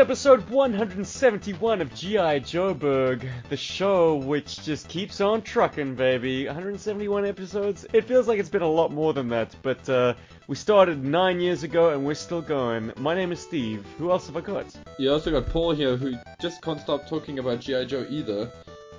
[0.00, 2.40] episode 171 of G.I.
[2.40, 6.46] Joeberg, the show which just keeps on trucking, baby.
[6.46, 7.84] 171 episodes.
[7.92, 10.14] It feels like it's been a lot more than that, but uh,
[10.46, 12.94] we started nine years ago and we're still going.
[12.96, 13.84] My name is Steve.
[13.98, 14.74] Who else have I got?
[14.98, 17.84] You also got Paul here, who just can't stop talking about G.I.
[17.84, 18.50] Joe either.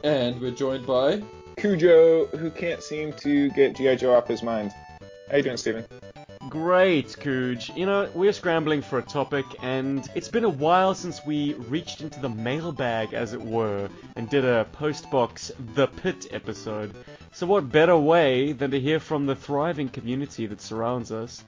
[0.04, 1.24] And we're joined by.
[1.58, 3.96] Cujo, who can't seem to get G.I.
[3.96, 4.72] Joe off his mind.
[5.32, 5.84] How you doing, Steven?
[6.50, 7.72] Great, Cooge.
[7.76, 12.02] You know, we're scrambling for a topic, and it's been a while since we reached
[12.02, 16.96] into the mailbag, as it were, and did a postbox The Pit episode.
[17.32, 21.44] So what better way than to hear from the thriving community that surrounds us,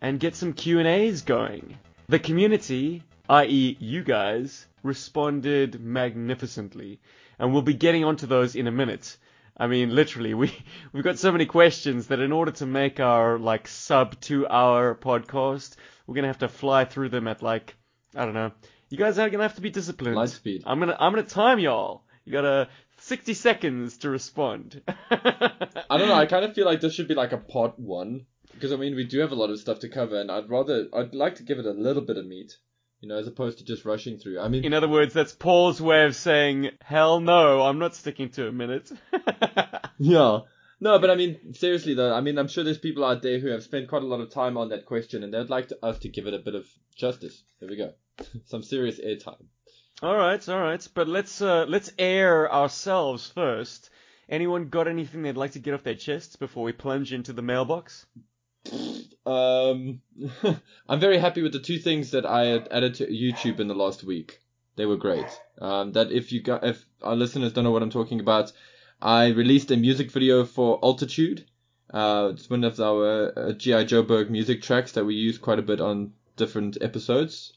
[0.00, 1.76] and get some Q&As going?
[2.08, 3.76] The community, i.e.
[3.80, 7.00] you guys, responded magnificently,
[7.38, 9.16] and we'll be getting onto those in a minute.
[9.56, 10.52] I mean, literally, we
[10.92, 14.94] we've got so many questions that in order to make our like sub two hour
[14.94, 15.76] podcast,
[16.06, 17.74] we're gonna have to fly through them at like
[18.14, 18.52] I don't know.
[18.88, 20.16] You guys are gonna have to be disciplined.
[20.16, 20.62] Light speed.
[20.66, 22.04] I'm gonna I'm gonna time y'all.
[22.24, 24.82] You got a 60 seconds to respond.
[25.10, 26.14] I don't know.
[26.14, 28.94] I kind of feel like this should be like a part one because I mean
[28.94, 31.42] we do have a lot of stuff to cover, and I'd rather I'd like to
[31.42, 32.56] give it a little bit of meat,
[33.06, 34.40] you know, as opposed to just rushing through.
[34.40, 38.30] I mean, In other words, that's Paul's way of saying, hell no, I'm not sticking
[38.30, 38.90] to a minute.
[39.98, 40.40] yeah.
[40.80, 43.46] No, but I mean, seriously though, I mean, I'm sure there's people out there who
[43.50, 46.00] have spent quite a lot of time on that question, and they'd like to, us
[46.00, 47.44] to give it a bit of justice.
[47.60, 47.92] There we go,
[48.46, 49.44] some serious airtime.
[50.02, 53.88] all right, all right, but let's uh, let's air ourselves first.
[54.28, 57.42] Anyone got anything they'd like to get off their chests before we plunge into the
[57.42, 58.04] mailbox?
[59.26, 60.00] Um,
[60.88, 63.74] I'm very happy with the two things that I had added to YouTube in the
[63.74, 64.40] last week.
[64.76, 65.26] They were great.
[65.60, 68.52] Um, that if you got, if our listeners don't know what I'm talking about,
[69.00, 71.46] I released a music video for Altitude.
[71.92, 73.84] Uh, it's one of our uh, G.I.
[73.84, 77.52] Joeberg music tracks that we use quite a bit on different episodes.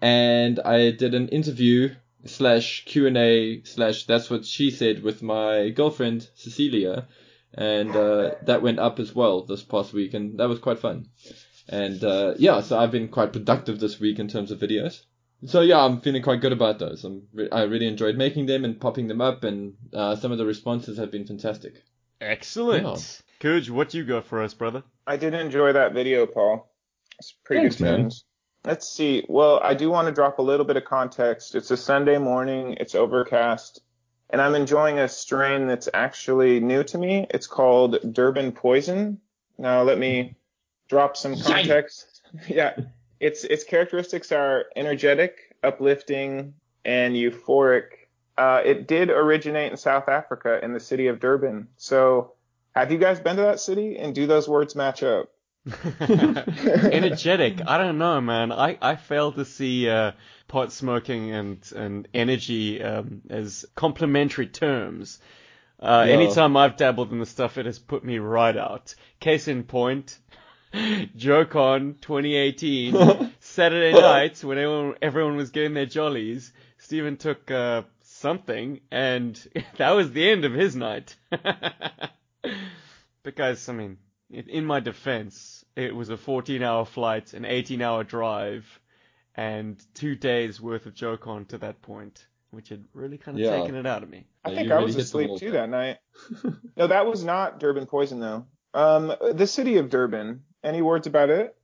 [0.00, 6.28] And I did an interview slash Q&A slash that's what she said with my girlfriend,
[6.34, 7.06] Cecilia.
[7.54, 11.08] And, uh, that went up as well this past week and that was quite fun.
[11.68, 15.02] And, uh, yeah, so I've been quite productive this week in terms of videos.
[15.46, 17.04] So yeah, I'm feeling quite good about those.
[17.04, 20.38] I'm re- I really enjoyed making them and popping them up, and uh, some of
[20.38, 21.82] the responses have been fantastic.
[22.20, 22.84] Excellent.
[22.84, 22.96] Yeah.
[23.40, 24.82] Cooge, what you got for us, brother?
[25.06, 26.70] I did enjoy that video, Paul.
[27.18, 27.96] It's pretty Thanks, good man.
[28.00, 28.24] tunes.
[28.66, 29.24] Let's see.
[29.28, 31.54] Well, I do want to drop a little bit of context.
[31.54, 32.76] It's a Sunday morning.
[32.78, 33.80] It's overcast.
[34.30, 37.26] And I'm enjoying a strain that's actually new to me.
[37.30, 39.20] It's called Durban Poison.
[39.58, 40.36] Now, let me
[40.88, 42.22] drop some context.
[42.48, 42.76] yeah.
[43.18, 46.54] Its, its characteristics are energetic, uplifting,
[46.84, 47.86] and euphoric.
[48.38, 51.68] Uh, it did originate in South Africa in the city of Durban.
[51.76, 52.32] So,
[52.74, 53.98] have you guys been to that city?
[53.98, 55.28] And do those words match up?
[56.00, 57.60] Energetic.
[57.66, 58.52] I don't know, man.
[58.52, 60.12] I, I fail to see uh,
[60.50, 65.20] pot smoking and and energy um, as complementary terms.
[65.80, 66.14] Uh, Yeah.
[66.14, 68.94] Anytime I've dabbled in the stuff, it has put me right out.
[69.20, 70.18] Case in point,
[70.74, 78.80] JoeCon 2018, Saturday night when everyone, everyone was getting their jollies, Stephen took uh, something,
[78.90, 79.40] and
[79.76, 81.14] that was the end of his night.
[83.22, 83.98] because, I mean,
[84.30, 88.79] in in my defense, it was a 14 hour flight, an 18 hour drive,
[89.40, 93.60] and two days worth of JoeCon to that point, which had really kind of Yeah.
[93.60, 94.26] taken it out of me.
[94.44, 95.98] I Yeah, think you I really was asleep too that night.
[96.76, 98.46] no, that was not Durban Poison though.
[98.74, 100.44] Um, the city of Durban.
[100.62, 101.56] Any words about it?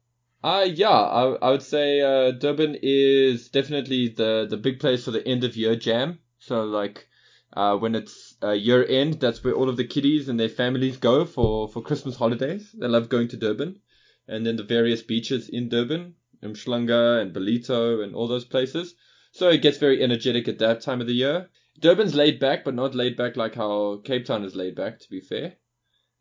[0.43, 5.11] Uh, yeah, I, I would say uh, Durban is definitely the, the big place for
[5.11, 6.19] the end of year jam.
[6.39, 7.09] So like
[7.53, 10.97] uh, when it's uh, year end, that's where all of the kiddies and their families
[10.97, 12.71] go for, for Christmas holidays.
[12.73, 13.81] They love going to Durban.
[14.29, 16.15] And then the various beaches in Durban,
[16.47, 18.95] Umhlanga and Ballito and all those places.
[19.33, 21.51] So it gets very energetic at that time of the year.
[21.79, 25.11] Durban's laid back, but not laid back like how Cape Town is laid back, to
[25.11, 25.57] be fair.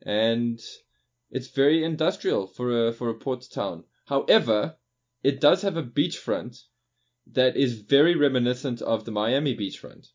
[0.01, 0.59] And
[1.31, 3.85] it's very industrial for a for a port town.
[4.05, 4.77] However,
[5.23, 6.63] it does have a beachfront
[7.31, 10.09] that is very reminiscent of the Miami beachfront.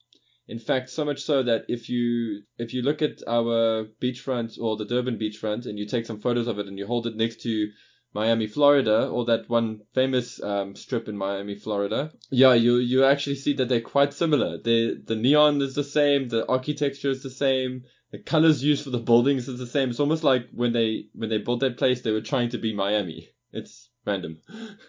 [0.46, 4.76] In fact, so much so that if you if you look at our beachfront or
[4.76, 7.40] the Durban beachfront and you take some photos of it and you hold it next
[7.42, 7.70] to
[8.12, 13.36] Miami, Florida, or that one famous um, strip in Miami, Florida, yeah, you you actually
[13.36, 14.58] see that they're quite similar.
[14.58, 18.90] The the neon is the same, the architecture is the same, the colors used for
[18.90, 19.90] the buildings is the same.
[19.90, 22.74] It's almost like when they when they built that place, they were trying to be
[22.74, 23.30] Miami.
[23.52, 24.38] It's random.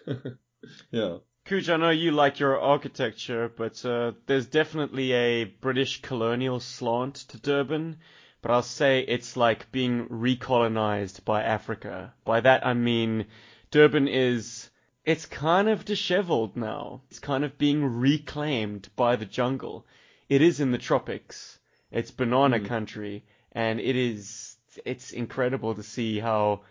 [0.90, 1.18] yeah.
[1.44, 7.16] Cooch, I know you like your architecture, but uh, there's definitely a British colonial slant
[7.28, 7.98] to Durban.
[8.42, 12.12] But I'll say it's like being recolonized by Africa.
[12.24, 13.26] By that I mean
[13.70, 14.68] Durban is
[15.04, 17.02] it's kind of disheveled now.
[17.10, 19.86] It's kind of being reclaimed by the jungle.
[20.28, 21.58] It is in the tropics.
[21.90, 22.66] It's banana Mm.
[22.66, 24.56] country, and it is.
[24.84, 26.62] It's incredible to see how,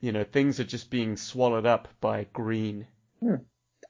[0.00, 2.86] you know, things are just being swallowed up by green.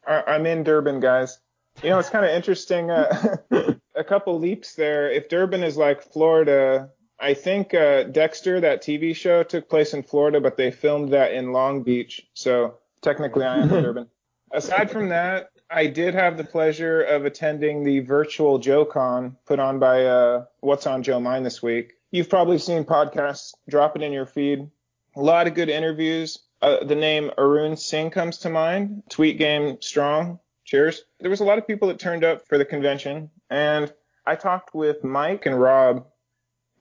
[0.06, 1.38] I, I'm in Durban, guys.
[1.82, 2.90] You know, it's kind of interesting.
[2.90, 3.36] Uh,
[3.94, 5.10] a couple leaps there.
[5.10, 6.90] If Durban is like Florida,
[7.20, 11.32] I think uh, Dexter, that TV show, took place in Florida, but they filmed that
[11.32, 12.26] in Long Beach.
[12.34, 14.08] So technically, I am in Durban.
[14.52, 19.78] Aside from that, I did have the pleasure of attending the virtual JoeCon put on
[19.78, 21.92] by uh, What's on Joe Mind this week.
[22.10, 24.68] You've probably seen podcasts drop it in your feed.
[25.14, 26.40] A lot of good interviews.
[26.62, 29.04] Uh, the name Arun Singh comes to mind.
[29.08, 30.40] Tweet game strong.
[30.64, 31.04] Cheers.
[31.20, 33.92] There was a lot of people that turned up for the convention, and
[34.26, 36.06] I talked with Mike and Rob.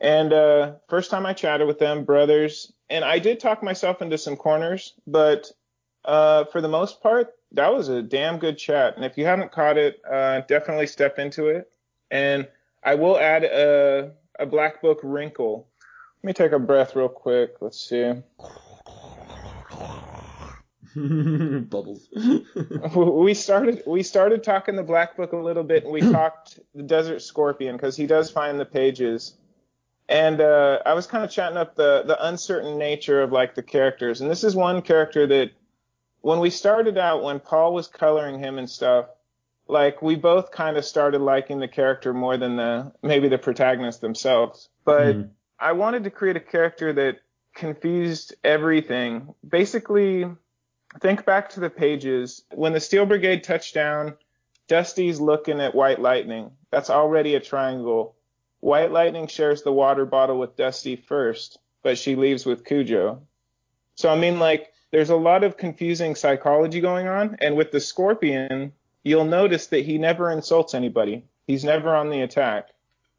[0.02, 4.18] And uh, first time I chatted with them, brothers, and I did talk myself into
[4.18, 5.52] some corners, but
[6.06, 8.96] uh, for the most part, that was a damn good chat.
[8.96, 11.70] And if you haven't caught it, uh, definitely step into it.
[12.12, 12.48] And
[12.84, 15.68] I will add a, a black book wrinkle.
[16.24, 17.56] Let me take a breath real quick.
[17.60, 18.14] Let's see.
[20.96, 22.10] Bubbles.
[22.96, 26.84] we started we started talking the black book a little bit and we talked the
[26.84, 29.36] desert scorpion because he does find the pages
[30.10, 33.64] and uh, i was kind of chatting up the the uncertain nature of like the
[33.64, 35.52] characters and this is one character that
[36.22, 39.06] when we started out when paul was coloring him and stuff
[39.68, 44.02] like we both kind of started liking the character more than the maybe the protagonists
[44.02, 45.30] themselves but Mm.
[45.60, 47.20] i wanted to create a character that
[47.56, 50.26] confused everything basically
[51.02, 52.44] think back to the pages.
[52.54, 54.16] When the Steel Brigade touched down,
[54.68, 56.52] Dusty's looking at White Lightning.
[56.72, 58.16] That's already a triangle.
[58.60, 63.22] White Lightning shares the water bottle with Dusty first, but she leaves with Cujo.
[63.96, 67.80] So I mean like there's a lot of confusing psychology going on and with the
[67.80, 68.74] Scorpion,
[69.04, 71.26] you'll notice that he never insults anybody.
[71.48, 72.70] He's never on the attack.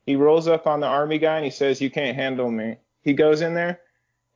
[0.06, 3.12] He rolls up on the army guy and he says, "You can't handle me." He
[3.12, 3.80] goes in there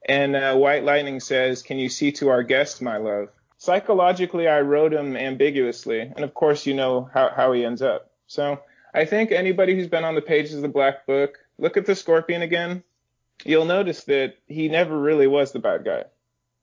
[0.06, 3.28] and uh, White Lightning says, Can you see to our guest, my love?
[3.56, 6.00] Psychologically, I wrote him ambiguously.
[6.00, 8.10] And of course, you know how, how he ends up.
[8.26, 8.60] So
[8.94, 11.96] I think anybody who's been on the pages of the Black Book, look at the
[11.96, 12.84] Scorpion again.
[13.44, 16.04] You'll notice that he never really was the bad guy.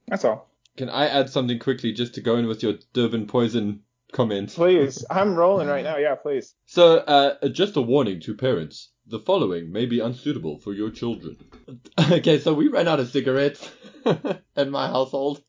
[0.08, 0.50] That's all.
[0.78, 3.82] Can I add something quickly just to go in with your Durban poison
[4.14, 4.54] comment?
[4.54, 5.04] Please.
[5.12, 5.98] I'm rolling right now.
[5.98, 6.56] Yeah, please.
[6.66, 8.90] So, uh, just a warning to parents.
[9.08, 11.36] The following may be unsuitable for your children.
[12.12, 13.70] okay, so we ran out of cigarettes
[14.56, 15.44] in my household,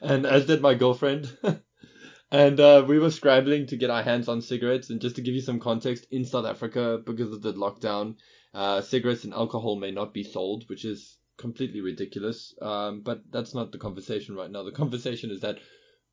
[0.00, 1.36] and as did my girlfriend.
[2.30, 4.90] And uh, we were scrambling to get our hands on cigarettes.
[4.90, 8.16] And just to give you some context, in South Africa, because of the lockdown,
[8.52, 12.54] uh, cigarettes and alcohol may not be sold, which is completely ridiculous.
[12.60, 14.64] Um, but that's not the conversation right now.
[14.64, 15.58] The conversation is that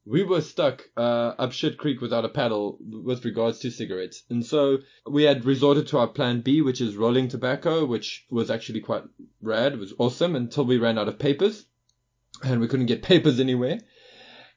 [0.06, 4.24] we were stuck uh, up shit creek without a paddle with regards to cigarettes.
[4.30, 4.80] And so
[5.10, 9.04] we had resorted to our plan B, which is rolling tobacco, which was actually quite
[9.42, 9.74] rad.
[9.74, 11.65] It was awesome until we ran out of papers
[12.44, 13.80] and we couldn't get papers anywhere.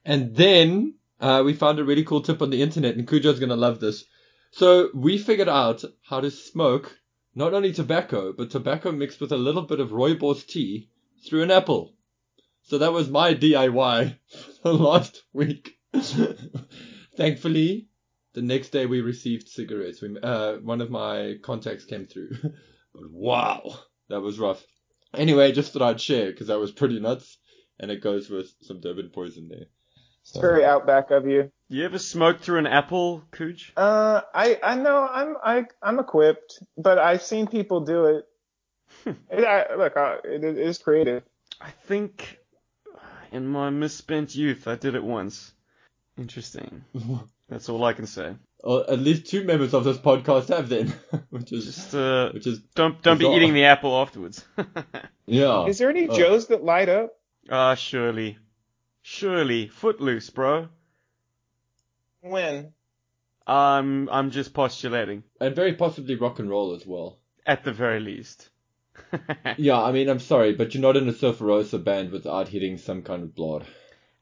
[0.04, 3.50] And then uh, we found a really cool tip on the internet, and Cujo's going
[3.50, 4.04] to love this.
[4.50, 6.98] So we figured out how to smoke
[7.34, 10.88] not only tobacco, but tobacco mixed with a little bit of rooibos tea
[11.28, 11.94] through an apple.
[12.62, 14.16] So that was my DIY
[14.62, 15.78] for last week.
[17.16, 17.88] Thankfully,
[18.32, 20.02] the next day we received cigarettes.
[20.02, 22.30] We, uh, one of my contacts came through.
[22.42, 24.64] but wow, that was rough.
[25.14, 27.38] Anyway, just thought I'd share because that was pretty nuts,
[27.78, 29.66] and it goes with some Durban poison there.
[30.28, 31.50] It's very outback of you.
[31.68, 33.72] You ever smoked through an apple, Cooch?
[33.76, 38.24] Uh, I, I know I'm, I, I'm equipped, but I've seen people do it.
[39.30, 41.22] it I, look, I, it, it is creative.
[41.60, 42.38] I think
[43.32, 45.52] in my misspent youth I did it once.
[46.18, 46.84] Interesting.
[47.48, 48.34] That's all I can say.
[48.64, 50.92] Or at least two members of this podcast have then,
[51.30, 54.44] which is Just uh, which is don't don't be eating the apple afterwards.
[55.26, 55.66] yeah.
[55.66, 56.16] Is there any Oh.
[56.16, 57.12] Joes that light up?
[57.48, 58.38] Ah, surely,
[59.10, 60.68] surely, footloose, bro.
[62.22, 62.72] When?
[63.46, 67.18] I'm I'm just postulating, and very possibly rock and roll as well.
[67.46, 68.48] at the very least.
[69.58, 73.02] Yeah, I mean, I'm sorry, but you're not in a Surferosa band without hitting some
[73.02, 73.62] kind of blood.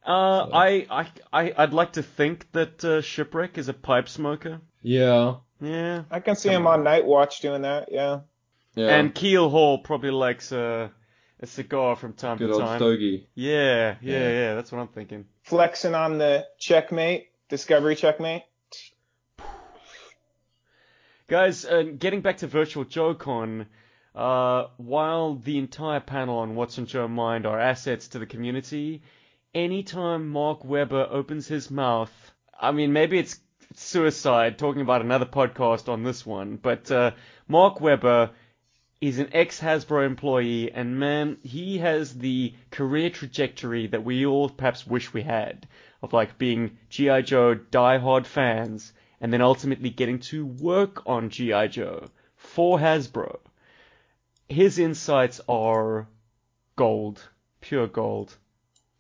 [0.05, 4.09] Uh, So- I, I, I, I'd like to think that uh, Shipwreck is a pipe
[4.09, 4.61] smoker.
[4.83, 5.37] Yeah.
[5.63, 6.03] Yeah.
[6.11, 7.89] I can see Come him on Night Watch doing that.
[7.91, 8.21] Yeah.
[8.75, 8.89] Yeah.
[8.99, 10.91] And Keel-Haul probably likes a,
[11.45, 12.79] a cigar from time good to old time.
[12.79, 13.29] stogie.
[13.35, 14.29] Yeah, yeah, Yeah.
[14.31, 15.27] yeah, that's what I'm thinking.
[15.43, 18.43] Flexing on the checkmate, Discovery checkmate.
[21.29, 23.67] Guys, uh, getting back to Virtual JoeCon,
[24.15, 29.03] uh, while the entire panel on What's on Joe Mind are assets to the community,
[29.55, 32.13] anytime Mark Weber opens his mouth,
[32.59, 33.39] I mean, maybe it's
[33.75, 37.13] suicide talking about another podcast on this one, but uh,
[37.49, 38.31] Mark Weber
[39.01, 44.49] is an ex Hasbro employee, and man, he has the career trajectory that we all
[44.49, 45.67] perhaps wish we had
[46.03, 47.23] of like being G.I.
[47.23, 51.69] Joe die-hard fans and then ultimately getting to work on G.I.
[51.69, 53.41] Joe for Hasbro.
[54.49, 56.07] His insights are
[56.77, 57.27] gold,
[57.61, 58.37] pure gold.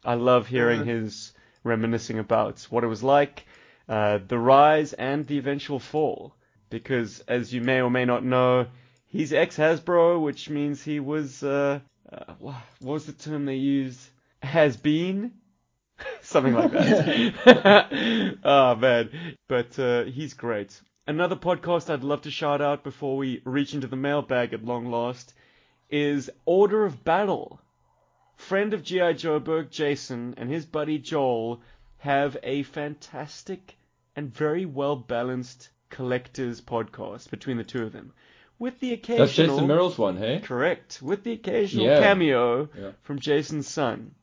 [0.04, 0.86] I love hearing Mhm.
[0.86, 1.32] his
[1.62, 3.46] reminiscing about what it was like,
[3.88, 6.34] uh, the rise and the eventual fall.
[6.70, 8.66] Because as you may or may not know,
[9.14, 11.80] he's ex Hasbro, which means he was, uh,
[12.12, 14.00] uh, what was the term they used?
[14.42, 15.32] Has been?
[16.20, 18.38] Something like that.
[18.44, 19.36] oh man.
[19.48, 20.80] But, uh, he's great.
[21.06, 24.90] Another podcast I'd love to shout out before we reach into the mailbag at long
[24.90, 25.32] last
[25.88, 27.60] is Order of Battle.
[28.36, 29.12] Friend of G.I.
[29.12, 31.62] Joeberg Jason and his buddy Joel
[31.98, 33.76] have a fantastic
[34.16, 38.12] and very well balanced collectors podcast between the two of them.
[38.58, 40.40] With the occasional That's Jason Merrill's one, hey?
[40.40, 41.00] Correct.
[41.02, 42.00] With the occasional Yeah.
[42.00, 42.90] cameo Yeah.
[43.02, 44.14] from Jason's son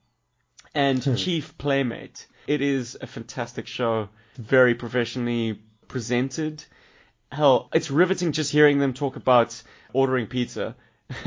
[0.73, 1.15] and hmm.
[1.15, 2.27] Chief Playmate.
[2.47, 6.63] It is a fantastic show, very professionally presented.
[7.31, 9.61] Hell, it's riveting just hearing them talk about
[9.93, 10.75] ordering pizza.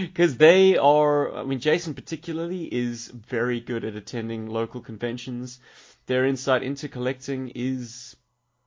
[0.00, 5.58] Because they are, I mean, Jason particularly is very good at attending local conventions.
[6.06, 8.14] Their insight into collecting is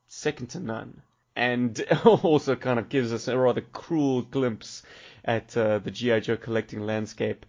[0.08, 1.02] second to none.
[1.40, 4.84] And also kind of gives us a rather cruel glimpse
[5.24, 6.20] at uh, the G.I.
[6.20, 7.46] Joe collecting landscape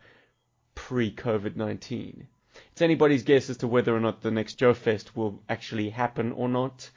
[0.77, 2.29] pre COVID 19.
[2.71, 6.31] It's anybody's guess as to whether or not the next Joe Fest will actually happen
[6.31, 6.89] or not.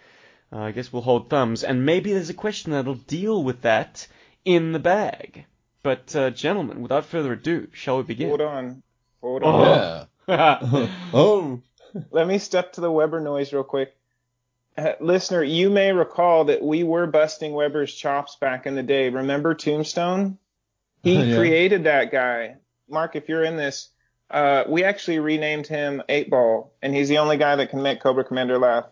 [0.51, 1.63] Uh, I guess we'll hold thumbs.
[1.63, 4.07] And maybe there's a question that'll deal with that
[4.45, 5.45] in the bag.
[5.81, 8.29] But, uh, gentlemen, without further ado, shall we begin?
[8.29, 8.83] Hold on.
[9.21, 9.47] Hold Oh.
[9.49, 10.07] on.
[10.27, 10.87] Yeah.
[11.13, 11.59] oh.
[12.11, 13.93] Let me step to the Weber noise real quick.
[14.77, 19.09] Uh, listener, you may recall that we were busting Weber's chops back in the day.
[19.09, 20.37] Remember Tombstone?
[21.03, 21.35] He Yeah.
[21.35, 22.55] created that guy.
[22.89, 23.89] Mark, if you're in this,
[24.31, 28.01] uh, we actually renamed him Eight Ball, and he's the only guy that can make
[28.01, 28.85] Cobra Commander laugh.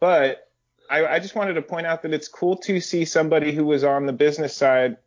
[0.00, 0.50] But
[0.90, 3.84] I, I just wanted to point out that it's cool to see somebody who was
[3.84, 4.98] on the business side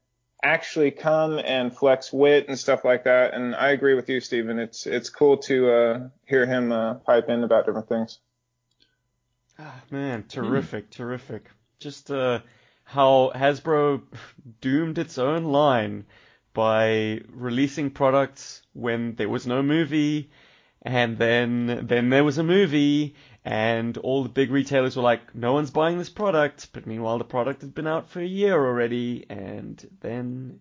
[0.44, 3.34] actually come and flex wit and stuff like that.
[3.34, 4.58] And I agree with you, Stephen.
[4.58, 8.20] It's it's cool to uh, hear him uh, pipe in about different things.
[9.58, 11.50] Ah, man, terrific, terrific.
[11.80, 12.40] Just uh,
[12.84, 14.02] how Hasbro
[14.62, 16.06] doomed its own line
[16.54, 20.32] by releasing products when there was no movie,
[20.82, 25.54] and then then there was a movie, and all the big retailers were like, no
[25.54, 29.26] one's buying this product, but meanwhile the product had been out for a year already,
[29.30, 30.60] and then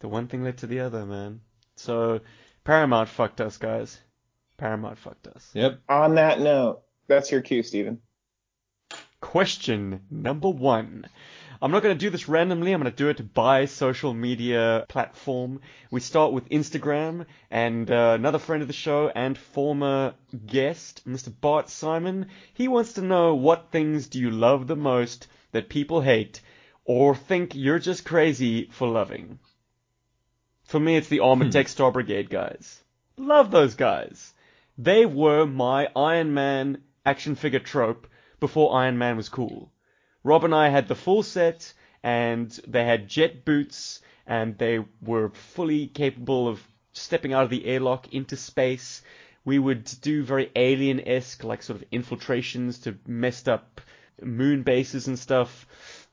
[0.00, 1.40] the one thing led to the other, man.
[1.76, 2.20] So
[2.64, 3.98] Paramount fucked us, guys.
[4.56, 5.50] Paramount fucked us.
[5.54, 5.80] Yep.
[5.88, 8.00] On that note, that's your cue, Stephen.
[9.20, 11.06] Question number one.
[11.62, 12.72] I'm not going to do this randomly.
[12.72, 15.60] I'm going to do it by social media platform.
[15.90, 20.14] We start with Instagram and uh, another friend of the show and former
[20.46, 21.30] guest, Mr.
[21.38, 22.28] Bart Simon.
[22.54, 26.40] He wants to know what things do you love the most that people hate
[26.86, 29.38] or think you're just crazy for loving.
[30.64, 32.82] For me, it's the Armored Tech Star Brigade guys.
[33.18, 34.32] Love those guys.
[34.78, 38.06] They were my Iron Man action figure trope
[38.40, 39.70] before Iron Man was cool.
[40.24, 45.30] Rob and I had the full set, and they had jet boots, and they were
[45.30, 49.02] fully capable of stepping out of the airlock into space.
[49.44, 53.80] We would do very alien esque, like sort of infiltrations to messed up
[54.20, 55.66] moon bases and stuff.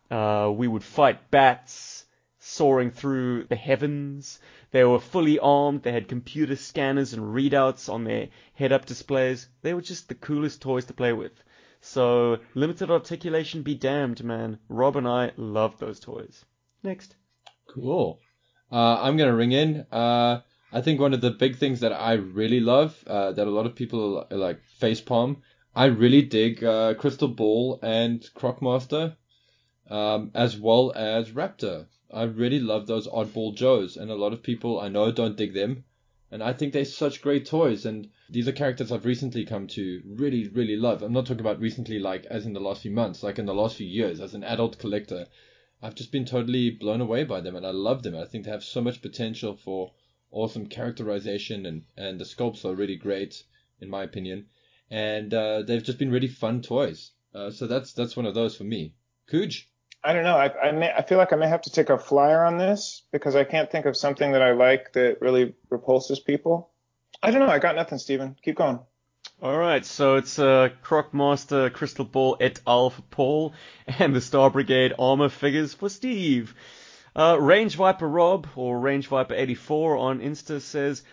[0.10, 2.06] Uh, we would fight bats
[2.40, 4.40] soaring through the heavens.
[4.72, 5.84] They were fully armed.
[5.84, 9.50] They had computer scanners and readouts on their head up displays.
[9.62, 11.44] They were just the coolest toys to play with.
[11.82, 14.60] So, limited articulation be damned, man.
[14.68, 16.44] Rob and I love those toys.
[16.84, 17.16] Next.
[17.68, 18.20] Cool.
[18.72, 19.86] Uh, I'm gonna ring in.
[19.92, 20.42] Uh,
[20.72, 23.66] I think one of the big things that I really love, uh, that a lot
[23.66, 25.38] of people like facepalm.
[25.76, 29.16] I really dig uh, Crystal Ball and Crocmaster,
[29.90, 31.88] um, as well as Raptor.
[32.12, 35.54] I really love those oddball Joes, and a lot of people I know don't dig
[35.54, 35.86] them,
[36.32, 37.86] and I think they're such great toys.
[37.86, 41.02] And these are characters I've recently come to really, really love.
[41.02, 43.54] I'm not talking about recently, like as in the last few months, like in the
[43.54, 45.28] last few years, as an adult collector.
[45.82, 48.16] I've just been totally blown away by them, and I love them.
[48.16, 49.94] I think they have so much potential for
[50.32, 53.44] awesome characterization, and and the sculpts are really great,
[53.80, 54.48] in my opinion.
[54.90, 57.12] And uh, they've just been really fun toys.
[57.34, 58.96] Uh, so that's that's one of those for me.
[59.30, 59.70] Cooge.
[60.04, 60.36] I don't know.
[60.36, 63.04] I I, may, I feel like I may have to take a flyer on this
[63.12, 66.72] because I can't think of something that I like that really repulses people.
[67.22, 67.52] I don't know.
[67.52, 68.36] I got nothing, Steven.
[68.42, 68.80] Keep going.
[69.42, 72.90] All right, so it's uh, Crocmaster Crystal Ball et al.
[72.90, 73.54] for Paul,
[74.00, 76.56] and the Star Brigade armor figures for Steve.
[77.16, 81.04] Uh, Range Viper Rob, or Range Viper 84 on Insta says,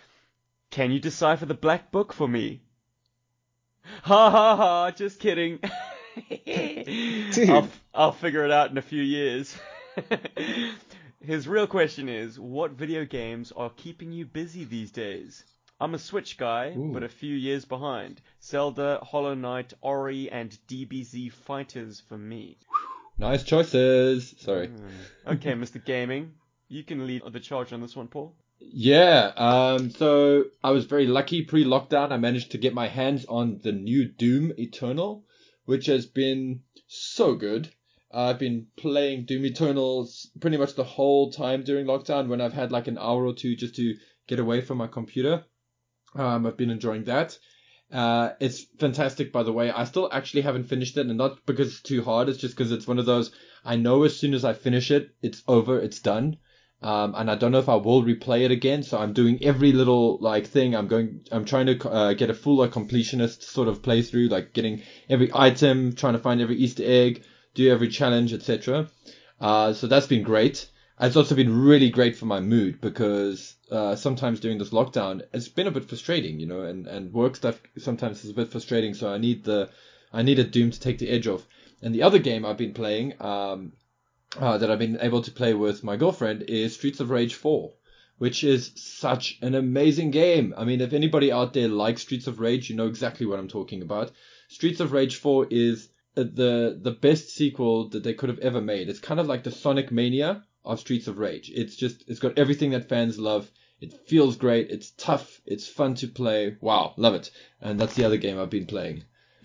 [0.70, 2.62] Can you decipher the Black Book for me?
[4.04, 5.58] Ha ha ha, just kidding.
[7.48, 9.54] I'll, I'll figure it out in a few years.
[11.20, 15.44] His real question is, what video games are keeping you busy these days?
[15.80, 16.92] I'm a Switch guy, Ooh.
[16.92, 18.20] but a few years behind.
[18.40, 22.58] Zelda, Hollow Knight, Ori, and DBZ Fighters for me.
[23.18, 24.34] Nice choices.
[24.38, 24.68] Sorry.
[24.68, 25.32] Hmm.
[25.34, 25.84] Okay, Mr.
[25.84, 26.34] Gaming,
[26.68, 28.34] you can lead the charge on this one, Paul.
[28.60, 32.12] Yeah, um, so I was very lucky pre-lockdown.
[32.12, 35.24] I managed to get my hands on the new Doom Eternal,
[35.64, 37.68] which has been so good.
[38.12, 42.70] I've been playing Doom Eternals pretty much the whole time during lockdown when I've had
[42.70, 43.96] like an hour or two just to
[44.28, 45.44] get away from my computer.
[46.14, 47.38] Um, I've been enjoying that.
[47.92, 49.70] Uh, it's fantastic, by the way.
[49.70, 52.28] I still actually haven't finished it, and not because it's too hard.
[52.28, 53.30] It's just because it's one of those.
[53.64, 56.38] I know as soon as I finish it, it's over, it's done.
[56.82, 58.82] Um, and I don't know if I will replay it again.
[58.82, 60.74] So I'm doing every little like thing.
[60.74, 61.20] I'm going.
[61.32, 65.30] I'm trying to uh, get a full like, completionist sort of playthrough, like getting every
[65.34, 68.88] item, trying to find every Easter egg, do every challenge, etc.
[69.40, 70.68] Uh, so that's been great.
[71.00, 75.48] It's also been really great for my mood because uh, sometimes during this lockdown, it's
[75.48, 78.94] been a bit frustrating, you know, and, and work stuff sometimes is a bit frustrating.
[78.94, 79.70] So I need the
[80.12, 81.48] I need a Doom to take the edge off.
[81.82, 83.72] And the other game I've been playing, um,
[84.38, 87.72] uh, that I've been able to play with my girlfriend is Streets of Rage 4,
[88.18, 90.54] which is such an amazing game.
[90.56, 93.48] I mean, if anybody out there likes Streets of Rage, you know exactly what I'm
[93.48, 94.12] talking about.
[94.48, 98.60] Streets of Rage 4 is uh, the the best sequel that they could have ever
[98.60, 98.88] made.
[98.88, 101.50] It's kind of like the Sonic Mania of Streets of Rage.
[101.54, 103.50] It's just it's got everything that fans love.
[103.80, 104.70] It feels great.
[104.70, 105.40] It's tough.
[105.44, 106.56] It's fun to play.
[106.60, 107.30] Wow, love it.
[107.60, 109.04] And that's the other game I've been playing.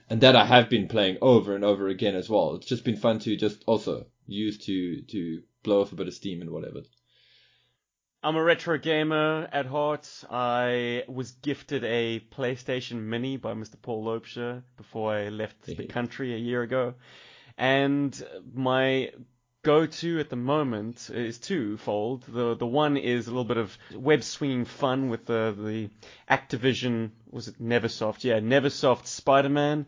[0.09, 2.55] And that I have been playing over and over again as well.
[2.55, 6.13] It's just been fun to just also use to to blow off a bit of
[6.13, 6.81] steam and whatever.
[8.21, 10.25] I'm a retro gamer at heart.
[10.29, 13.81] I was gifted a PlayStation Mini by Mr.
[13.81, 16.95] Paul Lopesher before I left the country a year ago.
[17.57, 18.21] And
[18.53, 19.11] my
[19.69, 22.23] go-to at the moment is twofold.
[22.23, 25.89] The the one is a little bit of web swinging fun with the the
[26.27, 28.23] Activision was it Neversoft?
[28.23, 29.85] Yeah, Neversoft Spider-Man.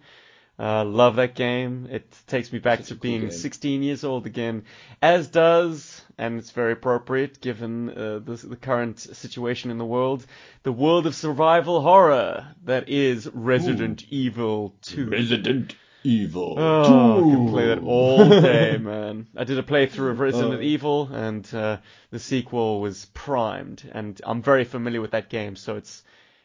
[0.60, 1.88] Uh, love that game.
[1.90, 3.32] It takes me back Such to being game.
[3.32, 4.66] 16 years old again,
[5.02, 10.24] as does, and it's very appropriate given uh, the, the current situation in the world,
[10.62, 15.10] the world of survival horror that is Resident Evil 2.
[15.10, 16.56] Resident Evil.
[16.58, 19.28] Oh, I can play that all day, man.
[19.36, 20.62] I did a playthrough of Resident Oh.
[20.62, 21.78] Evil, and uh,
[22.10, 26.04] the sequel was primed, and I'm very familiar with that game, so it's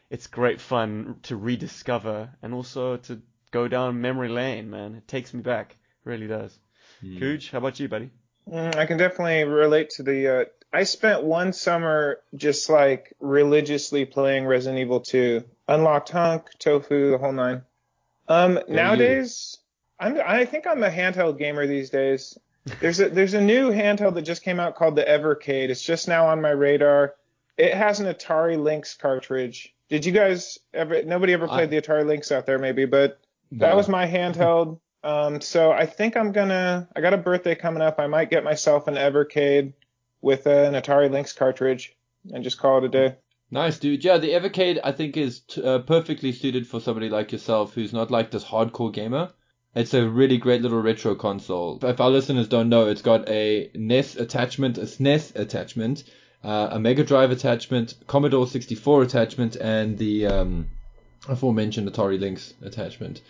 [0.09, 4.95] it's great fun to rediscover and also to go down memory lane, man.
[4.95, 6.57] It takes me back, really does.
[7.01, 7.17] Hmm.
[7.19, 8.09] Cooge, how about you, buddy?
[8.49, 10.41] Mm, I can definitely relate to the.
[10.41, 17.11] Uh, I spent one summer just like religiously playing Resident Evil 2, Unlocked Hunk, Tofu,
[17.11, 17.63] the whole nine.
[18.27, 19.57] Um, nowadays,
[19.99, 20.19] I'm.
[20.25, 22.37] I think I'm a handheld gamer these days.
[22.81, 25.69] There's a there's a new handheld that just came out called the Evercade.
[25.69, 27.15] It's just now on my radar.
[27.57, 29.73] It has an Atari Lynx cartridge.
[29.89, 31.01] Did you guys ever?
[31.03, 33.19] Nobody ever played I- the Atari Lynx out there, maybe, but
[33.53, 33.75] that No.
[33.77, 34.79] was my handheld.
[35.03, 36.89] Um, so I think I'm gonna.
[36.93, 37.97] I got a birthday coming up.
[37.99, 39.71] I might get myself an Evercade
[40.21, 41.95] with uh, an Atari Lynx cartridge
[42.33, 43.15] and just call it a day.
[43.49, 44.03] Nice, dude.
[44.03, 47.93] Yeah, the Evercade I think is t- uh, perfectly suited for somebody like yourself who's
[47.93, 49.31] not like this hardcore gamer.
[49.73, 51.79] It's a really great little retro console.
[51.83, 56.03] If our listeners don't know, it's got a NES attachment, a SNES attachment,
[56.43, 60.67] uh, a Mega Drive attachment, Commodore 64 attachment, and the um,
[61.29, 63.21] aforementioned Atari Lynx attachment.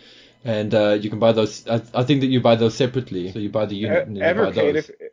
[0.44, 1.66] And uh, you can buy those.
[1.68, 3.30] I, I think that you buy those separately.
[3.30, 4.88] So you buy the E- unit and then you buy those.
[4.88, 5.07] If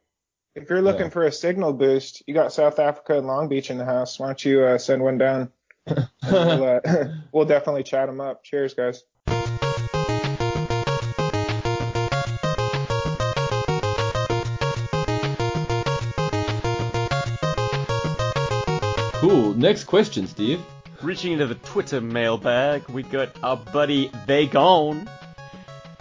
[0.55, 1.09] if you're looking Yeah.
[1.09, 4.19] for a signal boost, you got South Africa and Long Beach in the house.
[4.19, 5.51] Why don't you uh, send one down?
[6.31, 6.79] We'll, uh,
[7.31, 8.43] we'll definitely chat them up.
[8.43, 9.03] Cheers, guys.
[19.13, 19.53] cool.
[19.53, 20.61] Next question, Steve.
[21.01, 25.09] Reaching into the Twitter mailbag, we got our buddy They Gone.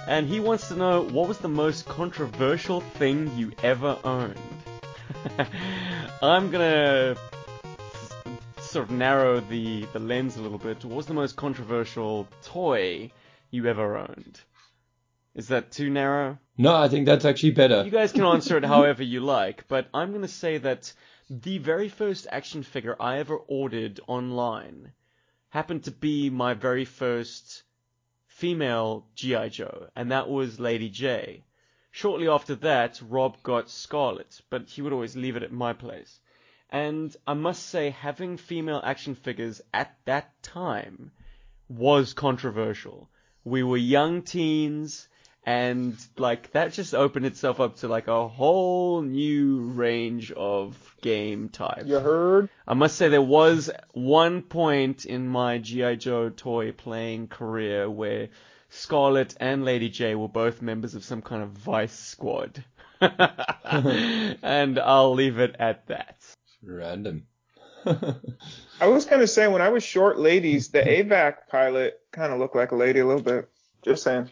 [0.07, 4.39] And he wants to know what was the most controversial thing you ever owned?
[6.23, 7.17] I'm gonna
[8.61, 10.85] sort of narrow the, the lens a little bit.
[10.85, 13.13] What was the most controversial toy
[13.51, 14.41] you ever owned?
[15.35, 16.39] Is that too narrow?
[16.57, 17.83] No, I think that's actually better.
[17.85, 20.93] You guys can answer it however you like, but I'm going to say that
[21.29, 24.93] the very first action figure I ever ordered online
[25.49, 27.64] happened to be my very first
[28.35, 29.49] female G.I.
[29.49, 31.43] Joe, and that was Lady Jaye.
[31.93, 36.19] Shortly after that, Rob got Scarlett, but he would always leave it at my place.
[36.69, 41.13] And I must say, having female action figures at that time
[41.69, 43.09] was controversial.
[43.45, 45.09] We were young teens,
[45.47, 51.51] and like that just opened itself up to like a whole new range of game
[51.51, 51.87] types.
[51.87, 52.49] You heard?
[52.67, 58.31] I must say there was one point in my GI Joe toy playing career where
[58.71, 62.65] Scarlett and Lady Jaye were both members of some kind of vice squad.
[63.01, 66.17] and I'll leave it at that.
[66.63, 67.27] Random.
[67.87, 72.39] I was kind of saying when I was short ladies, the AVAC pilot kind of
[72.39, 73.49] looked like a lady a little bit.
[73.85, 74.31] Just saying.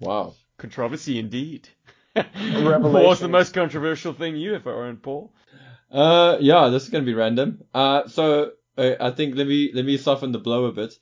[0.00, 0.34] wow.
[0.60, 1.68] Controversy indeed.
[2.14, 5.32] What was the most controversial thing you ever owned, Paul?
[5.90, 7.64] Uh, yeah, this is gonna be random.
[7.72, 10.92] Uh, so uh, I think let me let me soften the blow a bit.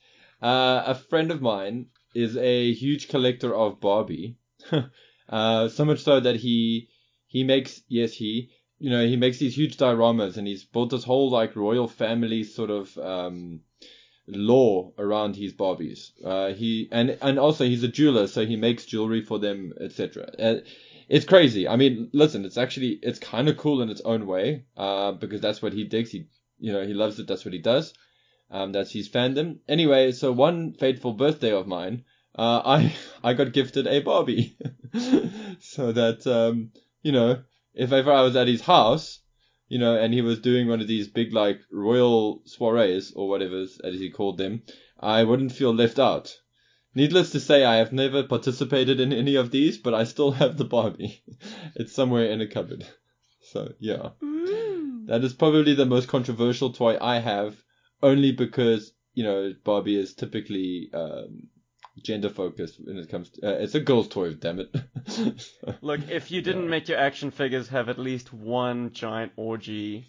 [0.41, 4.37] Uh, a friend of mine is a huge collector of Barbie.
[5.29, 6.89] uh, so much so that he
[7.27, 11.05] he makes yes he you know he makes these huge dioramas and he's built this
[11.05, 13.61] whole like royal family sort of um
[14.29, 16.13] law around his Barbies.
[16.25, 20.31] Uh, he and and also he's a jeweler, so he makes jewelry for them, etc.
[20.39, 20.55] Uh,
[21.09, 21.67] it's crazy.
[21.67, 25.41] I mean, listen, it's actually it's kind of cool in its own way, uh, because
[25.41, 26.11] that's what he digs.
[26.11, 26.27] He
[26.59, 27.27] you know he loves it.
[27.27, 27.95] That's what he does.
[28.51, 29.59] Um, that's his fandom.
[29.69, 32.05] Anyway, so one fateful birthday of mine,
[32.39, 34.57] uh, I I got gifted a Barbie,
[35.61, 37.43] so that um, you know
[37.75, 39.21] if ever I was at his house,
[39.69, 43.61] you know, and he was doing one of these big like royal soirees or whatever
[43.61, 44.63] as he called them,
[44.99, 46.35] I wouldn't feel left out.
[46.95, 50.57] Needless to say, I have never participated in any of these, but I still have
[50.57, 51.23] the Barbie.
[51.77, 52.87] it's somewhere in a cupboard.
[53.41, 54.11] So yeah,
[55.07, 57.57] that is probably the most controversial toy I have,
[58.03, 61.49] only because you know Barbie is typically um,
[62.03, 63.47] gender focused when it comes to.
[63.47, 64.75] Uh, it's a girl's toy, damn it.
[65.81, 70.09] Look, if you didn't make your action figures have at least one giant orgy,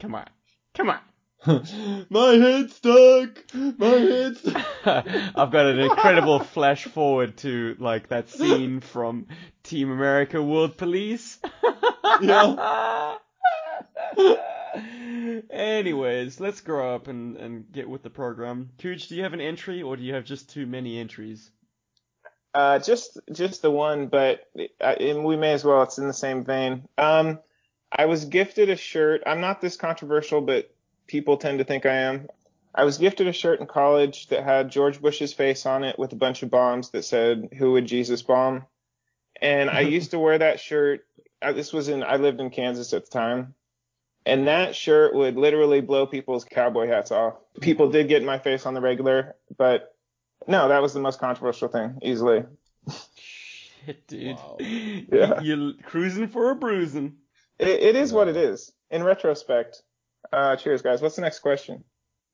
[0.00, 0.28] come on,
[0.74, 1.00] come on.
[2.10, 3.54] My head's stuck.
[3.54, 4.64] My head's stuck.
[4.84, 9.26] I've got an incredible flash forward to like that scene from
[9.62, 11.38] Team America World Police.
[12.20, 13.16] Yeah.
[15.50, 18.70] Anyways, let's grow up and, and get with the program.
[18.78, 21.50] Cooch, do you have an entry or do you have just too many entries?
[22.54, 24.48] Uh, just just the one, but
[24.80, 25.82] uh, and we may as well.
[25.82, 26.88] It's in the same vein.
[26.96, 27.38] Um,
[27.92, 29.22] I was gifted a shirt.
[29.26, 30.74] I'm not this controversial, but
[31.06, 32.28] people tend to think I am.
[32.74, 36.12] I was gifted a shirt in college that had George Bush's face on it with
[36.12, 38.64] a bunch of bombs that said "Who would Jesus bomb?"
[39.40, 41.06] And I used to wear that shirt.
[41.42, 43.54] Uh, this was in I lived in Kansas at the time,
[44.26, 47.34] and that shirt would literally blow people's cowboy hats off.
[47.60, 49.94] People did get in my face on the regular, but
[50.48, 52.44] no, that was the most controversial thing easily.
[53.14, 54.36] Shit, dude.
[54.36, 54.58] Wow.
[54.60, 55.40] Yeah.
[55.40, 57.14] You're cruising for a bruising.
[57.58, 58.72] It, it is what it is.
[58.90, 59.82] In retrospect.
[60.32, 61.00] Uh, cheers, guys.
[61.00, 61.84] What's the next question?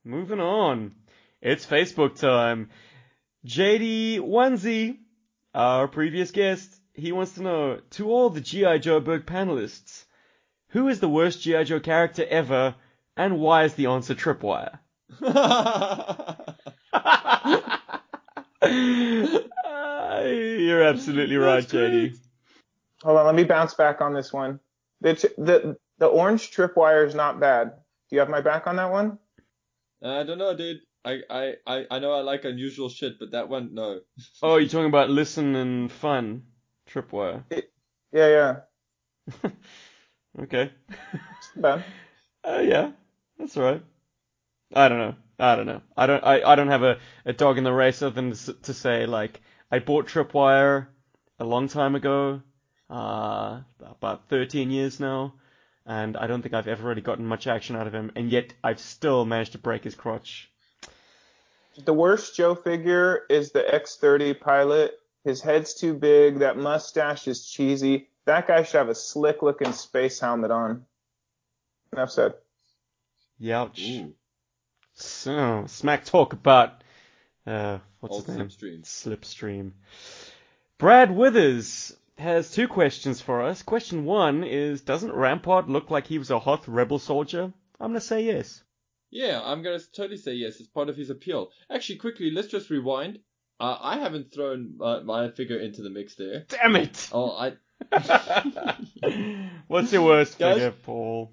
[0.05, 0.95] Moving on.
[1.43, 2.71] It's Facebook time.
[3.47, 4.99] JD Onesie,
[5.55, 8.79] our previous guest, he wants to know, to all the G.I.
[8.79, 10.05] Joeberg panelists,
[10.73, 11.65] who is the worst G.I.
[11.65, 12.75] Joe character ever,
[13.17, 14.79] and why is the answer Tripwire?
[15.23, 16.35] Uh,
[20.25, 21.73] you're absolutely right, That's.
[21.73, 22.19] JD.
[23.03, 24.61] Hold on, let me bounce back on this one.
[25.01, 27.73] The t- the the orange tripwire is not bad.
[28.09, 29.19] Do you have my back on that one?
[30.03, 30.81] I don't know, dude.
[31.05, 34.01] I, I, I, I know I like unusual shit, but that one, no.
[34.43, 36.45] Oh, you're talking about listen and fun,
[36.89, 37.45] Tripwire.
[38.13, 38.57] Yeah,
[39.43, 39.51] yeah.
[40.41, 40.73] Okay.
[40.91, 41.85] It's bad.
[42.45, 42.91] Uh, yeah,
[43.39, 43.83] that's all right.
[44.75, 45.15] I don't know.
[45.39, 45.81] I don't know.
[45.97, 46.25] I don't.
[46.25, 49.07] I, I don't have a, a dog in the race other than to, to say
[49.07, 49.41] like
[49.71, 50.89] I bought Tripwire
[51.39, 52.43] a long time ago,
[52.91, 55.35] uh, about 13 years now,
[55.87, 58.53] and I don't think I've ever really gotten much action out of him, and yet
[58.63, 60.51] I've still managed to break his crotch.
[61.85, 64.99] The worst Joe figure is the X30 pilot.
[65.25, 66.41] His head's too big.
[66.41, 68.09] That mustache is cheesy.
[68.27, 70.85] That guy should have a slick looking space helmet on.
[71.93, 72.35] Enough said.
[73.41, 73.81] Youch.
[74.05, 74.15] Ooh,
[74.95, 76.85] So, smack talk about
[77.47, 78.49] uh, what's old his name?
[78.49, 78.83] slipstream.
[78.85, 79.73] Slipstream.
[80.79, 83.63] Brad Withers has two questions for us.
[83.63, 87.53] Question one is Doesn't Rampart look like he was a Hoth rebel soldier?
[87.81, 88.63] I'm going to say yes.
[89.15, 90.59] Yeah, I'm gonna totally say yes.
[90.59, 91.51] It's part of his appeal.
[91.71, 93.19] Actually, quickly, let's just rewind.
[93.63, 96.45] Uh, I haven't thrown my, my figure into the mix there.
[96.49, 97.09] Damn it!
[97.13, 97.53] Oh, I,
[99.69, 100.55] What's your worst Guys?
[100.55, 101.33] figure, Paul?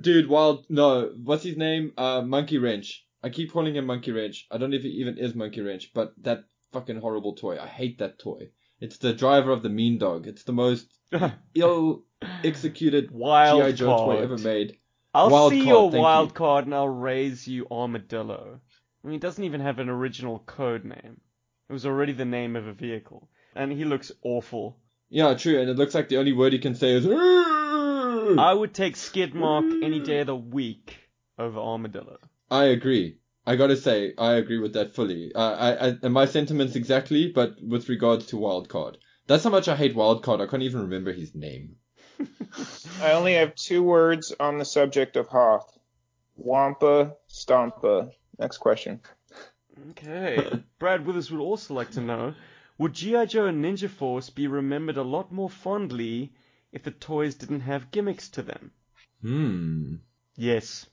[0.00, 0.66] dude, wild.
[0.68, 1.92] No, what's his name?
[1.96, 3.04] Uh, Monkey Wrench.
[3.22, 4.46] I keep calling him Monkey Wrench.
[4.50, 7.58] I don't know if he even is Monkey Wrench, but that fucking horrible toy.
[7.58, 8.50] I hate that toy.
[8.80, 10.26] It's the driver of the mean dog.
[10.26, 10.86] It's the most
[11.54, 12.04] ill
[12.44, 14.24] executed Wild GI Joe toy card.
[14.24, 14.76] ever made.
[15.14, 16.34] I'll Wild see card, your wild you.
[16.34, 18.60] card and I'll raise you Armadillo.
[19.02, 21.20] I mean, he doesn't even have an original code name.
[21.68, 23.28] It was already the name of a vehicle.
[23.54, 24.78] And he looks awful.
[25.10, 25.60] Yeah, true.
[25.60, 27.06] And it looks like the only word he can say is.
[27.06, 30.96] I would take Skidmark any day of the week
[31.38, 32.18] over Armadillo.
[32.50, 33.18] I agree.
[33.46, 35.32] I gotta say, I agree with that fully.
[35.34, 38.96] Uh, I, I, and my sentiments exactly, but with regards to Wildcard.
[39.26, 40.42] That's how much I hate Wildcard.
[40.42, 41.76] I can't even remember his name.
[43.00, 45.78] I only have two words on the subject of Hoth.
[46.36, 48.10] Wampa Stompa.
[48.38, 49.00] Next question.
[49.90, 50.62] Okay.
[50.78, 52.34] Brad Withers would also like to know
[52.78, 53.26] Would G.I.
[53.26, 56.32] Joe and Ninja Force be remembered a lot more fondly
[56.72, 58.72] if the toys didn't have gimmicks to them?
[59.22, 59.94] Hmm.
[60.36, 60.86] Yes.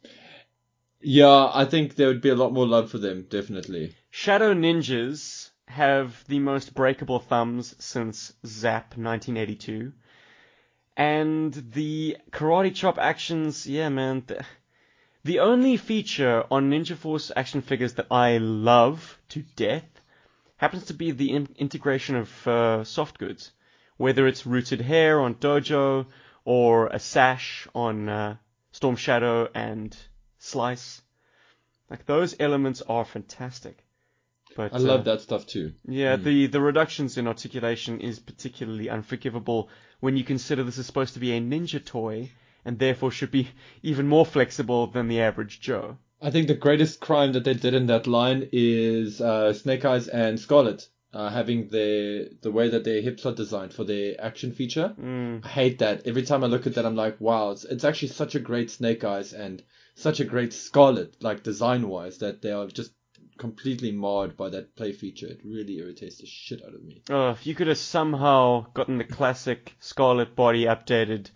[1.02, 3.96] Yeah, I think there would be a lot more love for them, definitely.
[4.10, 9.94] Shadow Ninjas have the most breakable thumbs since Zap 1982.
[10.98, 14.24] And the karate chop actions, yeah, man.
[14.26, 14.46] The,
[15.26, 19.90] the only feature on Ninja Force action figures that I love to death
[20.58, 23.52] happens to be the in- integration of uh, soft goods.
[23.98, 26.06] Whether it's rooted hair on Dojo
[26.44, 28.36] or a sash on uh,
[28.72, 29.98] Storm Shadow and
[30.38, 31.02] Slice.
[31.90, 33.84] Like those elements are fantastic.
[34.56, 35.74] But I love uh, that stuff too.
[35.88, 39.70] yeah, the, the reductions in articulation is particularly unforgivable
[40.02, 42.30] when you consider this is supposed to be a ninja toy
[42.66, 43.48] and therefore should be
[43.84, 45.98] even more flexible than the average Joe.
[46.22, 50.08] I think the greatest crime that they did in that line is uh, Snake Eyes
[50.08, 54.52] and Scarlett uh, having the the way that their hips are designed for their action
[54.52, 54.94] feature.
[55.00, 55.46] Mm.
[55.46, 56.06] I hate that.
[56.06, 58.70] Every time I look at that, I'm like, wow, it's, it's actually such a great
[58.70, 59.64] Snake Eyes and
[59.96, 62.92] such a great Scarlett, like design wise, that they are just
[63.38, 65.28] completely marred by that play feature.
[65.28, 67.02] It really irritates the shit out of me.
[67.10, 71.30] Oh, if you could have somehow gotten the classic Scarlet body updated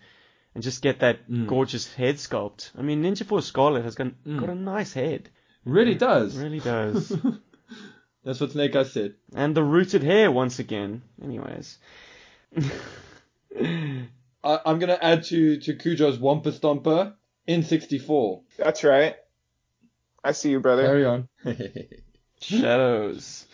[0.54, 1.46] and just get that Mm.
[1.46, 2.70] gorgeous head sculpt.
[2.78, 4.40] I mean, Ninja Force Scarlett has got, Mm.
[4.40, 5.28] got a nice head.
[5.64, 6.36] Really does.
[6.38, 7.08] It really does.
[8.24, 9.14] That's what Snake Eyes said.
[9.34, 11.02] and the rooted hair once again.
[11.22, 11.78] Anyways.
[13.58, 14.08] I,
[14.64, 17.14] I'm gonna add to to Cujo's Wampa Stomper
[17.46, 18.42] in 64.
[18.58, 19.16] That's right.
[20.24, 20.84] I see you, brother.
[20.86, 21.28] Carry on.
[22.40, 23.46] Shadows.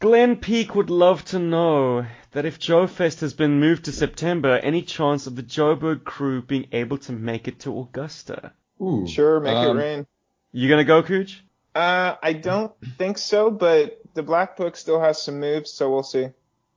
[0.00, 4.56] Glenn Peak would love to know that if Joe Fest has been moved to September,
[4.58, 8.52] any chance of the Joburg crew being able to make it to Augusta?
[8.82, 9.06] Ooh.
[9.06, 10.06] Sure, make Um, it rain.
[10.52, 11.42] You gonna go, Cooch?
[11.74, 16.02] Uh, I don't think so, but the Black Book still has some moves, so we'll
[16.02, 16.28] see.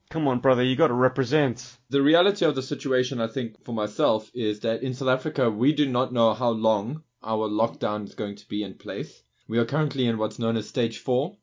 [0.09, 1.77] Come on, brother, you gotta represent.
[1.89, 5.73] The reality of the situation, I think, for myself, is that in South Africa, we
[5.73, 9.21] do not know how long our lockdown is going to be in place.
[9.49, 11.35] We are currently in what's known as stage four,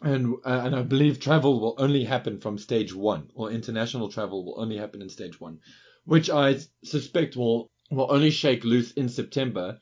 [0.00, 4.44] and uh, and I believe travel will only happen from stage one, or international travel
[4.44, 5.58] will only happen in stage one,
[6.04, 9.80] which I suspect will will only shake loose in September.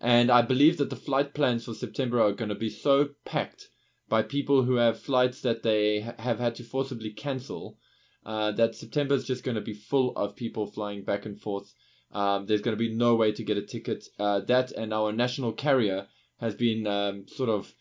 [0.00, 3.68] And I believe that the flight plans for September are going to be so packed
[4.08, 7.76] by people who have flights that they ha- have had to forcibly cancel
[8.24, 11.74] uh, that September is just going to be full of people flying back and forth.
[12.12, 14.06] Um, there's going to be no way to get a ticket.
[14.18, 16.06] Uh, that and our national carrier
[16.40, 17.72] has been um, sort of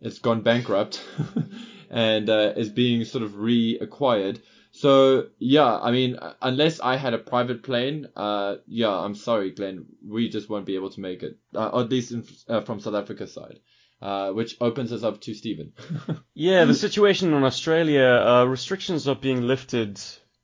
[0.00, 1.02] it's gone bankrupt
[1.90, 4.40] and uh, is being sort of reacquired.
[4.72, 9.86] So yeah, I mean, unless I had a private plane, uh, yeah, I'm sorry, Glenn,
[10.06, 12.94] we just won't be able to make it, uh, at least in, uh, from South
[12.94, 13.60] Africa side,
[14.02, 15.72] uh, which opens us up to Stephen.
[16.38, 19.98] Yeah, the situation in Australia, uh, restrictions are being lifted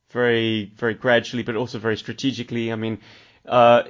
[0.09, 2.73] very, very gradually, but also very strategically.
[2.73, 2.99] I mean,
[3.45, 3.83] uh,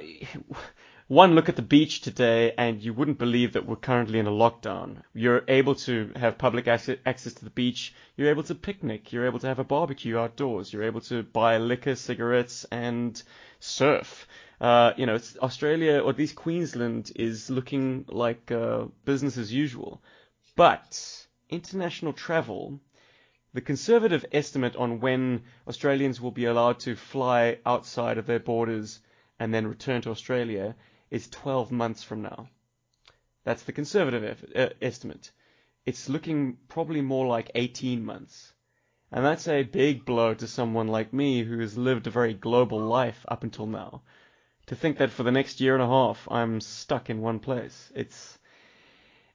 [1.09, 4.31] one look at the beach today, and you wouldn't believe that we're currently in a
[4.31, 5.03] lockdown.
[5.13, 7.93] You're able to have public access to the beach.
[8.15, 9.11] You're able to picnic.
[9.11, 10.71] You're able to have a barbecue outdoors.
[10.71, 13.21] You're able to buy liquor, cigarettes, and
[13.59, 14.27] surf.
[14.61, 20.01] Uh, you know, Australia, or at least Queensland, is looking like uh, business as usual.
[20.55, 22.79] But international travel,
[23.53, 29.01] the conservative estimate on when Australians will be allowed to fly outside of their borders
[29.37, 30.75] and then return to Australia
[31.13, 32.49] is 12 months from now.
[33.43, 35.31] That's the conservative eff- uh, estimate.
[35.85, 38.51] It's looking probably more like 18 months.
[39.11, 42.79] And that's a big blow to someone like me who has lived a very global
[42.79, 44.01] life up until now.
[44.67, 47.91] To think that for the next year and a half I'm stuck in one place.
[47.93, 48.39] It's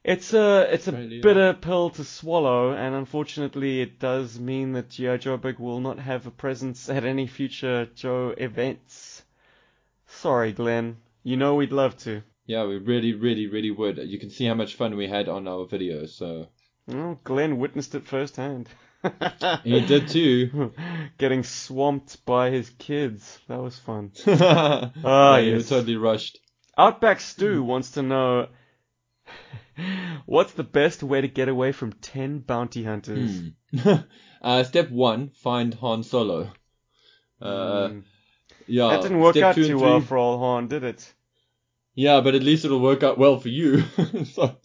[0.03, 1.23] it's a it's a Australia.
[1.23, 5.19] bitter pill to swallow, and unfortunately, it does mean that G.I.
[5.19, 9.23] Joeberg will not have a presence at any future Joe events.
[10.07, 10.97] Sorry, Glenn.
[11.29, 12.23] You know we'd love to.
[12.47, 13.99] Yeah, we really, really, really would.
[13.99, 16.49] You can see how much fun we had on our video, So
[16.87, 18.67] Well, Glenn witnessed it firsthand.
[19.63, 20.73] he did too.
[21.19, 23.41] Getting swamped by his kids.
[23.47, 24.13] That was fun.
[24.27, 25.69] ah, Ah, you were yes.
[25.69, 26.39] totally rushed.
[26.79, 28.49] Outback Stu wants to know
[30.25, 33.43] what's the best way to get away from 10 bounty hunters?
[33.77, 33.97] Hmm.
[34.41, 36.53] uh, step one, find Han Solo.
[37.39, 37.99] Uh, Hmm.
[38.67, 38.89] yeah.
[38.89, 41.15] that didn't work out too well for old Han, did it?
[42.01, 43.83] Yeah, but at least it'll work out well for you.
[44.33, 44.57] so,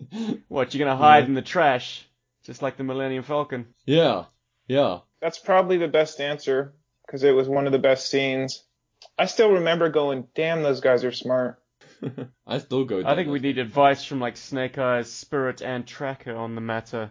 [0.50, 1.30] What, you're gonna hide Yeah.
[1.30, 2.06] in the trash?
[2.43, 3.74] Just like the Millennium Falcon?
[3.88, 4.26] yeah,
[4.67, 5.00] yeah.
[5.19, 6.76] That's probably the best answer
[7.08, 8.63] because it was one of the best scenes.
[9.17, 11.60] I still remember going, damn, those guys are smart.
[12.46, 13.02] I still go.
[13.04, 17.10] I think we need advice from like Snake Eyes, Spirit, and Tracker on the matter.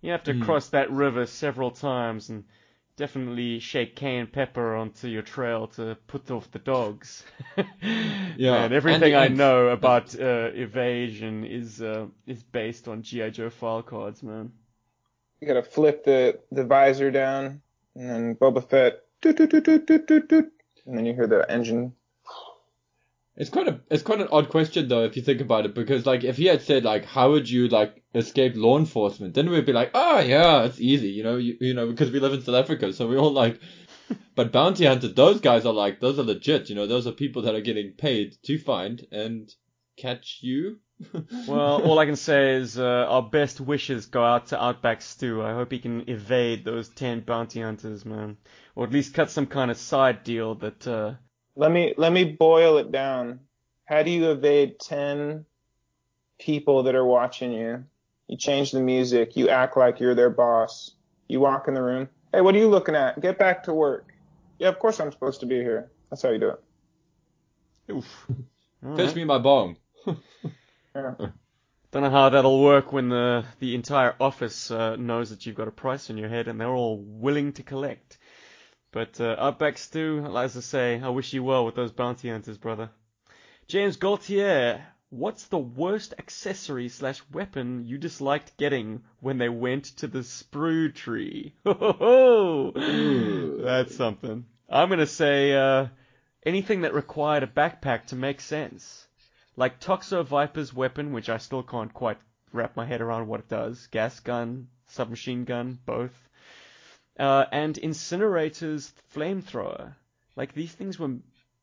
[0.00, 0.42] You have to Hmm.
[0.42, 2.44] cross that river several times and
[2.96, 7.24] definitely shake cayenne pepper onto your trail to put off the dogs.
[8.36, 9.38] Yeah, and everything and I ants.
[9.38, 14.52] know about uh, evasion is uh, is based on GI Joe file cards, man.
[15.40, 17.62] You gotta flip the, the visor down,
[17.94, 20.52] and then Boba Fett, doot, doot, doot, doot, doot, doot, doot,
[20.86, 21.94] and then you hear the engine.
[23.36, 26.06] It's quite a it's quite an odd question though if you think about it because
[26.06, 29.66] like if he had said like how would you like escape law enforcement then we'd
[29.66, 32.40] be like oh yeah it's easy you know you, you know because we live in
[32.40, 33.60] South Africa so we all like
[34.34, 37.42] but bounty hunters those guys are like those are legit you know those are people
[37.42, 39.54] that are getting paid to find and
[39.98, 40.78] catch you
[41.46, 45.42] Well, all I can say is uh, our best wishes go out to Outback Stu.
[45.42, 48.38] I hope he can evade those ten bounty hunters, man,
[48.74, 50.86] or at least cut some kind of side deal that.
[50.86, 51.14] Uh,
[51.56, 53.40] Let me let me boil it down.
[53.86, 55.46] How do you evade ten
[56.38, 57.84] people that are watching you?
[58.28, 59.36] You change the music.
[59.36, 60.92] You act like you're their boss.
[61.28, 62.08] You walk in the room.
[62.32, 63.20] Hey, what are you looking at?
[63.20, 64.12] Get back to work.
[64.58, 65.90] Yeah, of course I'm supposed to be here.
[66.10, 67.92] That's how you do it.
[67.92, 68.26] oof.
[68.84, 69.16] All fetch right.
[69.16, 69.76] me my bong
[70.94, 71.14] Yeah.
[71.92, 75.68] Don't know how that'll work when the the entire office uh, knows that you've got
[75.68, 78.18] a price on your head and they're all willing to collect.
[78.96, 82.56] But uh, Outback Stu, as I say, I wish you well with those bounty hunters,
[82.56, 82.88] brother.
[83.68, 90.06] James Gaultier, what's the worst accessory slash weapon you disliked getting when they went to
[90.06, 91.52] the sprue tree?
[91.66, 93.58] Ho ho ho!
[93.58, 94.46] That's something.
[94.66, 95.88] I'm gonna say uh,
[96.46, 99.06] anything that required a backpack to make sense
[99.56, 102.16] like Toxo Viper's weapon, which I still can't quite
[102.50, 103.88] wrap my head around what it does.
[103.88, 106.25] Gas gun, submachine gun, both.
[107.18, 109.94] Uh, and Incinerator's flamethrower.
[110.36, 111.14] Like these things were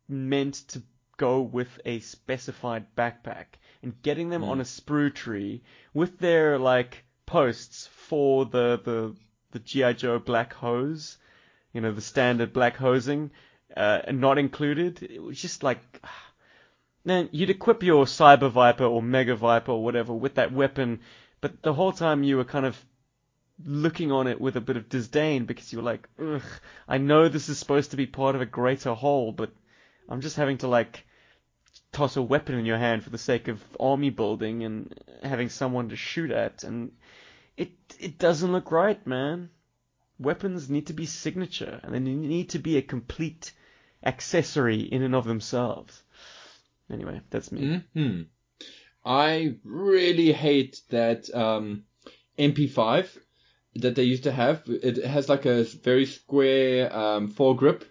[0.08, 0.82] meant to
[1.18, 3.46] go with a specified backpack,
[3.84, 4.50] and getting them Hmm.
[4.50, 5.62] on a sprue tree
[5.94, 9.16] with their like posts for the the
[9.52, 11.18] the GI Joe black hose,
[11.72, 13.30] you know the standard black hosing,
[13.78, 15.04] uh, not included.
[15.04, 15.80] It was just like
[17.06, 21.02] Man, you'd equip your Cyber Viper or Mega Viper or whatever with that weapon,
[21.42, 22.84] but the whole time you were kind of
[23.66, 26.42] looking on it with a bit of disdain because you were like, ugh,
[26.88, 29.52] I know this is supposed to be part of a greater whole, but
[30.10, 31.06] I'm just having to like
[31.92, 35.90] toss a weapon in your hand for the sake of army building and having someone
[35.90, 36.92] to shoot at, and
[37.58, 39.50] it it doesn't look right, man.
[40.20, 43.52] Weapons need to be signature, and they need to be a complete
[44.04, 46.04] accessory in and of themselves.
[46.92, 47.84] Anyway, that's me.
[47.94, 48.22] hmm
[49.06, 51.84] I really hate that um,
[52.40, 53.08] MP5
[53.76, 54.64] that they used to have.
[54.68, 57.84] It has like a very square um, foregrip,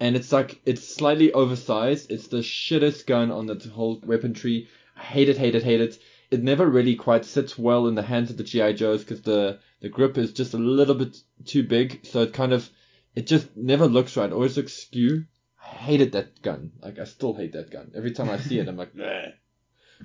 [0.00, 2.10] and it's like it's slightly oversized.
[2.10, 4.68] It's the shittest gun on the whole weapon tree.
[4.96, 5.98] I hate it, hate it, hate it.
[6.30, 9.60] It never really quite sits well in the hands of the GI Joes because the
[9.80, 12.68] the grip is just a little bit too big, so it kind of
[13.14, 14.30] it just never looks right.
[14.30, 15.26] It always looks skew.
[15.62, 16.72] I hated that gun.
[16.82, 17.92] Like I still hate that gun.
[17.94, 19.32] Every time I see it, I'm like, Bleh.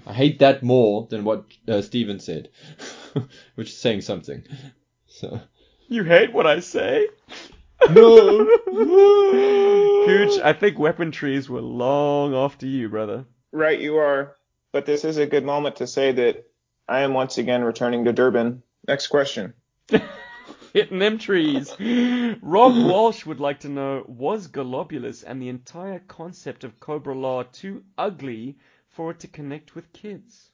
[0.05, 2.49] I hate that more than what uh, Steven said,
[3.55, 4.43] which is saying something.
[5.17, 5.41] So
[5.87, 7.07] You hate what I say?
[7.89, 8.45] no,
[10.05, 13.25] Cooch, I think weapon trees were long after you, brother.
[13.51, 14.37] Right, you are.
[14.71, 16.45] But this is a good moment to say that
[16.87, 18.61] I am once again returning to Durban.
[18.87, 19.55] Next question.
[20.73, 21.71] Hitting them trees.
[21.79, 27.83] Rob Walsh would like to know Was Golobulus and the entire concept of Cobra-La too
[27.97, 28.59] ugly
[28.89, 30.51] for it to connect with kids?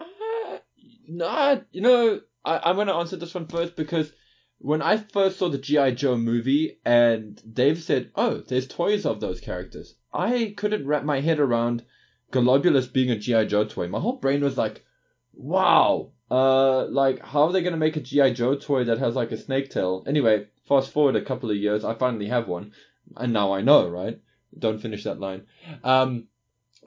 [0.00, 0.58] Uh,
[1.06, 4.12] nah, you know, I, I'm gonna answer this one first because
[4.58, 5.92] when I first saw the G.I.
[5.92, 11.20] Joe movie and Dave said, oh, there's toys of those characters, I couldn't wrap my
[11.20, 11.84] head around
[12.32, 13.44] Golobulus being a G.I.
[13.44, 13.88] Joe toy.
[13.88, 14.84] My whole brain was like,
[15.32, 18.32] wow, uh, like, how are they gonna make a G.I.
[18.32, 20.04] Joe toy that has like a snake tail?
[20.06, 22.72] Anyway, fast forward a couple of years, I finally have one,
[23.16, 24.20] and now I know, right?
[24.58, 25.46] Don't finish that line.
[25.84, 26.28] Um,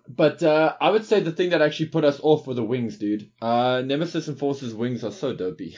[0.08, 2.98] But uh, I would say the thing that actually put us off were the wings,
[2.98, 3.30] dude.
[3.42, 5.78] Uh, Nemesis Enforcer's wings are so dopey.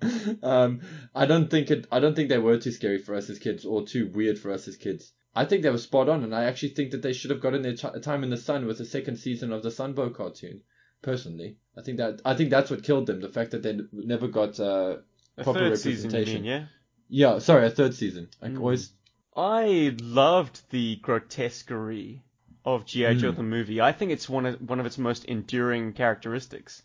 [0.42, 0.80] um,
[1.14, 1.86] I don't think it.
[1.90, 4.50] I don't think they were too scary for us as kids or too weird for
[4.52, 5.12] us as kids.
[5.34, 7.62] I think they were spot on, and I actually think that they should have gotten
[7.62, 10.62] their time in the sun with the second season of the Sunbow cartoon.
[11.02, 13.20] Personally, I think that I think that's what killed them.
[13.20, 14.96] The fact that they n- never got uh,
[15.38, 16.42] A proper third season, representation.
[16.42, 16.64] mean, yeah?
[17.08, 18.28] Yeah, sorry, a third season.
[18.42, 18.58] I Mm.
[18.58, 18.92] always.
[19.36, 22.22] I loved the grotesquerie
[22.64, 23.14] of G.I.
[23.14, 23.36] Joe Mm.
[23.36, 23.80] the movie.
[23.80, 26.82] I think it's one of one of its most enduring characteristics.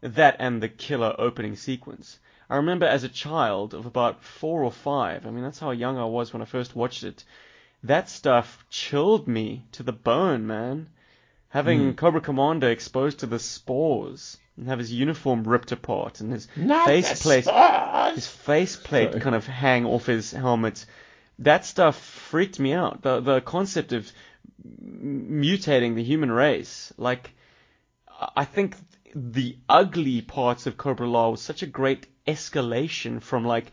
[0.00, 2.18] That and the killer opening sequence.
[2.48, 5.98] I remember as a child of about four or five, I mean that's how young
[5.98, 7.24] I was when I first watched it.
[7.84, 10.88] That stuff chilled me to the bone, man.
[11.50, 11.96] Having Mm.
[11.96, 16.86] Cobra Commander exposed to the spores and have his uniform ripped apart and his Not
[16.86, 17.44] faceplate
[18.14, 19.20] his faceplate Sorry.
[19.20, 20.84] kind of hang off his helmet.
[21.40, 23.02] That stuff freaked me out.
[23.02, 24.10] The the concept of
[25.02, 27.32] mutating the human race, like
[28.36, 28.76] I- think
[29.14, 33.72] the ugly parts of Cobra-La was such a great escalation from like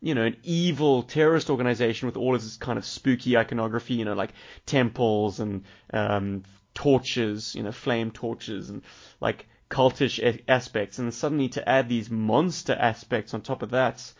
[0.00, 4.04] you know an evil terrorist organization with all of this kind of spooky iconography, you
[4.04, 4.32] know like
[4.66, 6.42] temples and um,
[6.74, 8.82] torches, you know flame torches and
[9.20, 14.12] like cultish aspects, and suddenly to add these monster aspects on top of that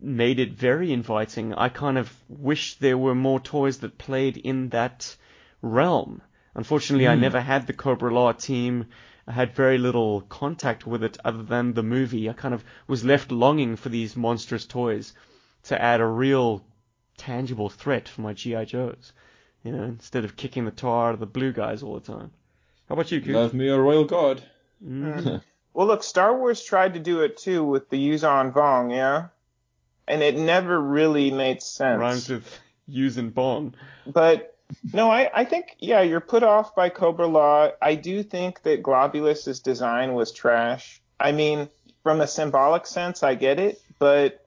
[0.00, 1.54] made it very inviting.
[1.54, 5.16] I kind of wish there were more toys that played in that
[5.62, 6.22] realm.
[6.54, 7.20] Unfortunately, I Hmm.
[7.22, 8.86] never had the Cobra-La team.
[9.26, 12.30] I had very little contact with it other than the movie.
[12.30, 15.14] I kind of was left longing for these monstrous toys
[15.64, 16.64] to add a real
[17.16, 19.12] tangible threat for my GI Joes.
[19.64, 22.30] You know, instead of kicking the tar out of the blue guys all the time.
[22.88, 23.34] How about you, Coop?
[23.34, 24.42] Love me a royal guard.
[24.84, 25.42] Mm.
[25.74, 29.28] Well, look, Star Wars tried to do it too with the Yuuzhan Vong, yeah?
[30.08, 32.00] And it never really made sense.
[32.00, 33.74] Rhymes with using bong.
[34.06, 34.56] But
[34.92, 37.70] no, I, I think yeah, you're put off by Cobra-La.
[37.80, 41.00] I do think that Golobulus's design was trash.
[41.20, 41.68] I mean,
[42.02, 44.44] from a symbolic sense, I get it, but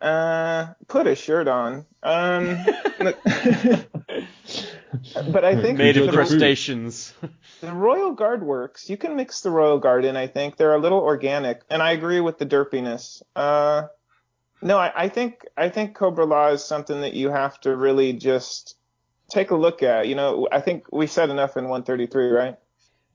[0.00, 1.86] uh, put a shirt on.
[2.02, 2.58] Um,
[5.30, 7.12] but I think Made of crustaceans.
[7.60, 8.88] the Royal Guard works.
[8.88, 10.16] You can mix the Royal Guard in.
[10.16, 13.22] I think they're a little organic, and I agree with the derpiness.
[13.34, 13.88] Uh,
[14.62, 18.76] no, I, I think I think Cobra-La is something that you have to really just
[19.30, 20.08] take a look at.
[20.08, 22.56] You know, I think we said enough in 133, right?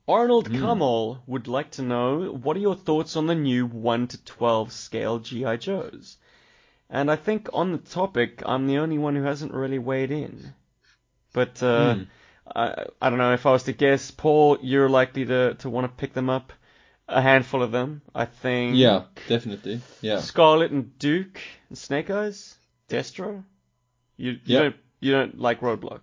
[0.08, 0.60] Arnold Mm.
[0.60, 4.72] Kamal would like to know what are your thoughts on the new 1 to 12
[4.72, 5.58] scale G.I.
[5.58, 6.18] Joes?
[6.89, 10.54] And I think on the topic, I'm the only one who hasn't really weighed in.
[11.34, 12.08] But uh, Mm.
[12.56, 15.86] I, I don't know if I was to guess, Paul, you're likely to, to want
[15.86, 16.54] to pick them up.
[17.14, 18.76] A handful of them, I think.
[18.76, 19.82] Yeah, definitely.
[20.01, 20.20] Yeah.
[20.20, 21.39] Scarlett and Duke
[21.70, 22.55] and Snake Eyes,
[22.89, 23.43] Destro.
[24.18, 24.59] You, you Yeah.
[24.64, 26.01] don't you don't like Roadblock.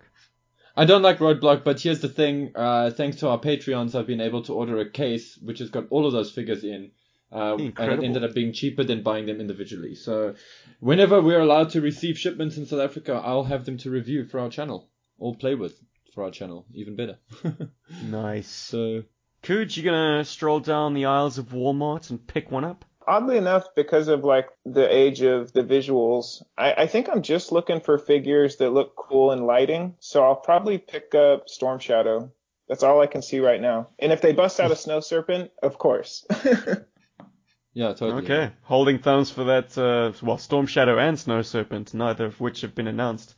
[0.75, 2.51] I don't like Roadblock, but here's the thing.
[2.55, 5.87] Uh, thanks to our Patreons, I've been able to order a case which has got
[5.89, 6.91] all of those figures in.
[7.31, 9.95] Uh, and it ended up being cheaper than buying them individually.
[9.95, 10.35] So,
[10.81, 14.39] whenever we're allowed to receive shipments in South Africa, I'll have them to review for
[14.41, 15.79] our channel or play with
[16.13, 16.65] for our channel.
[16.73, 17.17] Even better.
[18.03, 18.49] Nice.
[18.49, 19.03] so,
[19.43, 22.85] Cooge, you gonna stroll down the aisles of Walmart and pick one up?
[23.07, 27.51] Oddly enough, because of like the age of the visuals, I, I think I'm just
[27.51, 29.95] looking for figures that look cool in lighting.
[29.99, 32.31] So I'll probably pick up Storm Shadow.
[32.67, 33.89] That's all I can see right now.
[33.97, 36.25] And if they bust out a Snow Serpent, of course.
[37.73, 38.23] yeah, totally.
[38.23, 39.75] Okay, holding thumbs for that.
[39.75, 43.35] Uh, well, Storm Shadow and Snow Serpent, neither of which have been announced.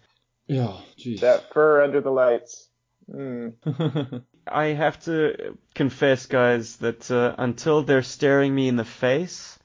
[0.48, 1.22] Yeah, jeez.
[1.22, 2.68] that fur under the lights.
[3.10, 3.50] Hmm.
[4.48, 9.58] I have to confess, guys, that uh, until they're staring me in the face,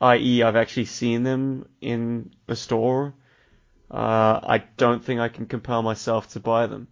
[0.00, 3.14] i.e., I've actually seen them in a store,
[3.90, 6.88] uh, I don't think I can compel myself to buy them.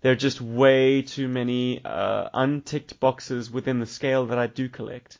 [0.00, 4.68] There are just way too many uh, unticked boxes within the scale that I do
[4.68, 5.18] collect.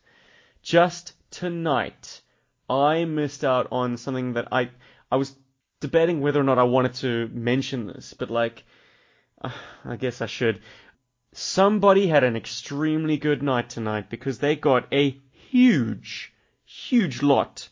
[0.63, 2.21] Just tonight,
[2.69, 4.71] I missed out on something that I
[5.11, 5.35] I was
[5.81, 8.65] debating whether or not I wanted to mention this, but like,
[9.85, 10.61] I guess I should.
[11.37, 15.21] Somebody had an extremely good night tonight because they got a
[15.51, 16.33] huge,
[16.65, 17.69] huge lot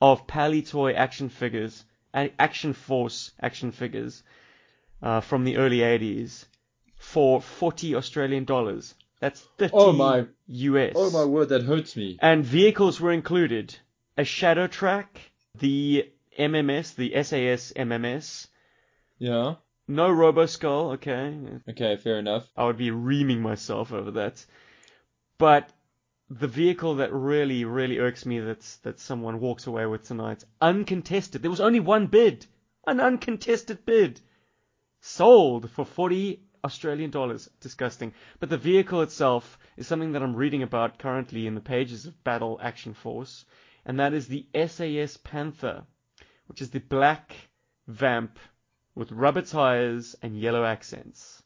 [0.00, 4.22] of Palitoy action figures, Action Force action figures
[5.02, 6.44] uh, from the early 80s
[6.96, 8.94] for 40 Australian dollars.
[9.20, 10.92] That's 50 Oh my- US.
[10.96, 12.18] oh my word, that hurts me.
[12.20, 13.76] And vehicles were included.
[14.16, 15.20] A Shadow Track,
[15.58, 16.08] the
[16.38, 18.48] MMS, the SAS MMS.
[19.18, 19.54] Yeah.
[19.86, 21.36] No Robo Skull, okay.
[21.68, 22.50] Okay, fair enough.
[22.56, 24.44] I would be reaming myself over that.
[25.36, 25.70] But
[26.30, 31.42] the vehicle that really, really irks me that's that someone walks away with tonight, uncontested.
[31.42, 32.46] There was only one bid.
[32.86, 34.22] An uncontested bid.
[35.00, 37.50] Sold for 40 Australian dollars.
[37.60, 38.14] Disgusting.
[38.40, 42.24] But the vehicle itself is something that I'm reading about currently in the pages of
[42.24, 43.44] Battle Action Force,
[43.84, 45.84] and that is the SAS Panther,
[46.46, 47.34] which is the black
[47.86, 48.38] vamp
[48.94, 51.42] with rubber tires and yellow accents.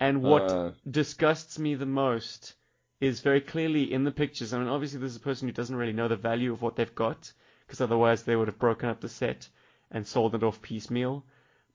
[0.00, 0.72] And what Uh.
[0.90, 2.54] disgusts me the most
[3.00, 4.52] is very clearly in the pictures.
[4.52, 6.76] I mean, obviously, this is a person who doesn't really know the value of what
[6.76, 7.32] they've got,
[7.66, 9.48] because otherwise they would have broken up the set
[9.90, 11.24] and sold it off piecemeal.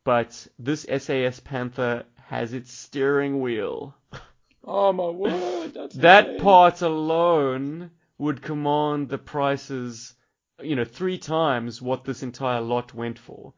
[0.04, 3.96] But this SAS Panther has its steering wheel.
[4.64, 5.74] Oh my word!
[5.74, 6.38] That's That insane.
[6.38, 10.14] part alone would command the prices,
[10.62, 13.54] you know, three times what this entire lot went for.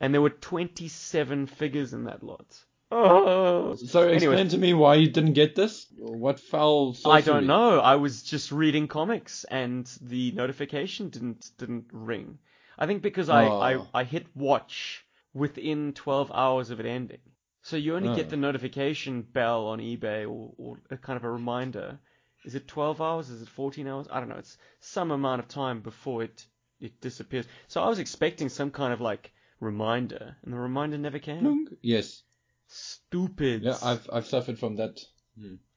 [0.00, 2.44] And there were 27 figures in that lot.
[2.92, 3.74] Oh.
[3.74, 4.48] So explain Anyway.
[4.50, 5.86] to me why you didn't get this.
[5.98, 6.96] What foul?
[7.04, 7.80] I don't know.
[7.80, 12.38] I was just reading comics and the notification didn't didn't ring.
[12.78, 13.58] I think because I, Oh.
[13.94, 17.20] I, I hit watch within 12 hours of it ending.
[17.62, 18.14] So you only Oh.
[18.14, 21.98] get the notification bell on eBay or, or a kind of a reminder.
[22.44, 23.30] Is it 12 hours?
[23.30, 24.06] Is it 14 hours?
[24.10, 24.36] I don't know.
[24.36, 26.46] It's some amount of time before it
[26.80, 27.46] it disappears.
[27.66, 31.40] So I was expecting some kind of like reminder, and the reminder never came.
[31.40, 31.68] Plunk.
[31.82, 32.22] Yes.
[32.68, 33.62] Stupid.
[33.62, 35.00] Yeah, I've I've suffered from that.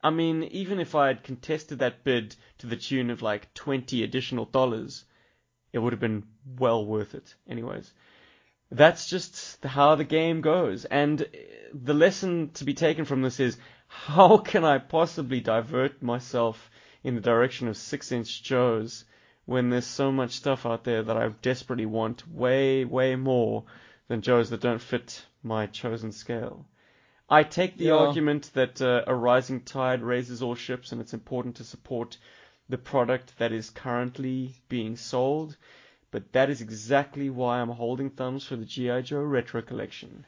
[0.01, 4.03] I mean, even if I had contested that bid to the tune of like 20
[4.03, 5.03] additional dollars,
[5.73, 6.23] it would have been
[6.57, 7.35] well worth it.
[7.47, 7.91] Anyways,
[8.71, 10.85] that's just how the game goes.
[10.85, 11.25] And uh,
[11.73, 13.57] the lesson to be taken from this is
[13.87, 16.71] how can I possibly divert myself
[17.03, 19.03] in the direction of 6 inch Joes
[19.49, 23.63] when there's so much stuff out there that I desperately want way, way more
[24.07, 26.67] than Joes that don't fit my chosen scale?
[27.27, 27.95] I take the Yeah.
[27.95, 32.17] argument that uh, a rising tide raises all ships, and it's important to support
[32.69, 35.57] the product that is currently being sold.
[36.11, 40.25] But that is exactly why I'm holding thumbs for the GI Joe Retro Collection,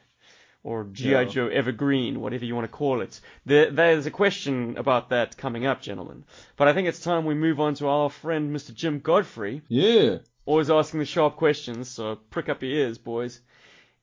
[0.63, 1.25] or GI.
[1.25, 3.19] Joe Evergreen, whatever you want to call it.
[3.45, 6.23] There, there's a question about that coming up, gentlemen.
[6.55, 8.73] But I think it's time we move on to our friend Mr.
[8.73, 10.17] Jim Godfrey, Yeah.
[10.45, 11.89] always asking the sharp questions.
[11.89, 13.41] So prick up your ears, boys.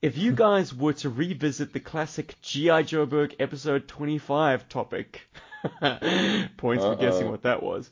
[0.01, 2.83] If you guys were to revisit the classic G.I.
[2.83, 5.29] Joe Joeberg episode 25 topic,
[6.57, 7.89] points for guessing what that was,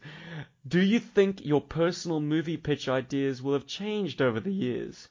[0.67, 5.07] do you think your personal movie pitch ideas will have changed over the years?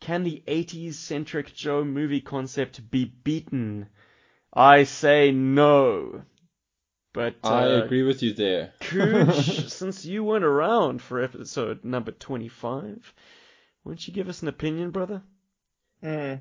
[0.00, 3.88] Can the 80s centric Joe movie concept be beaten?
[4.52, 6.22] I say no.
[7.12, 8.72] But I uh, agree with you there.
[8.80, 13.12] Cooch, since you weren't around for episode number 25,
[13.84, 15.22] won't you give us an opinion, brother?
[16.02, 16.34] Hmm.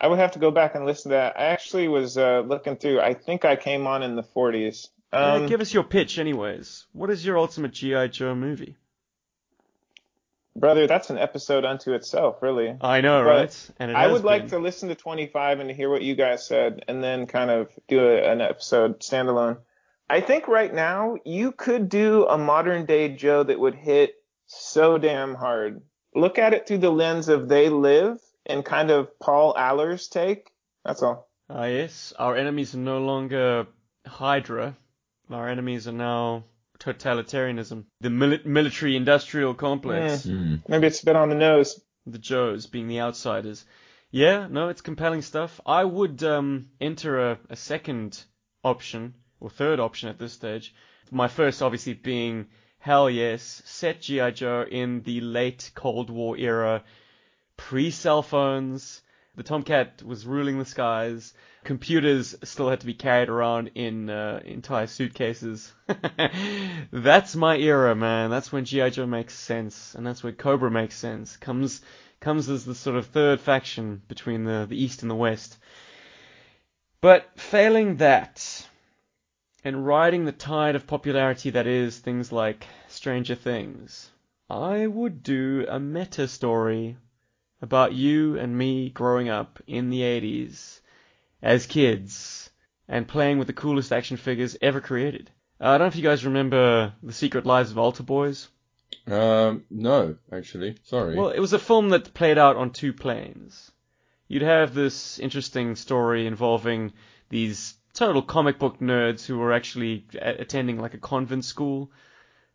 [0.00, 1.38] I would have to go back and listen to that.
[1.38, 3.00] I actually was uh, looking through.
[3.00, 4.88] I think I came on in the 40s.
[5.12, 6.86] Uh, Um, give us your pitch, anyways.
[6.92, 8.08] What is your ultimate G.I.
[8.08, 8.76] Joe movie?
[10.58, 12.76] Brother, that's an episode unto itself, really.
[12.80, 13.70] I know, But right?
[13.78, 16.46] And it I would like to listen to 25 and to hear what you guys
[16.46, 19.58] said, and then kind of do a, an episode standalone.
[20.10, 24.14] I think right now you could do a modern day Joe that would hit
[24.46, 25.82] so damn hard.
[26.14, 30.50] Look at it through the lens of They Live and kind of Paul Aller's take.
[30.84, 31.28] That's all.
[31.50, 32.12] Ah, yes.
[32.18, 33.66] Our enemies are no longer
[34.06, 34.76] Hydra.
[35.30, 36.44] Our enemies are now
[36.80, 37.84] totalitarianism.
[38.00, 40.26] The mili- military-industrial complex.
[40.26, 40.62] Mm.
[40.68, 41.80] Maybe it's a bit on the nose.
[42.06, 43.64] the Joes being the outsiders.
[44.10, 45.60] Yeah, no, it's compelling stuff.
[45.66, 48.22] I would um, enter a, a second
[48.64, 50.74] option or third option at this stage.
[51.10, 52.46] My first, obviously, being
[52.78, 56.84] hell yes, set GI Joe in the late Cold War era,
[57.56, 59.02] pre-cell phones.
[59.38, 61.32] The Tomcat was ruling the skies.
[61.62, 65.72] Computers still had to be carried around in uh, entire suitcases.
[66.90, 68.30] that's my era, man.
[68.30, 71.36] That's when GI Joe makes sense, and that's where Cobra makes sense.
[71.36, 71.82] Comes
[72.18, 75.56] comes as the sort of third faction between the the East and the West.
[77.00, 78.66] But failing that,
[79.62, 84.10] and riding the tide of popularity that is things like Stranger Things,
[84.50, 86.96] I would do a meta story
[87.60, 90.80] about you and me growing up in the 80s
[91.42, 92.50] as kids
[92.88, 95.30] and playing with the coolest action figures ever created.
[95.60, 98.48] Uh, I don't know if you guys remember The Secret Lives of Altar Boys.
[99.06, 101.16] Um, no, actually, sorry.
[101.16, 103.70] Well, it was a film that played out on two planes.
[104.28, 106.92] You'd have this interesting story involving
[107.28, 111.90] these total comic book nerds who were actually a- attending like a convent school.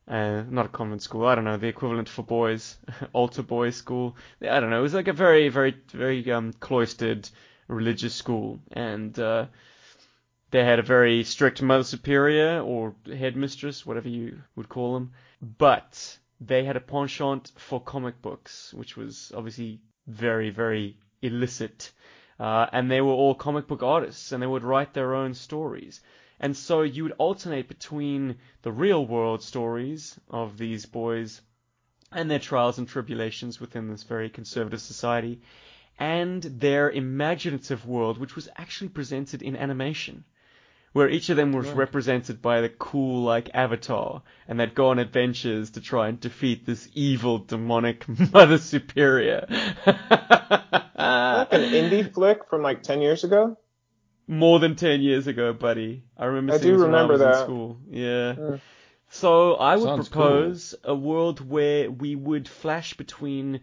[0.07, 2.77] Uh, not a convent school, I don't know, the equivalent for boys,
[3.13, 4.17] altar boys school.
[4.41, 7.29] I don't know, it was like a very, very, very um, cloistered
[7.67, 8.59] religious school.
[8.73, 9.45] And uh,
[10.51, 15.13] they had a very strict mother superior or headmistress, whatever you would call them.
[15.41, 21.91] But they had a penchant for comic books, which was obviously very, very illicit.
[22.39, 26.01] Uh, and they were all comic book artists, and they would write their own stories.
[26.39, 31.41] And so you would alternate between the real world stories of these boys
[32.11, 35.41] and their trials and tribulations within this very conservative society,
[35.97, 40.23] and their imaginative world, which was actually presented in animation,
[40.91, 41.77] where each of them was Right.
[41.77, 46.65] represented by the cool, like, avatar, and they'd go on adventures to try and defeat
[46.65, 49.45] this evil, demonic Mother Superior.
[49.49, 53.57] Like an indie flick from like 10 years ago.
[54.27, 56.03] More than 10 years ago, buddy.
[56.17, 57.77] I remember I seeing do this when I remember was in school.
[57.89, 58.33] Yeah.
[58.33, 58.61] Mm.
[59.09, 63.61] So I would Sounds propose a world where we would flash between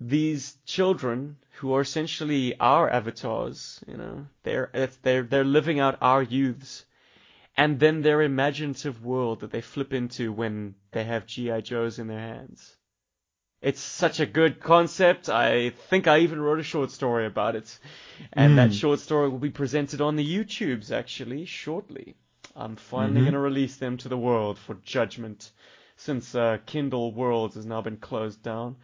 [0.00, 5.98] these children who are essentially our avatars, you know, they're it's- they're they're living out
[6.00, 6.84] our youths,
[7.56, 12.06] and then their imaginative world that they flip into when they have GI Joes in
[12.08, 12.76] their hands.
[13.64, 15.30] It's such a good concept.
[15.30, 17.78] I think I even wrote a short story about it,
[18.34, 18.78] and that Mm.
[18.80, 22.14] short story will be presented on the YouTubes actually shortly.
[22.54, 23.24] I'm finally Mhm.
[23.24, 25.50] going to release them to the world for judgment,
[25.96, 28.76] since uh, Kindle Worlds has now been closed down.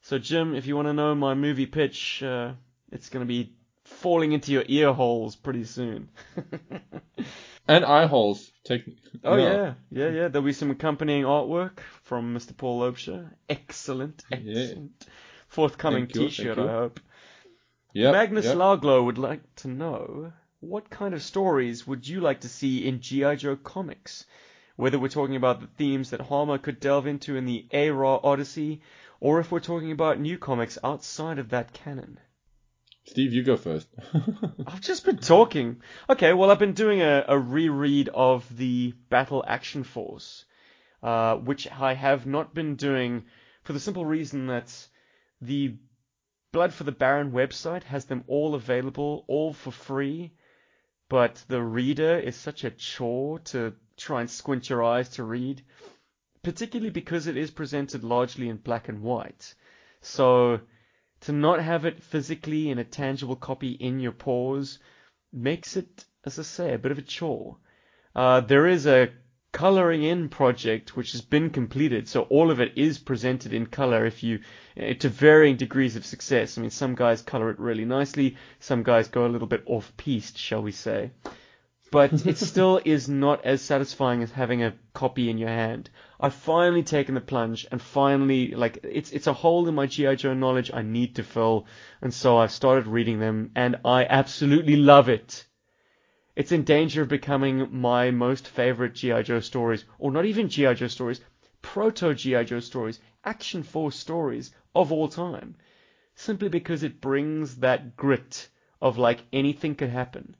[0.00, 2.54] So, Jim, if you want to know my movie pitch, uh,
[2.90, 3.52] it's going to be
[3.84, 6.08] falling into your ear holes pretty soon.
[7.68, 8.50] And eye holes.
[8.64, 8.84] Take,
[9.24, 9.42] oh no.
[9.42, 10.28] yeah, yeah, yeah.
[10.28, 12.56] There'll be some accompanying artwork from Mr.
[12.56, 13.30] Paul Lobsher.
[13.48, 14.36] Excellent, Yeah.
[14.38, 15.06] excellent.
[15.48, 16.64] Forthcoming Thank you, T-shirt, you.
[16.64, 17.00] I hope.
[17.94, 18.56] Yep, Magnus yep.
[18.56, 23.00] Lauglow would like to know what kind of stories would you like to see in
[23.00, 23.36] G.I.
[23.36, 24.26] Joe comics?
[24.76, 28.80] Whether we're talking about the themes that Hama could delve into in the A-Raw Odyssey,
[29.20, 32.18] or if we're talking about new comics outside of that canon.
[33.04, 33.88] Steve, you go first.
[34.66, 35.82] I've just been talking.
[36.08, 40.44] Okay, well, I've been doing a, a reread of the Battle Action Force,
[41.02, 43.24] uh, which I have not been doing
[43.64, 44.72] for the simple reason that
[45.40, 45.76] the
[46.52, 50.32] Blood for the Baron website has them all available, all for free,
[51.08, 55.62] but the reader is such a chore to try and squint your eyes to read,
[56.42, 59.54] particularly because it is presented largely in black and white.
[60.02, 60.60] So,
[61.22, 64.78] to not have it physically in a tangible copy in your paws
[65.32, 67.56] makes it, as I say, a bit of a chore.
[68.14, 69.10] Uh, there is a
[69.52, 74.04] coloring in project which has been completed, so all of it is presented in color
[74.04, 74.40] if you,
[74.76, 76.58] eh, to varying degrees of success.
[76.58, 79.92] I mean, some guys color it really nicely, some guys go a little bit off
[79.96, 81.12] piste, shall we say.
[81.92, 85.90] But it still is not as satisfying as having a copy in your hand.
[86.18, 90.14] I've finally taken the plunge and finally, like, it's, it's a hole in my G.I.
[90.14, 91.66] Joe knowledge I need to fill,
[92.00, 95.46] and so I've started reading them, and I absolutely love it.
[96.34, 99.20] It's in danger of becoming my most favorite G.I.
[99.20, 100.72] Joe stories, or not even G.I.
[100.72, 101.20] Joe stories,
[101.60, 102.44] proto G.I.
[102.44, 105.56] Joe stories, Action Force stories of all time.
[106.14, 108.48] Simply because it brings that grit
[108.80, 110.36] of like anything could happen.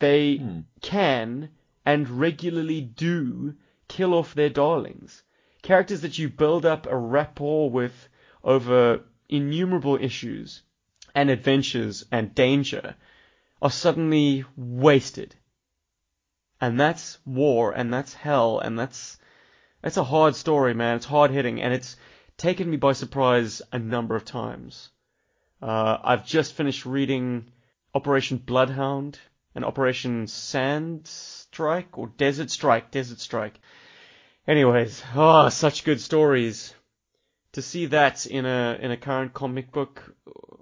[0.00, 0.60] They Hmm.
[0.80, 1.50] can
[1.86, 3.54] and regularly do
[3.86, 5.22] kill off their darlings.
[5.62, 8.08] Characters that you build up a rapport with
[8.42, 10.62] over innumerable issues
[11.14, 12.96] and adventures and danger
[13.60, 15.36] are suddenly wasted.
[16.60, 19.18] And that's war, and that's hell, and that's
[19.82, 20.96] that's a hard story, man.
[20.96, 21.96] It's hard hitting, and it's
[22.36, 24.90] taken me by surprise a number of times.
[25.60, 27.52] Uh, I've just finished reading
[27.94, 29.18] Operation Bloodhound
[29.54, 33.60] and Operation Sand Strike or Desert Strike, Desert Strike.
[34.46, 36.74] Anyways, oh, such good stories.
[37.52, 40.14] To see that in a in a current comic book,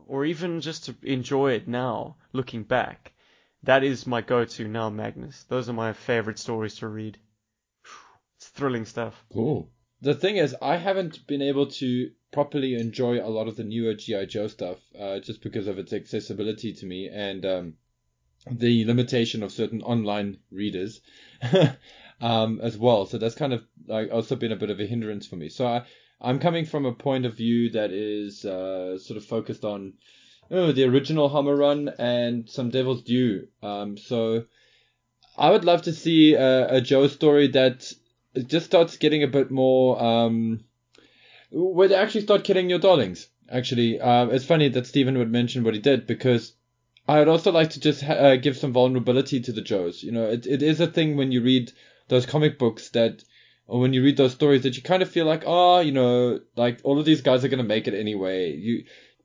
[0.07, 3.12] or even just to enjoy it now, looking back,
[3.62, 5.45] that is my go-to now, Magnus.
[5.45, 7.18] Those are my favorite stories to read.
[8.36, 9.24] It's thrilling stuff.
[9.32, 9.70] Cool.
[10.01, 13.95] The thing is, I haven't been able to properly enjoy a lot of the newer
[13.95, 17.74] GI Joe stuff, uh, just because of its accessibility to me and um,
[18.51, 21.01] the limitation of certain online readers,
[22.20, 23.07] um, as well.
[23.07, 25.49] So that's kind of like also been a bit of a hindrance for me.
[25.49, 25.84] So I,
[26.20, 29.94] I'm coming from a point of view that is uh, sort of focused on
[30.51, 33.49] oh, the original Hama Run and some Devil's Due.
[33.62, 34.44] Um, so
[35.36, 37.92] I would love to see a, a Joe story that
[38.46, 40.61] just starts getting a bit more um
[41.51, 45.64] where they actually start killing your darlings actually uh, it's funny that Stephen would mention
[45.64, 46.53] what he did because
[47.09, 50.12] I would also like to just ha- uh, give some vulnerability to the Joes you
[50.12, 51.72] know it, it is a thing when you read
[52.09, 53.24] those comic books that
[53.66, 56.40] or when you read those stories that you kind of feel like oh you know
[56.56, 58.84] like all of these guys are going to make it anyway you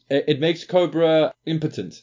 [0.09, 2.01] it, it makes Cobra impotent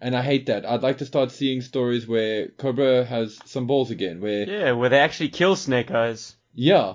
[0.00, 0.64] and I hate that.
[0.64, 4.88] I'd like to start seeing stories where Cobra has some balls again, where Yeah, where
[4.88, 6.36] they actually kill Snake Eyes.
[6.54, 6.94] yeah.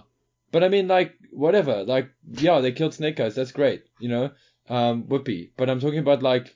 [0.52, 1.84] But I mean, like, whatever.
[1.84, 3.36] Like, yeah, they killed Snake Eyes.
[3.36, 3.84] That's great.
[4.00, 4.32] You know?
[4.70, 5.52] Um, whoopee.
[5.58, 6.56] But I'm talking about, like,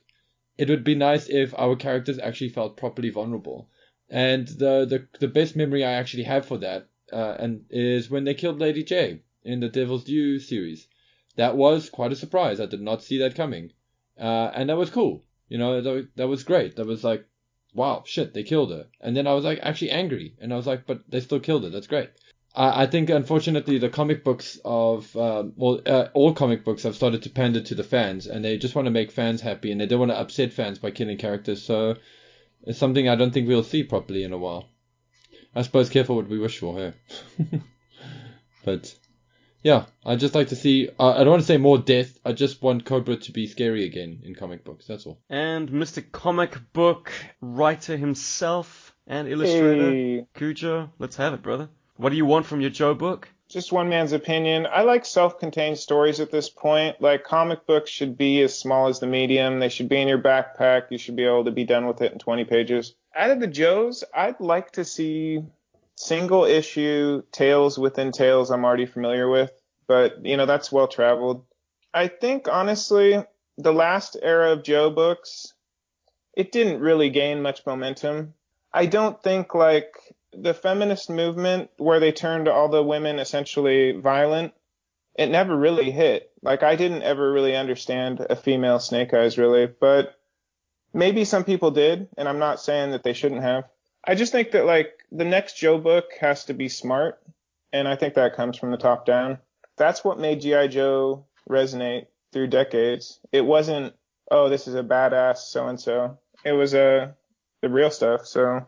[0.58, 3.70] it would be nice if our characters actually felt properly vulnerable.
[4.10, 8.24] And the the, the best memory I actually have for that uh, and is when
[8.24, 10.88] they killed Lady Jaye in the Devil's Due series.
[11.36, 12.60] That was quite a surprise.
[12.60, 13.72] I did not see that coming,
[14.20, 15.24] uh, and that was cool.
[15.50, 16.76] You know, that, that was great.
[16.76, 17.26] That was like,
[17.74, 18.88] wow, shit, they killed her.
[19.00, 21.64] And then I was like actually angry, and I was like, but they still killed
[21.64, 21.70] her.
[21.70, 22.10] That's great.
[22.56, 26.96] I, I think unfortunately the comic books of um, well uh, all comic books have
[26.96, 29.80] started to pander to the fans, and they just want to make fans happy, and
[29.80, 31.64] they don't want to upset fans by killing characters.
[31.64, 31.96] So
[32.64, 34.70] it's something I don't think we'll see properly in a while.
[35.56, 36.94] I suppose careful what we wish for, hey.
[38.66, 38.94] but
[39.64, 40.90] yeah, I just like to see.
[41.00, 42.18] Uh, I don't want to say more death.
[42.24, 44.88] I just want Cobra to be scary again in comic books.
[44.88, 45.20] That's all.
[45.30, 46.04] And Mr.
[46.12, 50.28] Comic Book writer himself and illustrator Hey.
[50.36, 51.70] Cujo, let's have it, brother.
[51.98, 53.28] What do you want from your Joe book?
[53.50, 54.68] Just one man's opinion.
[54.70, 57.02] I like self-contained stories at this point.
[57.02, 59.60] Like comic books should be as small as the medium.
[59.60, 60.92] They should be in your backpack.
[60.92, 62.94] You should be able to be done with it in 20 pages.
[63.16, 65.42] Out of the Joes, I'd like to see
[65.96, 69.52] single issue tales within tales I'm already familiar with,
[69.88, 71.44] but you know, that's well traveled.
[71.94, 73.24] I think honestly,
[73.58, 75.54] the last era of Joe books,
[76.36, 78.36] it didn't really gain much momentum.
[78.72, 79.96] I don't think like
[80.34, 84.54] the feminist movement where they turned all the women essentially violent,
[85.16, 86.32] it never really hit.
[86.42, 90.16] Like I didn't ever really understand a female snake eyes really, but
[90.94, 93.66] maybe some people did, and I'm not saying that they shouldn't have.
[94.04, 97.20] I just think that like the next Joe book has to be smart,
[97.74, 99.40] and I think that comes from the top down.
[99.78, 100.68] That's what made G.I.
[100.68, 103.20] Joe resonate through decades.
[103.32, 103.94] It wasn't,
[104.32, 106.18] oh, this is a badass so and so.
[106.44, 107.12] It was uh,
[107.62, 108.26] the real stuff.
[108.26, 108.66] So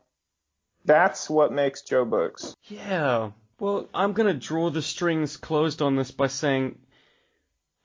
[0.90, 2.56] that's what makes Joe books.
[2.68, 3.30] Yeah.
[3.60, 6.80] Well, I'm gonna draw the strings closed on this by saying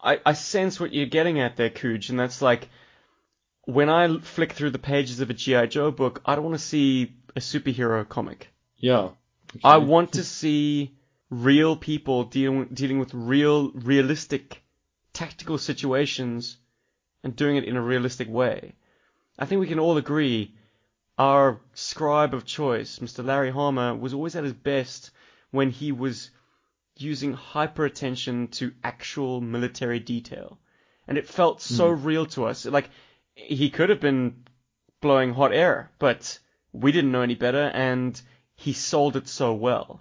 [0.01, 2.71] I, I sense what you're getting at there, Cooge, and that's like
[3.67, 5.67] when I flick through the pages of a G.I.
[5.67, 8.49] Joe book, I don't want to see a superhero comic.
[8.79, 9.11] Yeah.
[9.63, 10.97] I want to see
[11.29, 14.63] real people dealing dealing with real, realistic,
[15.13, 16.57] tactical situations
[17.23, 18.75] and doing it in a realistic way.
[19.39, 20.55] I think we can all agree
[21.19, 23.25] our scribe of choice, Mr.
[23.25, 25.11] Larry Hama, was always at his best
[25.51, 26.31] when he was
[26.97, 30.59] using hyper attention to actual military detail.
[31.07, 32.05] And it felt so hmm.
[32.05, 32.65] real to us.
[32.65, 32.91] Like,
[33.35, 34.45] he could have been
[35.01, 36.39] blowing hot air, but
[36.73, 38.21] we didn't know any better, and
[38.57, 40.01] he sold it so well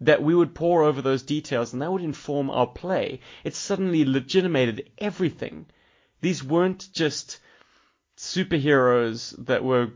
[0.00, 3.20] that we would pore over those details and that would inform our play.
[3.42, 5.66] It suddenly legitimated everything.
[6.20, 7.38] These weren't just
[8.24, 9.90] superheroes that were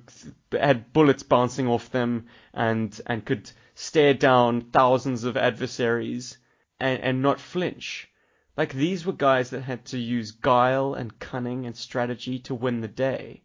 [0.53, 6.39] had bullets bouncing off them and and could stare down thousands of adversaries
[6.81, 8.09] and, and not flinch.
[8.57, 12.81] Like these were guys that had to use guile and cunning and strategy to win
[12.81, 13.43] the day.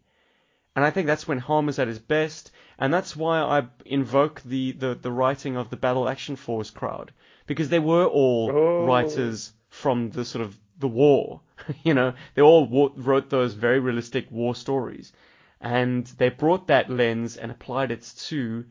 [0.76, 4.42] And I think that's when Harm is at his best, and that's why I invoke
[4.42, 7.12] the, the, the writing of the Battle Action Force crowd.
[7.46, 8.84] Because they were all Oh.
[8.84, 11.40] writers from the sort of the war.
[11.82, 15.12] you know, they all wa- wrote those very realistic war stories.
[15.60, 18.66] And they brought that lens and applied it to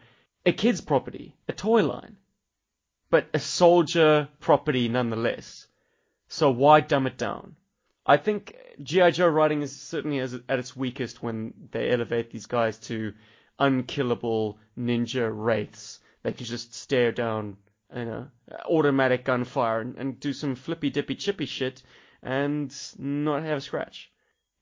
[0.45, 2.17] a kid's property, a toy line.
[3.09, 5.67] But a soldier property nonetheless.
[6.27, 7.55] So why dumb it down?
[8.05, 9.11] I think G.I.
[9.11, 13.13] Joe writing is certainly at its weakest when they elevate these guys to
[13.59, 17.57] unkillable ninja wraiths that can just stare down,
[17.95, 18.27] you know,
[18.65, 21.83] automatic gunfire and, and do some flippy dippy chippy shit
[22.21, 24.11] and not have a scratch.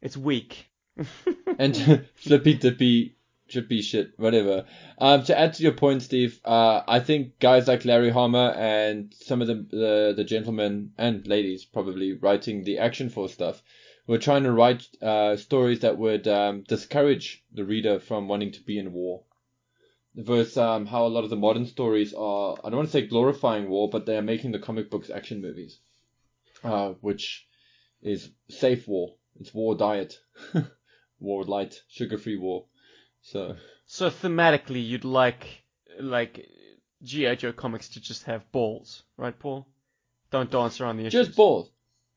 [0.01, 0.69] It's weak.
[1.59, 3.15] and flippy dippy
[3.47, 4.65] chippy shit, whatever.
[4.97, 9.13] Um, to add to your point, Steve, uh, I think guys like Larry Hama and
[9.19, 13.61] some of the, the the gentlemen and ladies probably writing the Action Force stuff
[14.07, 18.61] were trying to write uh, stories that would um, discourage the reader from wanting to
[18.61, 19.23] be in war.
[20.13, 23.07] Versus um, how a lot of the modern stories are, I don't want to say
[23.07, 25.79] glorifying war, but they are making the comic books action movies,
[26.63, 27.47] uh, which
[28.01, 29.15] is safe war.
[29.39, 30.19] It's war diet,
[31.19, 32.65] war light, sugar-free war.
[33.21, 33.55] So
[33.85, 35.63] So thematically, you'd like
[35.99, 36.45] like
[37.03, 37.35] G.I.
[37.35, 39.67] Joe comics to just have balls, right, Paul?
[40.29, 41.27] Don't dance around the issues.
[41.27, 41.71] just balls.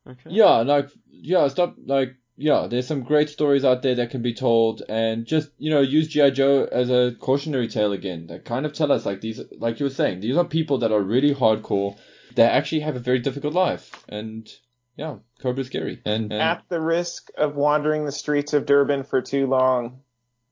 [0.07, 0.31] Okay.
[0.31, 4.35] Yeah, like yeah, stop like yeah, there's some great stories out there that can be
[4.35, 6.31] told and just, you know, use G.I.
[6.31, 8.27] Joe as a cautionary tale again.
[8.27, 10.91] That kind of tell us like these like you were saying, these are people that
[10.91, 11.97] are really hardcore
[12.35, 13.91] They actually have a very difficult life.
[14.09, 14.51] And
[14.97, 16.01] yeah, Cobra's scary.
[16.05, 20.01] And, and At the risk of wandering the streets of Durban for too long,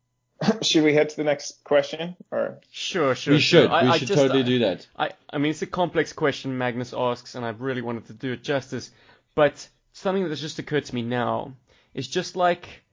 [0.63, 2.17] should we head to the next question?
[2.31, 3.35] Or Sure, sure.
[3.35, 3.63] we sure.
[3.63, 3.71] should.
[3.71, 4.87] I, we I should just, totally I, do that.
[4.97, 8.33] I, I mean, it's a complex question Magnus asks, and I really wanted to do
[8.33, 8.93] it justice.
[9.35, 11.55] But something that's just occurred to me now
[11.95, 12.85] is just like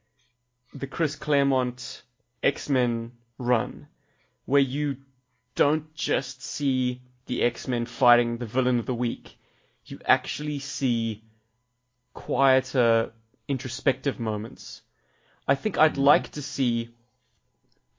[0.73, 2.03] the Chris Claremont
[2.43, 3.87] X-Men run,
[4.45, 4.97] where you
[5.55, 9.37] don't just see the X-Men fighting the villain of the week.
[9.85, 11.23] You actually see
[12.13, 13.11] quieter,
[13.47, 14.81] introspective moments.
[15.47, 16.03] I think I'd Mm-hmm.
[16.03, 16.89] like to see,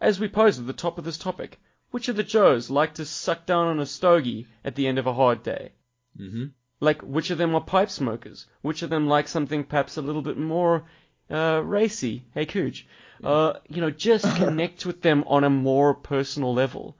[0.00, 1.58] as we pose at the top of this topic,
[1.90, 5.06] which of the Joes like to suck down on a stogie at the end of
[5.06, 5.72] a hard day?
[6.16, 6.46] hmm
[6.80, 8.46] Like, which of them are pipe smokers?
[8.62, 10.84] Which of them like something perhaps a little bit more
[11.30, 12.24] uh, racy?
[12.32, 12.86] Hey, Cooch.
[13.22, 16.96] Uh, you know, just connect with them on a more personal level.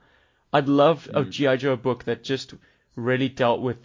[0.53, 1.55] I'd love a G.I.
[1.55, 2.53] Joe book that just
[2.95, 3.77] really dealt with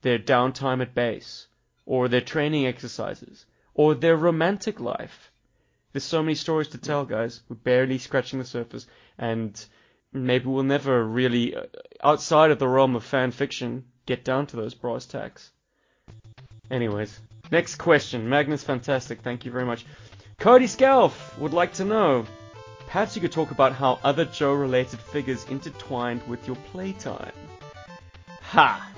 [0.00, 1.48] their downtime at base,
[1.84, 5.30] or their training exercises, or their romantic life.
[5.92, 7.42] There's so many stories to tell, guys.
[7.48, 8.86] We're barely scratching the surface,
[9.18, 9.62] and
[10.12, 11.64] maybe we'll never really, uh,
[12.02, 15.50] outside of the realm of fan fiction, get down to those brass tacks.
[16.70, 18.28] Anyways, next question.
[18.28, 19.84] Magnus Fantastic, thank you very much.
[20.38, 22.26] Cody Scalf would like to know,
[22.86, 27.32] perhaps you could talk about how other Joe-related figures intertwined with your playtime.
[28.42, 28.90] Ha!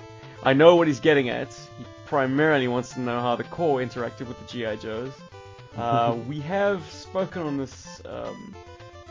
[0.42, 1.48] I know what he's getting at.
[1.78, 4.76] He primarily wants to know how the Corps interacted with the G.I.
[4.76, 5.12] Joes.
[5.76, 8.54] Uh, we have spoken on this um,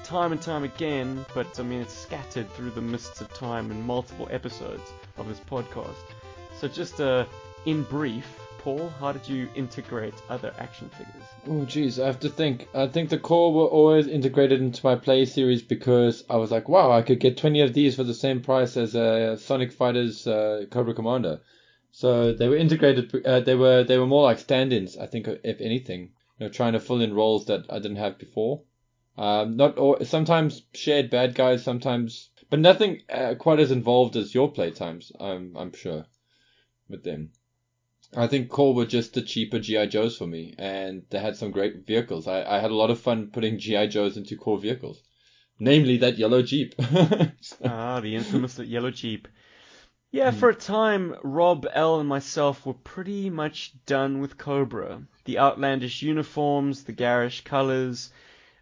[0.05, 3.87] time and time again, but I mean it's scattered through the mists of time in
[3.87, 5.95] multiple episodes of this podcast.
[6.59, 7.25] So just uh,
[7.65, 11.23] in brief, Paul, how did you integrate other action figures?
[11.47, 12.67] Oh, jeez, I have to think.
[12.75, 16.69] I think the Corps were always integrated into my play series because I was like,
[16.69, 20.27] wow, I could get 20 of these for the same price as a Sonic Fighters
[20.27, 21.41] uh, Cobra Commander.
[21.89, 23.25] So they were integrated.
[23.25, 26.11] Uh, they were they were more like stand-ins, I think, if anything.
[26.37, 28.61] You know, trying to fill in roles that I didn't have before.
[29.17, 34.35] Um, not all, sometimes shared bad guys, sometimes, but nothing uh, quite as involved as
[34.35, 35.11] your playtimes.
[35.19, 36.05] I'm I'm sure
[36.89, 37.31] with them.
[38.15, 41.51] I think Corps were just the cheaper GI Joes for me, and they had some
[41.51, 42.27] great vehicles.
[42.27, 45.01] I, I had a lot of fun putting GI Joes into Corps vehicles,
[45.59, 46.75] namely that yellow Jeep.
[47.63, 49.27] Ah, the infamous yellow Jeep.
[50.11, 55.01] Yeah, for a time, Rob, L, and myself were pretty much done with Cobra.
[55.25, 58.11] The outlandish uniforms, the garish colors.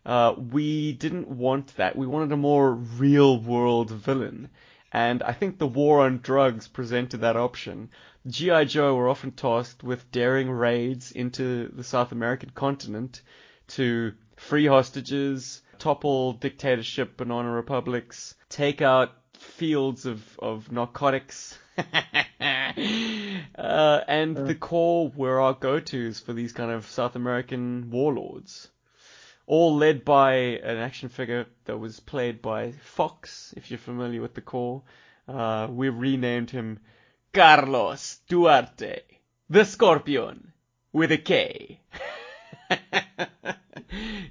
[0.05, 1.95] Uh, we didn't want that.
[1.95, 4.49] We wanted a more real world villain.
[4.91, 7.89] And I think the war on drugs presented that option.
[8.27, 8.65] G.I.
[8.65, 13.21] Joe were often tasked with daring raids into the South American continent
[13.69, 21.57] to free hostages, topple dictatorship banana republics, take out fields of, of narcotics.
[21.77, 21.81] uh,
[24.07, 28.69] and the Corps were our go-tos for these kind of South American warlords.
[29.45, 34.33] All led by an action figure that was played by Fox, if you're familiar with
[34.33, 34.83] the Corps.
[35.27, 36.79] Uh, we renamed him
[37.33, 39.01] Carlos Duarte,
[39.49, 40.53] the Scorpion,
[40.91, 41.81] with a K.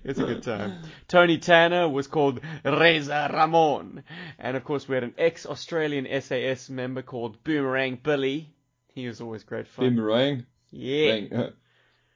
[0.05, 0.83] it's a good time.
[1.09, 4.05] Tony Tanner was called Reza Ramon.
[4.39, 8.51] And of course, we had an ex Australian SAS member called Boomerang Billy.
[8.95, 9.95] He was always great fun.
[9.95, 11.11] Boomerang, yeah.
[11.11, 11.51] rang, uh,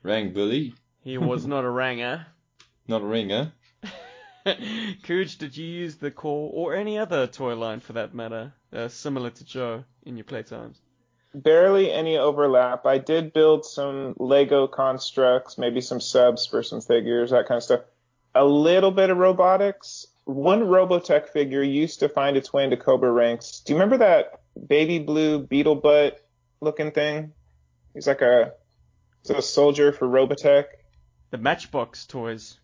[0.02, 2.26] rang Billy, He was not a ranger.
[2.88, 3.52] Not a ringer.
[5.02, 8.88] Cooch, did you use the Corps or any other toy line for that matter, uh,
[8.88, 10.76] similar to Joe in your playtimes?
[11.34, 12.86] Barely any overlap.
[12.86, 17.64] I did build some Lego constructs, maybe some subs for some figures, that kind of
[17.64, 17.80] stuff.
[18.34, 20.06] A little bit of robotics.
[20.24, 23.60] One Robotech figure used to find its way into Cobra ranks.
[23.60, 26.24] Do you remember that baby blue beetle butt
[26.60, 27.32] looking thing?
[27.94, 28.52] He's like a,
[29.22, 30.66] he's a soldier for Robotech.
[31.30, 32.58] The Matchbox toys.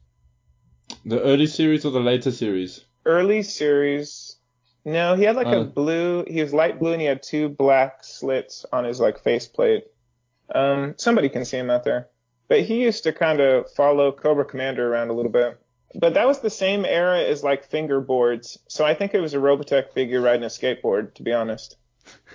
[1.04, 2.84] The early series or the later series?
[3.04, 4.36] Early series.
[4.84, 5.60] No, he had like Uh.
[5.60, 6.24] a blue.
[6.28, 9.84] He was light blue and he had two black slits on his like faceplate.
[10.54, 12.08] Um, somebody can see him out there.
[12.48, 15.58] But he used to kind of follow Cobra Commander around a little bit.
[15.94, 18.58] But that was the same era as like fingerboards.
[18.68, 21.76] So I think it was a Robotech figure riding a skateboard, to be honest.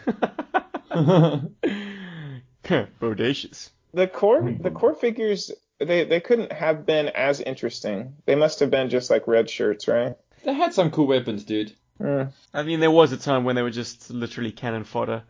[2.64, 3.70] Bodacious.
[3.94, 8.16] The Corps, the Corps figures, they they couldn't have been as interesting.
[8.26, 10.16] They must have been just like red shirts, right?
[10.44, 11.74] they had some cool weapons, dude.
[12.00, 12.32] Mm.
[12.54, 15.24] I mean, there was a time when they were just literally cannon fodder.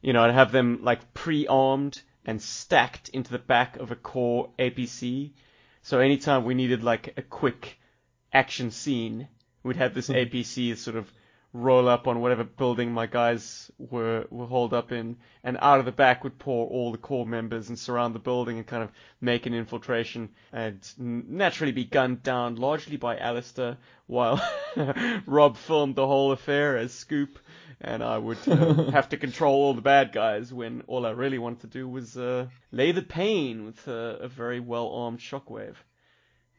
[0.00, 4.50] You know, I'd have them like pre-armed and stacked into the back of a Corps
[4.58, 5.32] APC.
[5.82, 7.78] So anytime we needed like a quick
[8.32, 9.28] action scene,
[9.62, 11.10] we'd have this APC sort of
[11.52, 15.84] roll up on whatever building my guys were were holed up in, and out of
[15.84, 18.92] the back would pour all the Corps members and surround the building and kind of
[19.20, 24.40] make an infiltration and naturally be gunned down largely by Alistair while
[25.26, 27.38] Rob filmed the whole affair as Scoop,
[27.80, 31.38] and I would uh, have to control all the bad guys when all I really
[31.38, 35.76] wanted to do was uh, lay the pain with uh, a very well armed Shockwave.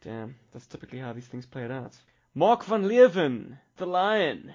[0.02, 1.96] Damn, that's typically how these things played out.
[2.34, 4.52] Mark van Leeuwen, the Lion.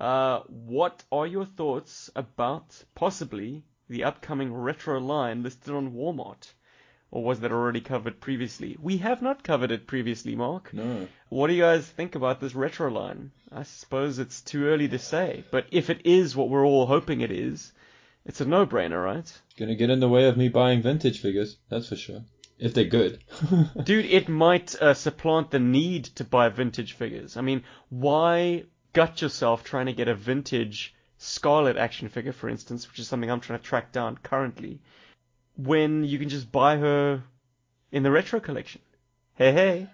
[0.00, 6.50] Uh, what are your thoughts about possibly the upcoming retro line listed on Walmart?
[7.10, 8.76] Or was that already covered previously?
[8.80, 10.72] We have not covered it previously, Mark.
[10.72, 11.08] No.
[11.28, 13.32] What do you guys think about this retro line?
[13.52, 17.20] I suppose it's too early to say, but if it is what we're all hoping
[17.20, 17.72] it is,
[18.24, 19.40] it's a no-brainer, right?
[19.58, 22.22] Gonna get in the way of me buying vintage figures, that's for sure.
[22.58, 23.24] If they're good.
[23.84, 27.36] Dude, it might uh, supplant the need to buy vintage figures.
[27.36, 32.88] I mean, why gut yourself trying to get a vintage Scarlett action figure, for instance,
[32.88, 34.80] which is something I'm trying to track down currently,
[35.56, 37.22] when you can just buy her
[37.92, 38.80] in the retro collection?
[39.34, 39.88] Hey, hey.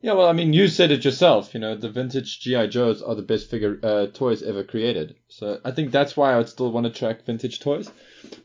[0.00, 1.54] Yeah, well, I mean, you said it yourself.
[1.54, 5.14] You know, the vintage GI Joes are the best figure uh, toys ever created.
[5.28, 7.90] So I think that's why I would still want to track vintage toys.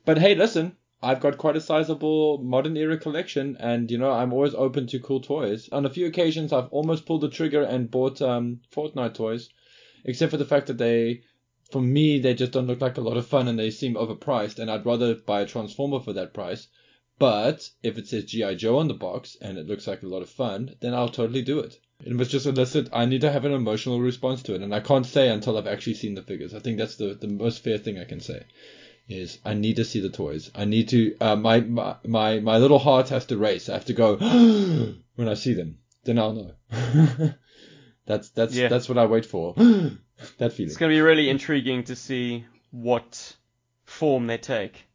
[0.05, 4.33] But hey, listen, I've got quite a sizable modern era collection, and you know, I'm
[4.33, 5.67] always open to cool toys.
[5.71, 9.49] On a few occasions, I've almost pulled the trigger and bought um, Fortnite toys,
[10.07, 11.21] except for the fact that they,
[11.69, 14.57] for me, they just don't look like a lot of fun and they seem overpriced,
[14.57, 16.67] and I'd rather buy a Transformer for that price.
[17.19, 18.55] But if it says G.I.
[18.55, 21.41] Joe on the box and it looks like a lot of fun, then I'll totally
[21.41, 21.79] do it.
[22.05, 24.79] It was just elicit, I need to have an emotional response to it, and I
[24.79, 26.53] can't say until I've actually seen the figures.
[26.53, 28.43] I think that's the, the most fair thing I can say.
[29.09, 30.51] Is I need to see the toys.
[30.53, 33.67] I need to, uh, my, my, my, my little heart has to race.
[33.67, 34.17] I have to go,
[35.15, 35.79] when I see them.
[36.03, 36.53] Then I'll know.
[38.07, 38.69] that's, that's, Yeah.
[38.69, 39.53] that's what I wait for.
[39.57, 40.69] that feeling.
[40.69, 43.35] It's going to be really intriguing to see what
[43.85, 44.85] form they take.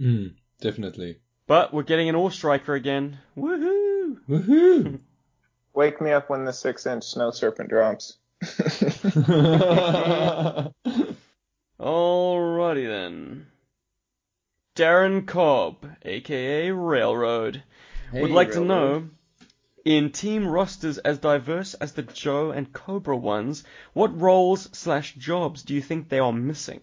[0.00, 1.18] Mm, definitely.
[1.46, 3.18] But we're getting an All Striker again.
[3.36, 4.18] Woohoo!
[4.28, 5.00] Woohoo!
[5.74, 8.16] Wake me up when the six inch snow serpent drops.
[11.80, 13.46] Alrighty then.
[14.76, 17.62] Darren Cobb, aka Railroad,
[18.12, 19.08] would Hey, like to know
[19.84, 25.62] in team rosters as diverse as the Joe and Cobra ones, what roles slash jobs
[25.62, 26.80] do you think they are missing?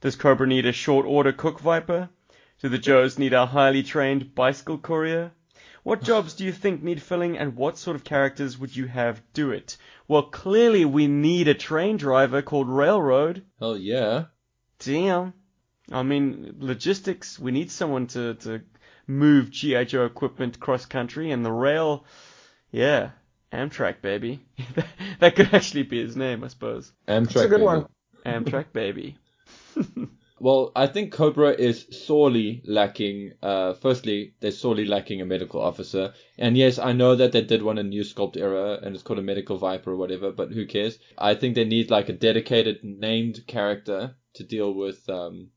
[0.00, 2.08] Does Cobra need a short order cook viper?
[2.60, 5.32] Do the Joes need a highly trained bicycle courier?
[5.82, 9.22] What jobs do you think need filling and what sort of characters would you have
[9.32, 9.76] do it?
[10.06, 13.44] Well, clearly we need a train driver called Railroad.
[13.58, 14.24] Hell yeah.
[14.80, 15.34] Damn.
[15.90, 18.62] I mean, logistics, we need someone to, to
[19.06, 19.84] move G.I.
[19.84, 22.04] Joe equipment cross country and the rail,
[22.70, 23.10] yeah,
[23.52, 24.40] Amtrak baby.
[25.20, 26.92] that could actually be his name, I suppose.
[27.06, 27.26] Amtrak.
[27.26, 27.64] It's a good baby.
[27.64, 27.86] one.
[28.26, 29.16] Amtrak baby.
[30.40, 33.32] Well, I think Cobra is sorely lacking.
[33.42, 36.14] Uh, firstly, they're sorely lacking a medical officer.
[36.38, 39.18] And yes, I know that they did one in New Sculpt era, and it's called
[39.18, 40.30] a Medical Viper or whatever.
[40.30, 40.98] But who cares?
[41.16, 45.50] I think they need like a dedicated named character to deal with um,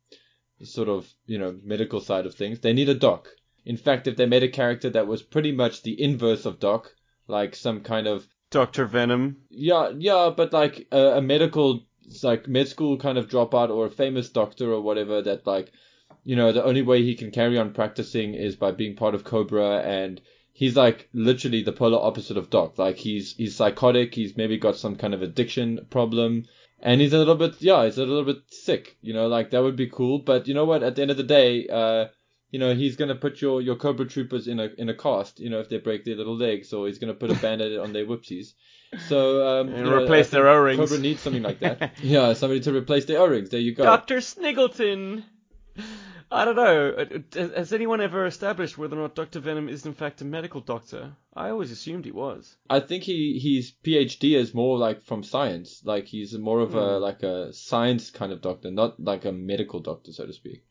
[0.64, 2.60] sort of you know medical side of things.
[2.60, 3.28] They need a doc.
[3.64, 6.92] In fact, if they made a character that was pretty much the inverse of doc,
[7.32, 8.86] like some kind of Dr.
[8.86, 9.38] Venom.
[9.50, 11.86] yeah, yeah, but like a, a medical,
[12.22, 15.72] like med school kind of dropout or a famous doctor or whatever that like,
[16.24, 19.24] you know, the only way he can carry on practicing is by being part of
[19.24, 20.22] Cobra and
[20.52, 22.78] he's like literally the polar opposite of Doc.
[22.78, 26.44] Like he's he's psychotic, he's maybe got some kind of addiction problem
[26.82, 29.64] and he's a little bit yeah, he's a little bit sick, you know, like that
[29.64, 32.08] would be cool, but you know what, at the end of the day, uh
[32.52, 35.50] you know, he's gonna put your, your Cobra troopers in a in a cast, you
[35.50, 38.06] know, if they break their little legs, or he's gonna put a band-aid on their
[38.06, 38.54] whoopsies.
[39.08, 40.80] So um, And you know, replace their think O-rings.
[40.80, 41.94] Cobra needs something like that.
[42.04, 43.50] yeah, somebody to replace their O-rings.
[43.50, 43.84] There you go.
[43.84, 44.18] Dr.
[44.18, 45.24] Sniggleton.
[46.34, 46.92] I don't know.
[47.38, 49.42] Uh, Has anyone ever established whether or not Dr.
[49.42, 51.14] Venom is in fact a medical doctor?
[51.34, 52.56] I always assumed he was.
[52.70, 55.82] I think he his PhD is more like from science.
[55.84, 57.02] Like he's more of a Hmm.
[57.04, 60.64] like a science kind of doctor, not like a medical doctor, so to speak.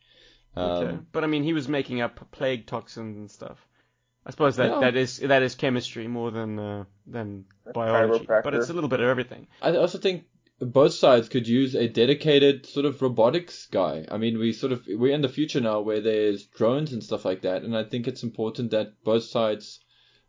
[0.57, 0.99] Um, Okay.
[1.13, 3.67] But I mean, he was making up plague toxins and stuff.
[4.27, 4.81] I suppose that, Yeah.
[4.81, 7.45] that is that is chemistry more than uh, than
[7.75, 8.27] biology.
[8.27, 9.47] But it's a little bit of everything.
[9.63, 10.25] I also think
[10.61, 14.05] both sides could use a dedicated sort of robotics guy.
[14.11, 17.25] I mean, we sort of we're in the future now where there's drones and stuff
[17.25, 19.81] like that, and I think it's important that both sides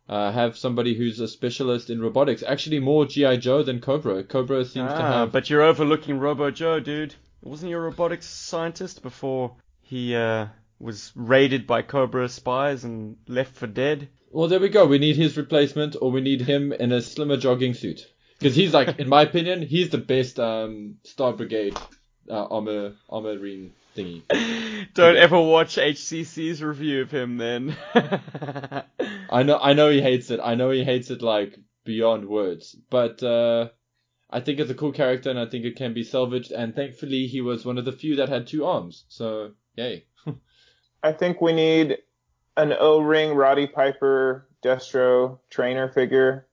[0.08, 2.42] uh, have somebody who's a specialist in robotics.
[2.42, 4.24] Actually, more GI Joe than Cobra.
[4.24, 5.32] Cobra seems to Ah, have.
[5.32, 7.14] but you're overlooking Robo Joe, dude.
[7.42, 9.56] Wasn't he a robotics scientist before
[9.92, 10.46] he uh,
[10.80, 14.08] was raided by Cobra spies and left for dead?
[14.30, 14.86] Well, there we go.
[14.86, 18.10] We need his replacement, or we need him in a slimmer jogging suit.
[18.38, 21.76] Because he's like, in my opinion, he's the best um, Star Brigade
[22.30, 24.22] uh, armor armor ring thingy.
[24.94, 27.76] Don't ever watch HCC's review of him then.
[29.28, 30.40] I know, I know he hates it.
[30.42, 32.74] I know he hates it like beyond words.
[32.88, 33.68] But uh,
[34.30, 36.50] I think it's a cool character, and I think it can be salvaged.
[36.50, 39.04] And thankfully, he was one of the few that had two arms.
[39.08, 40.04] So yay.
[41.02, 41.98] I think we need
[42.56, 46.46] an O-ring Roddy Piper Destro trainer figure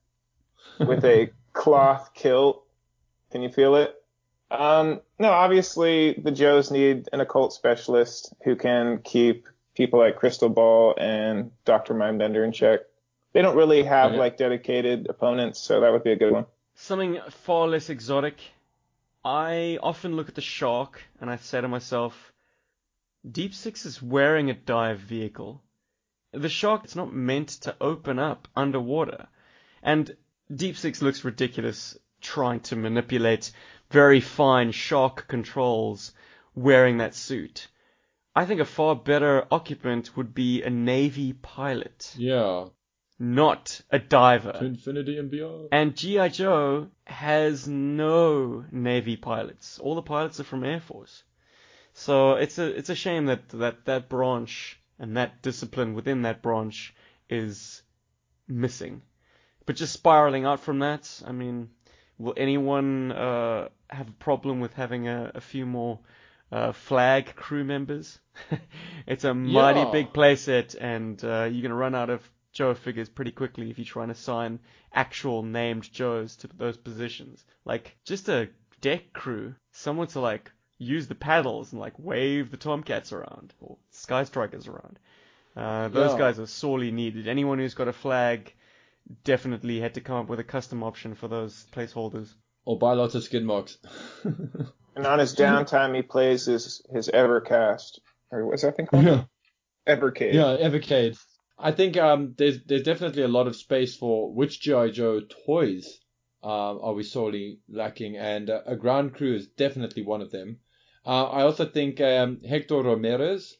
[0.79, 2.63] with a cloth kilt.
[3.31, 3.95] Can you feel it?
[4.49, 10.49] Um, no, obviously the Joes need an occult specialist who can keep people like Crystal
[10.49, 11.93] Ball and Dr.
[11.93, 12.79] Mindbender in check.
[13.33, 14.17] They don't really have Okay.
[14.19, 16.45] like dedicated opponents, so that would be a good one.
[16.73, 18.39] Something far less exotic.
[19.23, 22.28] I often look at the shark and I say to myself,
[23.29, 25.61] Deep Six is wearing a dive vehicle.
[26.31, 29.27] The shark is not meant to open up underwater.
[29.83, 30.15] And
[30.53, 33.51] Deep Six looks ridiculous trying to manipulate
[33.91, 36.13] very fine shark controls
[36.55, 37.67] wearing that suit.
[38.35, 42.69] I think a far better occupant would be a Navy pilot, Yeah.
[43.17, 44.53] not a diver.
[44.53, 45.69] To infinity and beyond.
[45.71, 46.29] And G.I.
[46.29, 49.79] Joe has no Navy pilots.
[49.79, 51.23] All the pilots are from Air Force.
[51.99, 56.41] So it's a it's a shame that that, that branch and that discipline within that
[56.41, 56.95] branch
[57.29, 57.83] is
[58.47, 59.01] missing.
[59.65, 61.69] But just spiraling out from that, I mean,
[62.17, 65.99] will anyone uh, have a problem with having a, a few more
[66.53, 68.17] uh, Flagg crew members?
[69.05, 69.91] it's a mighty Yeah.
[69.91, 72.21] big playset, and uh, you're gonna run out of
[72.53, 74.59] Joe figures pretty quickly if you're trying to sign
[74.93, 77.45] actual named Joes to those positions.
[77.65, 78.47] Like just a
[78.79, 80.49] deck crew, someone to like
[80.79, 84.97] use the paddles and like wave the Tomcats around or Sky Strikers around.
[85.55, 86.17] Uh, those Yeah.
[86.17, 87.27] guys are sorely needed.
[87.27, 88.53] Anyone who's got a Flagg
[89.23, 92.33] definitely had to come up with a custom option for those placeholders.
[92.65, 93.77] Or buy lots of skid marks.
[94.95, 97.99] And on his downtime, he plays his his Evercast
[98.31, 99.05] or what's that thing called?
[99.05, 99.23] yeah.
[99.87, 100.33] Evercade.
[100.33, 101.17] Yeah, Evercade.
[101.57, 105.99] I think um, there's there's definitely a lot of space for which GI Joe toys
[106.43, 110.59] um, are we sorely lacking, and uh, a ground crew is definitely one of them.
[111.09, 113.57] Uh, I also think um, Hector Ramirez.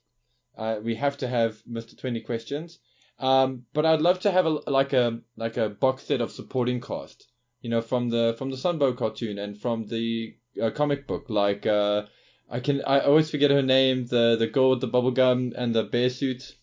[0.56, 1.98] Uh, we have to have Mr.
[1.98, 2.78] Twenty Questions,
[3.18, 6.80] um, but I'd love to have a like a like a box set of supporting
[6.80, 7.26] cast.
[7.62, 11.66] You know, from the from the Sunbow cartoon and from the uh, comic book, like
[11.66, 12.04] uh,
[12.52, 15.74] I can I always forget her name, the the girl with the bubble gum and
[15.74, 16.56] the bear suit.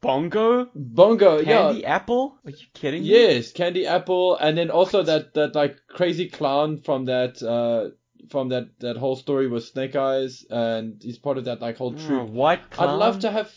[0.00, 0.70] Bongo?
[0.72, 1.96] Bongo, Candy yeah.
[1.96, 2.38] Apple?
[2.44, 3.08] Are you kidding me?
[3.08, 7.90] Yes, Candy Apple, and then also that that like crazy clown from that uh
[8.28, 11.94] from that that whole story with Snake Eyes, and he's part of that like whole
[11.96, 12.28] Oh, troop.
[12.28, 12.88] white clown.
[12.90, 13.50] I'd love to have.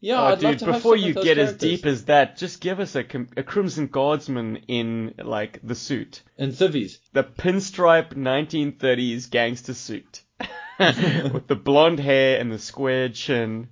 [0.00, 2.78] Yeah, Oh, I'd dude, love to before you get as deep as that, just give
[2.78, 3.04] us a,
[3.36, 6.22] a Crimson Guardsman in, like, the suit.
[6.38, 7.00] and civvies.
[7.14, 10.22] The pinstripe 1930s gangster suit.
[10.78, 13.70] With the blonde hair and the square chin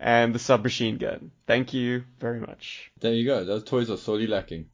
[0.00, 1.30] and the submachine gun.
[1.46, 2.90] Thank you very much.
[3.00, 3.44] There you go.
[3.44, 4.70] Those toys are sorely lacking.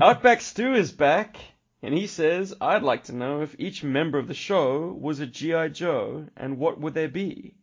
[0.00, 1.36] Outback Stu is back,
[1.82, 5.26] and he says, I'd like to know if each member of the show was a
[5.26, 5.68] G.I.
[5.68, 7.54] Joe, and what would they be?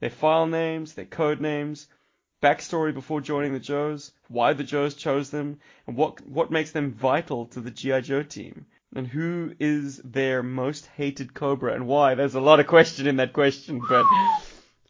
[0.00, 1.88] Their file names, their code names,
[2.42, 6.92] backstory before joining the Joes, why the Joes chose them, and what, what makes them
[6.92, 8.02] vital to the G.I.
[8.02, 8.66] Joe team.
[8.94, 12.14] And who is their most hated Cobra, and why?
[12.14, 14.04] There's a lot of question in that question, but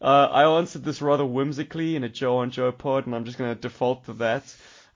[0.02, 3.38] uh, I answered this rather whimsically in a Joe on Joe pod, and I'm just
[3.38, 4.42] going to default to that.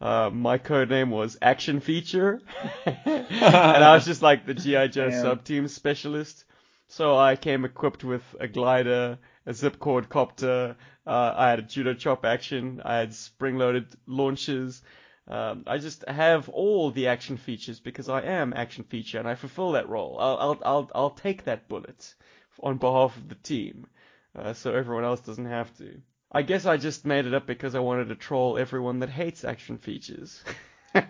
[0.00, 2.40] Uh, my code name was Action Feature,
[2.86, 6.44] and I was just like the GI Joe sub team specialist.
[6.86, 10.76] So I came equipped with a glider, a zip cord copter.
[11.06, 12.80] Uh, I had a judo chop action.
[12.84, 14.82] I had spring-loaded launches.
[15.26, 19.34] Um, I just have all the action features because I am action feature and I
[19.34, 20.16] fulfill that role.
[20.18, 22.14] I'll I'll I'll, I'll take that bullet
[22.62, 23.86] on behalf of the team,
[24.34, 26.00] uh, so everyone else doesn't have to.
[26.30, 29.44] I guess I just made it up because I wanted to troll everyone that hates
[29.44, 30.42] action features.
[30.94, 31.02] yeah,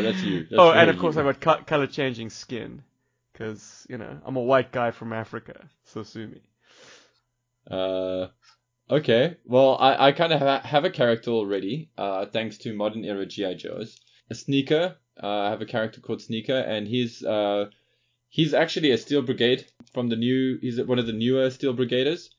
[0.00, 0.40] that's you.
[0.40, 1.20] That's oh, and of course you.
[1.26, 2.82] I've got co- color changing skin,
[3.32, 6.42] because you know I'm a white guy from Africa, so sue me.
[7.70, 8.28] Uh,
[8.90, 9.36] okay.
[9.44, 13.26] Well, I, I kind of ha- have a character already, uh, thanks to modern era
[13.26, 14.00] GI Joes.
[14.30, 14.96] A sneaker.
[15.22, 17.66] Uh, I have a character called Sneaker, and he's uh,
[18.28, 20.58] he's actually a Steel Brigade from the new.
[20.60, 22.30] He's one of the newer Steel Brigaders,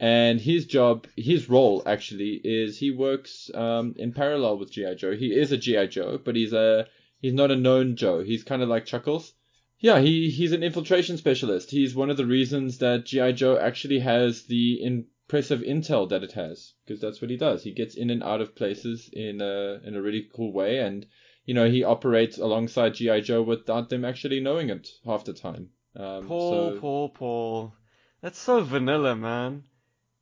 [0.00, 5.16] and his job, his role actually is he works um, in parallel with GI Joe.
[5.16, 6.86] He is a GI Joe, but he's a
[7.20, 8.22] he's not a known Joe.
[8.22, 9.32] He's kind of like Chuckles.
[9.80, 11.70] Yeah, he, he's an infiltration specialist.
[11.70, 13.32] He's one of the reasons that G.I.
[13.32, 17.62] Joe actually has the impressive intel that it has, because that's what he does.
[17.62, 21.06] He gets in and out of places in a, in a really cool way, and,
[21.44, 23.20] you know, he operates alongside G.I.
[23.20, 25.70] Joe without them actually knowing it half the time.
[25.94, 27.74] Um, Paul, so, Paul, Paul.
[28.20, 29.62] That's so vanilla, man.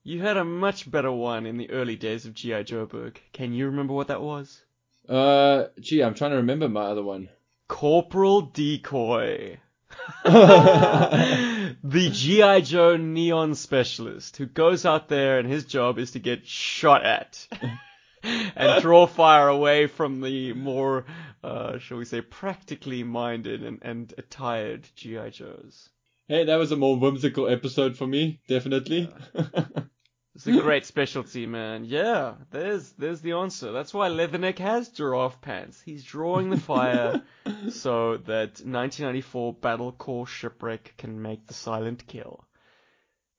[0.06, 2.62] You had a much better one in the early days of G.I.
[2.62, 3.16] Joeberg.
[3.32, 4.62] Can you remember what that was?
[5.08, 7.28] uh, gee, I'm trying to remember my other one.
[7.66, 9.58] Corporal Decoy.
[10.24, 12.60] the G.I.
[12.60, 17.48] Joe neon specialist who goes out there and his job is to get shot at.
[18.22, 21.04] and draw fire away from the more,
[21.42, 25.88] uh, shall we say, practically minded and, and attired GI Joes.
[26.28, 29.12] Hey, that was a more whimsical episode for me, definitely.
[30.36, 31.86] It's a great specialty, man.
[31.86, 33.72] Yeah, there's there's the answer.
[33.72, 35.80] That's why Leatherneck has giraffe pants.
[35.80, 37.22] He's drawing the fire
[37.70, 42.44] so that 1994 Battle Corps Shipwreck can make the silent kill.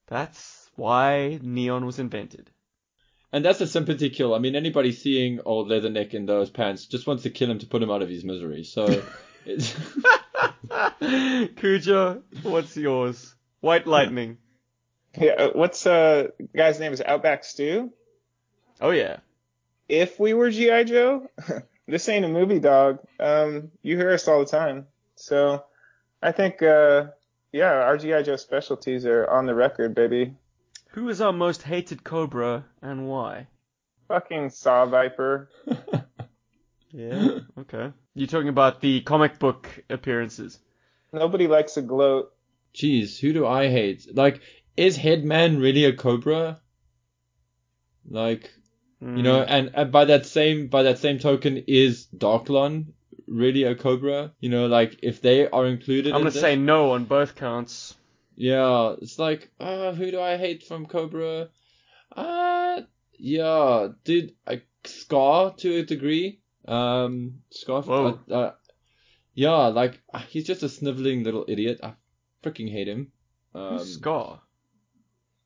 [0.08, 2.50] That's why neon was invented.
[3.32, 4.34] and that's a sympathy kill.
[4.34, 7.66] I mean, anybody seeing old Leatherneck in those pants just wants to kill him to
[7.66, 8.64] put him out of his misery.
[8.64, 9.02] So,
[9.46, 9.72] it's,
[11.56, 13.34] Cujo, what's yours?
[13.60, 14.38] White Lightning.
[15.16, 17.92] Yeah, uh, what's uh guy's name is Outback Stu.
[18.80, 19.18] Oh yeah.
[19.88, 21.28] If we were GI Joe,
[21.86, 23.00] this ain't a movie, dog.
[23.18, 25.64] Um, you hear us all the time, so
[26.22, 27.06] I think uh
[27.52, 30.34] yeah, our GI Joe specialties are on the record, baby.
[30.90, 33.46] Who is our most hated Cobra and why?
[34.08, 35.50] Fucking Saw Viper.
[36.90, 37.40] Yeah.
[37.58, 37.92] Okay.
[38.14, 40.58] You're talking about the comic book appearances.
[41.12, 42.32] Nobody likes a gloat.
[42.74, 44.06] Jeez, who do I hate?
[44.14, 44.40] Like,
[44.78, 46.60] is Headman really a Cobra?
[48.08, 48.50] Like,
[49.00, 52.86] you know, and, and by that same by that same token, is Darklon
[53.26, 54.32] really a Cobra?
[54.40, 56.12] You know, like if they are included.
[56.12, 57.94] I'm in gonna this, say no on both counts.
[58.34, 61.48] Yeah, it's like, uh, who do I hate from Cobra?
[62.14, 62.82] Uh,
[63.18, 66.40] yeah, dude, I, Scar to a degree.
[66.66, 67.82] Um, Scar.
[67.82, 68.20] Whoa.
[68.30, 68.52] Uh, uh,
[69.34, 71.80] yeah, like uh, he's just a sniveling little idiot.
[71.82, 71.94] I
[72.42, 73.12] freaking hate him.
[73.54, 74.40] Um, Scar?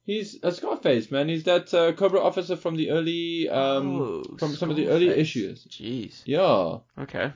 [0.05, 1.29] He's a Scarface, man.
[1.29, 5.09] He's that uh, Cobra officer from the early, um, Oh, from some of the early
[5.09, 5.65] issues.
[5.67, 6.23] Jeez.
[6.25, 7.33] Yeah, Okay.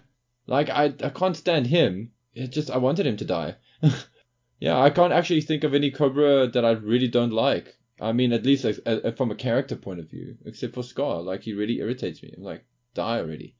[0.46, 2.10] like I, I can't stand him.
[2.34, 3.54] It just I wanted him to die.
[4.60, 7.76] yeah, I can't actually think of any Cobra that I really don't like.
[8.00, 11.22] I mean, at least like, uh, from a character point of view, except for Scar.
[11.22, 12.34] Like he really irritates me.
[12.36, 12.64] I'm like,
[12.94, 13.54] die already.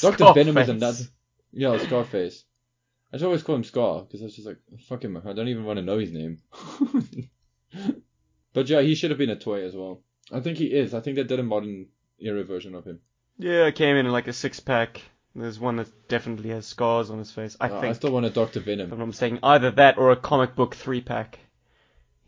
[0.00, 0.68] Doctor Venom is Scarface.
[0.68, 1.04] another.
[1.52, 2.44] Yeah, Scarface.
[3.12, 4.58] I just always call him Scar because I was just like,
[4.88, 5.16] fuck him.
[5.16, 6.38] I don't even want to know his name.
[8.56, 10.00] but yeah, he should have been a toy as well.
[10.32, 10.94] I think he is.
[10.94, 11.88] I think they did a modern
[12.18, 13.00] era version of him.
[13.38, 15.02] Yeah, it came in in like a six pack.
[15.34, 17.54] There's one that definitely has scars on his face.
[17.60, 17.90] I Uh, think.
[17.90, 18.84] I still want a Doctor Venom.
[18.84, 18.98] I'm Venom.
[19.00, 21.38] not mistaken, either that or a comic book three pack.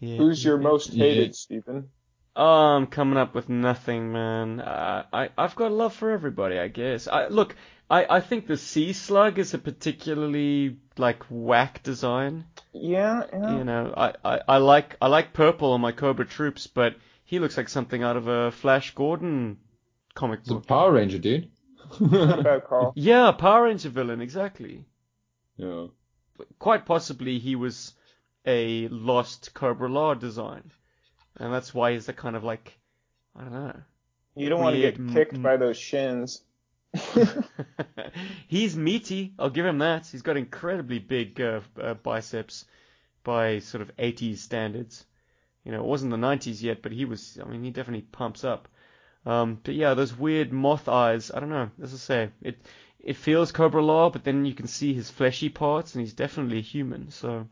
[0.00, 0.18] Yeah.
[0.18, 1.06] Who's your most Yeah.
[1.06, 1.88] hated, Stephen?
[2.36, 4.60] Oh, I'm coming up with nothing, man.
[4.60, 7.08] Uh, I I've got love for everybody, I guess.
[7.08, 7.56] I look,
[7.90, 12.44] I I think the Sea Slug is a particularly like whack design.
[12.72, 13.56] Yeah, yeah.
[13.56, 17.38] You know, I, I, I like I like purple on my Cobra Troops, but he
[17.38, 19.58] looks like something out of a Flash Gordon
[20.14, 20.56] comic It's a.
[20.56, 21.50] Power Ranger, dude.
[22.00, 22.92] Not a bad call.
[22.96, 24.84] Yeah, Power Ranger villain, exactly.
[25.56, 25.86] yeah.
[26.58, 27.94] Quite possibly he was
[28.46, 30.70] a lost Cobra-La design,
[31.36, 32.78] and that's why he's a kind of like
[33.34, 33.80] I don't know.
[34.36, 36.42] You don't want to get kicked m- by those shins.
[38.48, 39.34] he's meaty.
[39.38, 40.06] I'll give him that.
[40.06, 42.64] He's got incredibly big uh, uh, biceps
[43.24, 45.04] by sort of 80s standards.
[45.64, 47.38] You know, it wasn't the 90s yet, but he was.
[47.44, 48.68] I mean, he definitely pumps up.
[49.26, 51.30] Um, but yeah, those weird moth eyes.
[51.30, 51.70] I don't know.
[51.82, 52.58] As I say, it
[53.00, 57.10] it feels Cobra-La, but then you can see his fleshy parts, and he's definitely human.
[57.10, 57.46] So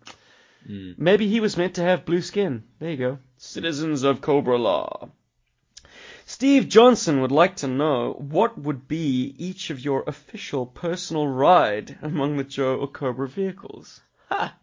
[0.69, 0.99] Mm.
[0.99, 2.65] maybe he was meant to have blue skin.
[2.81, 3.19] There you go.
[3.37, 5.09] Citizens of Cobra-La.
[6.29, 11.97] Steve Johnson would like to know what would be each of your official personal ride
[12.03, 14.01] among the Joe or Cobra vehicles.
[14.29, 14.57] Ha!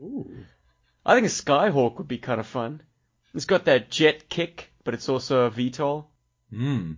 [0.00, 0.44] Ooh.
[1.04, 2.82] I think a Skyhawk would be kind of fun.
[3.34, 6.06] It's got that jet kick, but it's also a VTOL.
[6.50, 6.92] Hmm.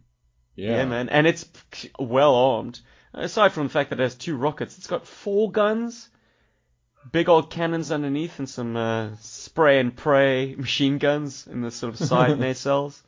[0.54, 0.76] Yeah.
[0.76, 0.84] Yeah.
[0.84, 1.48] man, and it's
[1.98, 2.80] well armed.
[3.14, 6.10] Aside from the fact that it has two rockets, it's got four guns,
[7.10, 11.94] big old cannons underneath, and some uh, spray and pray machine guns in the sort
[11.94, 13.00] of side nacelles.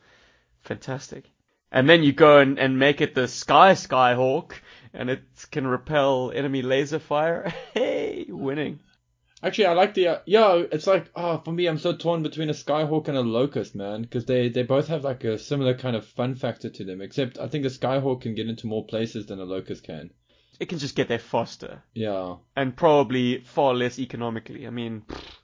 [0.67, 1.31] Fantastic.
[1.71, 4.51] And then you go and, and make it the Sky Skyhawk,
[4.93, 7.53] and it can repel enemy laser fire.
[7.73, 8.79] hey, winning.
[9.41, 10.63] Actually, I like the uh, yeah.
[10.71, 14.01] It's like oh, for me, I'm so torn between a Skyhawk and a Locust, man,
[14.01, 17.01] because they they both have like a similar kind of fun factor to them.
[17.01, 20.11] Except I think a Skyhawk can get into more places than a Locust can.
[20.59, 21.83] It can just get there faster.
[21.93, 22.37] Yeah.
[22.55, 24.65] and probably far less economically.
[24.65, 25.35] I mean, pfft,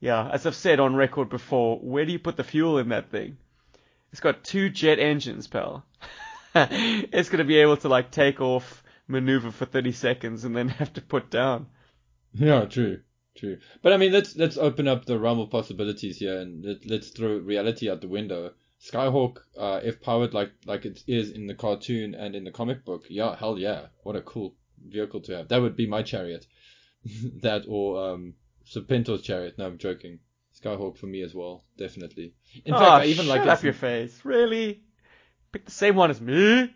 [0.00, 3.10] yeah, as I've said on record before, where do you put the fuel in that
[3.10, 3.36] thing?
[4.12, 5.84] It's got two jet engines, pal.
[6.54, 10.92] it's gonna be able to like take off, maneuver for 30 seconds, and then have
[10.94, 11.66] to put down.
[12.32, 13.00] Yeah, true,
[13.36, 13.58] true.
[13.82, 17.10] But I mean, let's let's open up the realm of possibilities here and let, let's
[17.10, 18.52] throw reality out the window.
[18.80, 22.84] Skyhawk, uh, if powered like like it is in the cartoon and in the comic
[22.84, 24.54] book, yeah, hell yeah, what a cool
[24.88, 25.48] vehicle to have.
[25.48, 26.46] That would be my chariot.
[27.42, 28.34] that or um,
[28.66, 29.58] Serpentor's chariot.
[29.58, 30.20] No, I'm joking.
[30.62, 32.34] Skyhawk for me as well, definitely.
[32.64, 34.20] In oh, fact, I even shut like up your face.
[34.24, 34.82] Really?
[35.52, 36.72] Pick the same one as me.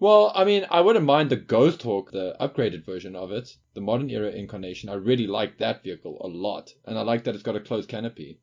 [0.00, 3.80] Well, I mean, I wouldn't mind the Ghost Hawk, the upgraded version of it, the
[3.80, 4.88] modern era incarnation.
[4.88, 7.88] I really like that vehicle a lot, and I like that it's got a closed
[7.88, 8.38] canopy.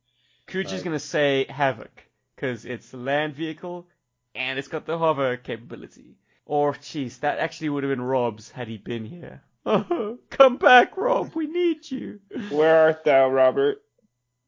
[0.48, 0.84] Cooch is Right.
[0.84, 2.03] gonna say Havoc,
[2.36, 3.88] because it's a land vehicle,
[4.34, 6.18] and it's got the hover capability.
[6.45, 9.41] Or, jeez, that actually would have been Rob's had he been here.
[10.30, 12.19] Come back, Rob, we need you.
[12.49, 13.82] Where art thou, Robert?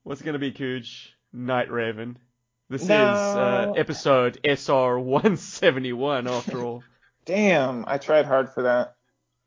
[0.07, 1.13] What's it gonna be, Cooch?
[1.34, 2.17] Night Raven.
[2.69, 3.11] This No.
[3.11, 6.84] is uh, episode SR 171, after all.
[7.25, 8.95] Damn, I tried hard for that.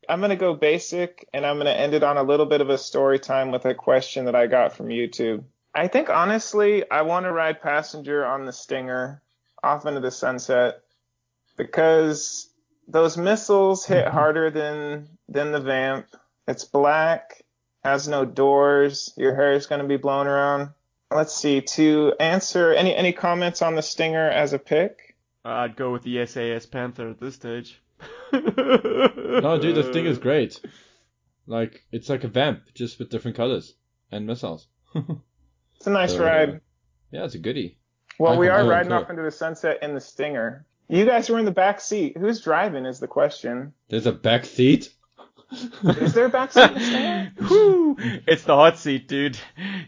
[0.07, 2.61] I'm going to go basic and I'm going to end it on a little bit
[2.61, 5.43] of a story time with a question that I got from YouTube.
[5.73, 9.21] I think honestly, I want to ride passenger on the Stinger
[9.63, 10.81] off into the sunset
[11.57, 12.49] because
[12.87, 16.07] those missiles hit harder than than the Vamp.
[16.47, 17.43] It's black,
[17.83, 20.69] has no doors, your hair is going to be blown around.
[21.13, 25.15] Let's see, to answer any any comments on the Stinger as a pick?
[25.43, 27.81] I'd go with the SAS Panther at this stage.
[28.31, 30.59] No, dude, the Sting is great.
[31.47, 33.73] Like, it's like a vamp, just with different colors
[34.11, 34.67] and missiles.
[35.75, 36.61] It's a nice Uh, ride.
[37.11, 37.79] Yeah, it's a goodie.
[38.19, 40.63] Well, I we are riding off into the sunset in the Stinger.
[40.87, 42.15] You guys were in the back seat.
[42.17, 43.73] Who's driving is the question.
[43.89, 44.93] There's a back seat.
[45.51, 47.31] Is there a back seat in the Stinger?
[47.47, 47.95] Whew,
[48.27, 49.37] it's the hot seat, dude.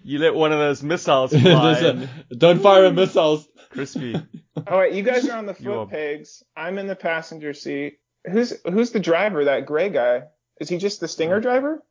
[0.04, 1.78] You let one of those missiles fly.
[1.80, 3.48] A, don't fire a missiles.
[3.70, 4.16] crispy.
[4.68, 6.44] All right, you guys are on the You are- foot pegs.
[6.56, 8.00] I'm in the passenger seat.
[8.30, 9.46] Who's who's the driver?
[9.46, 10.24] That gray guy?
[10.60, 11.84] Is he just the Stinger driver?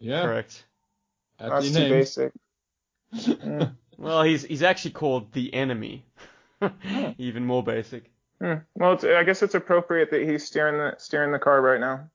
[0.00, 0.64] Yeah, Correct.
[1.38, 1.90] That's aptly too named.
[1.90, 2.32] basic.
[3.14, 3.76] Mm.
[3.98, 6.04] Well, he's he's actually called the enemy.
[7.18, 8.04] Even more basic.
[8.40, 8.54] Hmm.
[8.74, 12.08] Well, it's, I guess it's appropriate that he's steering the steering the car right now.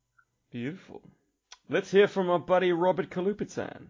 [0.50, 1.02] Beautiful.
[1.68, 3.88] Let's hear from our buddy Robert Kalupitsan.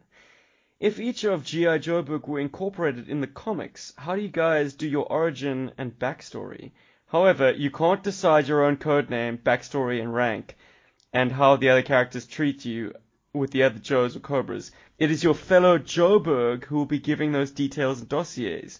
[0.79, 1.77] If each of G.I.
[1.77, 5.99] Joe book were incorporated in the comics, how do you guys do your origin and
[5.99, 6.71] backstory?
[7.05, 10.57] However, you can't decide your own codename, backstory, and rank,
[11.13, 12.91] and how the other characters treat you
[13.33, 14.71] with the other Joes or Cobras.
[14.97, 18.79] It is your fellow Joeberg who will be giving those details and dossiers.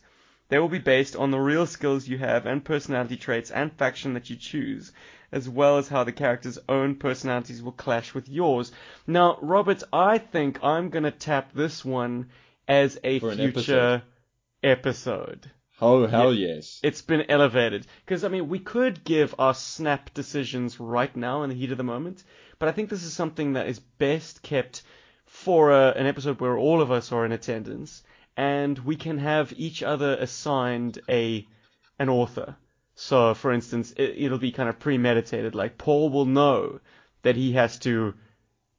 [0.49, 4.16] They will be based on the real skills you have and personality traits and faction
[4.16, 4.91] that you choose,
[5.32, 8.72] as well as how the character's own personalities will clash with yours.
[9.06, 12.30] Now, Robert, I think I'm gonna tap this one
[12.68, 14.04] as a For future
[14.64, 15.52] episode.
[15.80, 16.80] Oh hell yes.
[16.82, 17.86] It's been elevated.
[18.04, 21.78] Because, I mean, we could give our snap decisions right now in the heat of
[21.78, 22.24] the moment,
[22.58, 24.82] but I think this is something that is best kept
[25.26, 28.02] for a, an episode where all of us are in attendance,
[28.36, 31.48] and we can have each other assigned a
[31.99, 32.56] an author.
[32.99, 35.53] So, for instance, it, it'll be kind of premeditated.
[35.53, 36.80] Like, Paul will know
[37.22, 38.15] that he has to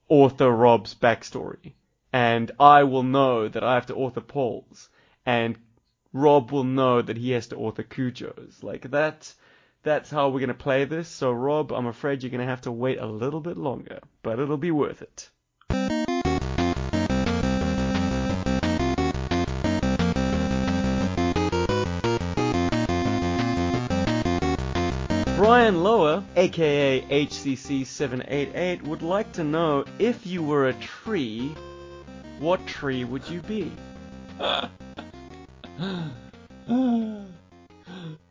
[0.08, 1.74] author Rob's backstory,
[2.12, 4.90] and I will know that I have to author Paul's,
[5.24, 5.56] and
[6.12, 8.64] Rob will know that he has to author Cujo's.
[8.64, 9.32] Like that,
[9.84, 11.06] that's how we're gonna play this.
[11.06, 14.56] So Rob, I'm afraid you're gonna have to wait a little bit longer, but it'll
[14.56, 15.30] be worth it.
[25.68, 31.54] Brian Lower, aka HCC788, would like to know if you were a tree,
[32.38, 33.70] what tree would you be?
[34.40, 34.70] oh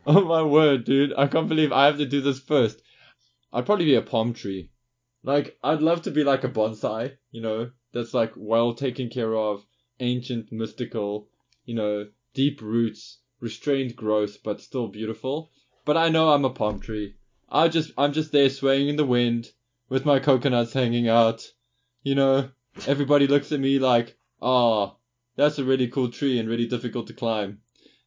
[0.04, 1.12] my word, dude.
[1.16, 2.82] I can't believe I have to do this first.
[3.52, 4.72] I'd probably be a palm tree.
[5.22, 9.36] Like, I'd love to be like a bonsai, you know, that's like well taken care
[9.36, 9.64] of,
[10.00, 11.28] ancient, mystical,
[11.64, 15.52] you know, deep roots, restrained growth, but still beautiful.
[15.84, 17.14] But I know I'm a palm tree.
[17.50, 19.50] I just, I'm just there swaying in the wind,
[19.88, 21.46] with my coconuts hanging out.
[22.02, 22.50] You know,
[22.86, 24.94] everybody looks at me like, ah,
[25.36, 27.60] that's a really cool tree and really difficult to climb.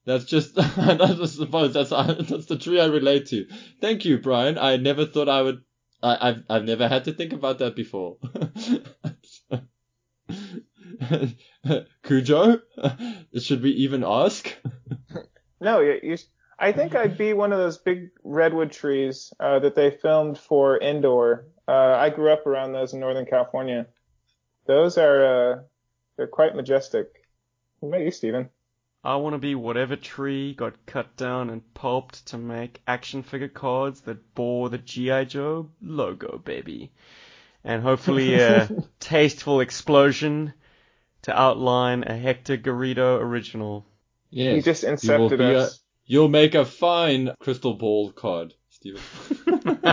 [0.05, 3.47] That's just, I suppose that's, that's the tree I relate to.
[3.79, 4.57] Thank you, Brian.
[4.57, 5.63] I never thought I would,
[6.01, 8.17] I, I've, I've never had to think about that before.
[12.03, 12.59] Cujo?
[13.39, 14.55] Should we even ask?
[15.59, 16.17] No, you, you,
[16.61, 20.81] I think I'd be one of those big redwood trees uh, that they filmed for
[20.81, 21.47] Endor.
[21.67, 23.87] Uh, I grew up around those in Northern California.
[24.67, 25.59] Those are uh,
[26.17, 27.07] they're quite majestic.
[27.79, 28.49] What about you, Steven?
[29.03, 33.47] I want to be whatever tree got cut down and pulped to make action figure
[33.47, 35.23] cards that bore the G.I.
[35.23, 36.91] Joe logo, baby.
[37.63, 38.69] And hopefully a
[38.99, 40.53] tasteful explosion
[41.23, 43.85] to outline a Hector Garrido original.
[44.29, 44.55] Yes.
[44.55, 45.80] You just you will incepted be a- us.
[46.11, 48.99] You'll make a fine crystal ball card, Steven.
[49.47, 49.85] and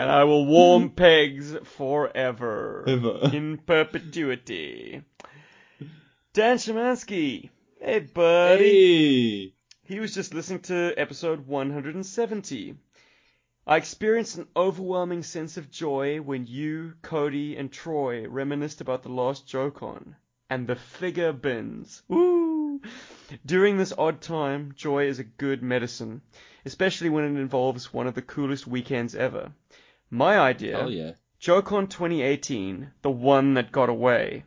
[0.00, 2.82] I will warm pegs forever.
[2.88, 3.30] Ever.
[3.32, 5.04] In perpetuity.
[6.32, 7.50] Dan Shemansky.
[7.80, 8.64] Hey, buddy.
[8.64, 9.54] Hey!
[9.84, 12.74] He was just listening to episode 170.
[13.64, 19.08] I experienced an overwhelming sense of joy when you, Cody, and Troy reminisced about the
[19.08, 20.16] last JoeCon
[20.50, 22.02] and the figure bins.
[22.08, 22.35] Woo!
[23.44, 26.22] During this odd time, joy is a good medicine,
[26.64, 29.52] especially when it involves one of the coolest weekends ever.
[30.10, 31.12] My idea, Hell yeah.
[31.40, 34.44] JoeCon 2018, the one that got away.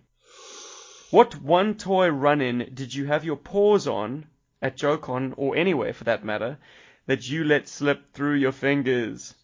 [1.12, 4.28] What one toy run-in did you have your paws on
[4.62, 6.58] at JoeCon, or anywhere for that matter,
[7.06, 9.36] that you let slip through your fingers?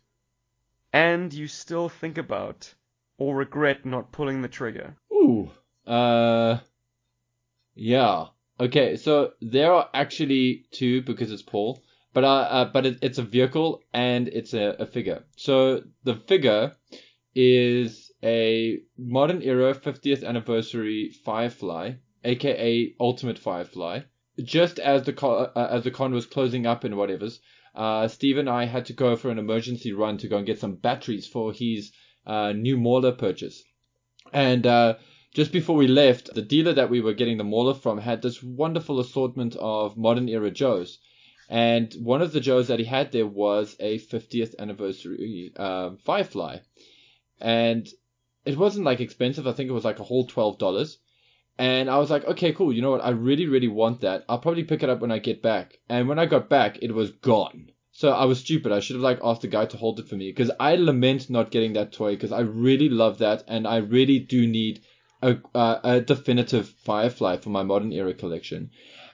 [0.93, 2.73] And you still think about
[3.17, 4.95] or regret not pulling the trigger?
[5.11, 5.51] Ooh.
[5.85, 6.59] Uh.
[7.73, 8.27] Yeah.
[8.59, 8.95] Okay.
[8.95, 11.81] So there are actually two because it's Paul,
[12.13, 15.23] but uh, uh but it, it's a vehicle and it's a, a figure.
[15.35, 16.75] So the figure
[17.35, 24.01] is a modern era 50th anniversary Firefly, aka Ultimate Firefly.
[24.41, 27.39] Just as the con, uh, as the con was closing up and whatever's,
[27.73, 30.59] uh, Steve and I had to go for an emergency run to go and get
[30.59, 31.91] some batteries for his
[32.25, 33.63] uh, new Mauler purchase.
[34.33, 34.95] And uh,
[35.35, 38.41] just before we left, the dealer that we were getting the Mauler from had this
[38.41, 40.99] wonderful assortment of modern era Joes.
[41.49, 46.59] And one of the Joes that he had there was a 50th anniversary um, Firefly.
[47.41, 47.85] And
[48.45, 49.45] it wasn't like expensive.
[49.45, 50.95] I think it was like a whole $12.
[51.57, 52.71] And I was like, okay, cool.
[52.71, 53.03] You know what?
[53.03, 54.23] I really, really want that.
[54.29, 55.79] I'll probably pick it up when I get back.
[55.89, 57.71] And when I got back, it was gone.
[57.91, 58.71] So I was stupid.
[58.71, 61.29] I should have like asked the guy to hold it for me because I lament
[61.29, 64.81] not getting that toy because I really love that and I really do need
[65.25, 68.71] a, uh, a definitive Firefly for my modern era collection.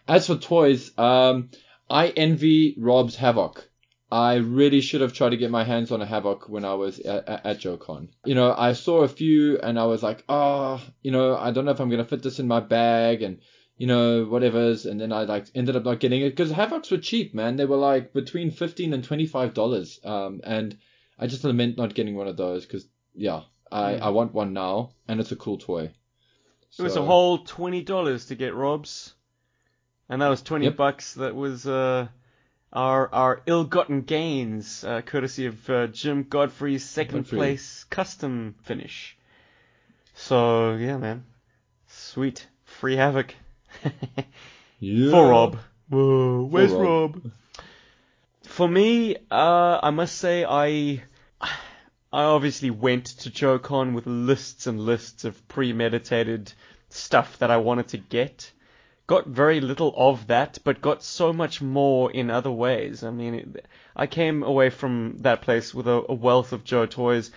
[0.07, 1.49] As for toys, um,
[1.89, 3.69] I envy Rob's Havoc.
[4.11, 6.99] I really should have tried to get my hands on a Havoc when I was
[6.99, 8.09] at, at, JoeCon.
[8.25, 11.63] You know, I saw a few and I was like, oh, you know, I don't
[11.63, 13.39] know if I'm going to fit this in my bag and,
[13.77, 14.85] you know, whatever's.
[14.85, 17.55] And then I like ended up not getting it because Havocs were cheap, man.
[17.55, 20.05] They were like between 15 and $25.
[20.05, 20.77] Um, and
[21.17, 22.85] I just lament not getting one of those because,
[23.15, 24.01] yeah, I, Mm.
[24.01, 25.91] I want one now and it's a cool toy.
[26.79, 29.13] It was a whole twenty dollars to get Rob's,
[30.09, 30.77] and that was twenty Yep.
[30.77, 31.13] bucks.
[31.15, 32.07] That was uh,
[32.71, 37.37] our our ill-gotten gains, uh, courtesy of uh, Jim Godfrey's second Godfrey.
[37.37, 39.17] place custom finish.
[40.15, 41.25] So yeah, man,
[41.87, 43.35] sweet free havoc
[44.79, 45.11] yeah.
[45.11, 45.57] for Rob.
[45.89, 47.15] Whoa, where's Rob.
[47.15, 47.31] Rob?
[48.43, 51.03] For me, uh, I must say I.
[52.13, 56.51] I obviously went to JoeCon with lists and lists of premeditated
[56.89, 58.51] stuff that I wanted to get.
[59.07, 63.03] Got very little of that, but got so much more in other ways.
[63.03, 63.65] I mean, it,
[63.95, 67.31] I came away from that place with a, a wealth of Joe toys.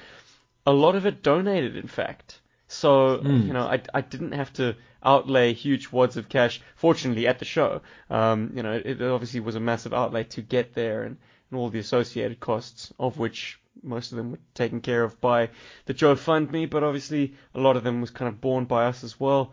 [0.67, 2.41] A lot of it donated, in fact.
[2.67, 3.47] So, Mm.
[3.47, 4.75] you know, I, I didn't have to
[5.05, 7.83] outlay huge wads of cash, fortunately, at the show.
[8.11, 11.17] Um, you know, it, it obviously was a massive outlay to get there and,
[11.51, 15.51] and all the associated costs, of which most of them were taken care of by
[15.87, 18.87] the Joe Fund Me, but obviously a lot of them was kind of borne by
[18.87, 19.53] us as well.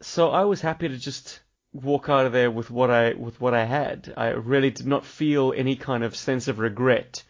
[0.00, 1.40] So I was happy to just
[1.72, 4.12] walk out of there with what I with what I had.
[4.16, 7.22] I really did not feel any kind of sense of regret.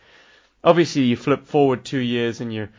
[0.62, 2.70] Obviously, you flip forward two years and you're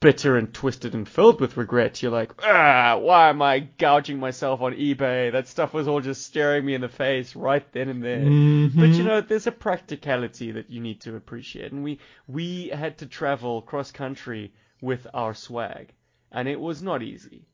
[0.00, 2.02] bitter and twisted and filled with regret.
[2.02, 5.32] You're like, ah, why am I gouging myself on eBay?
[5.32, 8.20] That stuff was all just staring me in the face right then and there.
[8.20, 8.80] Mm-hmm.
[8.80, 12.98] But you know, there's a practicality that you need to appreciate, and we we had
[12.98, 15.92] to travel cross country with our swag,
[16.30, 17.46] and it was not easy.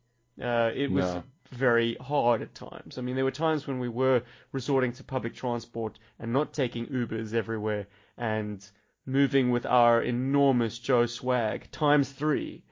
[0.42, 1.22] Uh, it was No.
[1.52, 2.98] very hard at times.
[2.98, 4.22] I mean, there were times when we were
[4.52, 7.86] resorting to public transport and not taking Ubers everywhere,
[8.18, 8.68] and
[9.06, 12.64] moving with our enormous Joe swag times three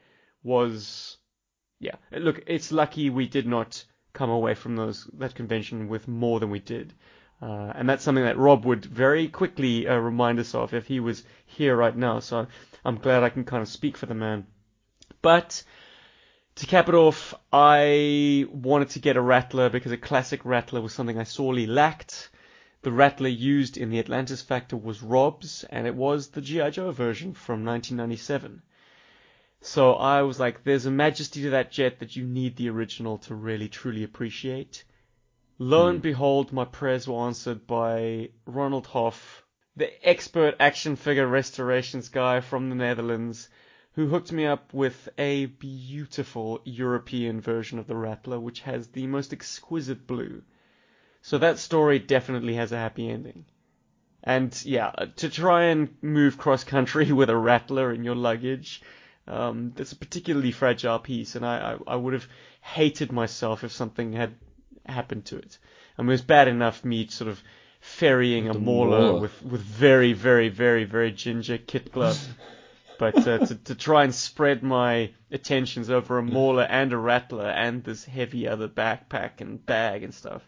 [0.43, 1.17] was,
[1.79, 1.97] yeah.
[2.11, 6.51] Look, it's lucky we did not come away from those that convention with more than
[6.51, 6.93] we did.
[7.41, 11.01] Uh, and that's something that Rob would very quickly uh, remind us of if he
[11.01, 12.21] was here right now.
[12.21, 12.47] So
[12.85, 14.47] I'm glad I can kind of speak for the man.
[15.23, 15.65] But
[16.57, 20.93] to cap it off, I wanted to get a Rattler because a classic Rattler was
[20.93, 22.31] something I sorely lacked.
[22.83, 26.71] The Rattler used in the Atlantis Factor was Rob's, and it was the G.I.
[26.71, 28.61] Joe version from 1997.
[29.61, 33.19] So I was like, there's a majesty to that jet that you need the original
[33.19, 34.83] to really truly appreciate.
[35.61, 36.03] Lo and hmm.
[36.03, 39.45] behold, my prayers were answered by Ronald Hoff,
[39.77, 43.49] the expert action figure restorations guy from the Netherlands,
[43.93, 49.07] who hooked me up with a beautiful European version of the Rattler, which has the
[49.07, 50.43] most exquisite blue.
[51.23, 53.45] So that story definitely has a happy ending.
[54.25, 58.83] And yeah, to try and move cross country with a Rattler in your luggage,
[59.27, 62.27] um, that's a particularly fragile piece, and I, I, I would have
[62.61, 64.35] hated myself if something had
[64.85, 65.59] happened to it.
[65.97, 67.41] I mean, it was bad enough me sort of
[67.81, 72.19] ferrying a mauler with with very very very very ginger kit glove.
[72.99, 77.49] But uh, to, to try and spread my attentions over a mauler and a rattler
[77.49, 80.47] and this heavy other backpack and bag and stuff,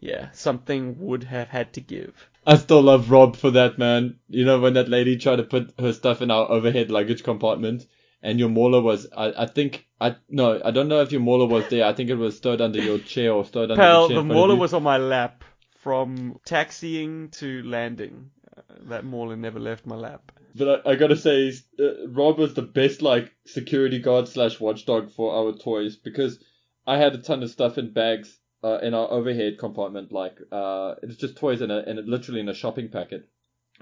[0.00, 2.28] yeah, something would have had to give.
[2.46, 4.18] I still love Rob for that, man.
[4.28, 7.86] You know, when that lady tried to put her stuff in our overhead luggage compartment
[8.22, 11.46] and your mauler was, I, I think, I, no, I don't know if your mauler
[11.46, 11.84] was there.
[11.84, 14.22] I think it was stowed under your chair or stowed under Pal, the chair.
[14.22, 15.42] the in mauler was on my lap
[15.80, 18.30] from taxiing to landing.
[18.56, 20.30] Uh, that mauler never left my lap.
[20.54, 25.10] But I, I gotta say, uh, Rob was the best, like, security guard slash watchdog
[25.10, 26.38] for our toys because
[26.86, 30.10] I had a ton of stuff in bags uh, in our overhead compartment.
[30.10, 33.28] Like, uh, it's just toys in a, in a, literally in a shopping packet.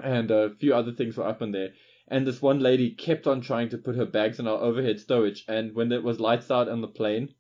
[0.02, 1.70] And a few other things were up in there.
[2.08, 5.44] And this one lady kept on trying to put her bags in our overhead stowage.
[5.48, 7.30] And when it was lights out on the plane,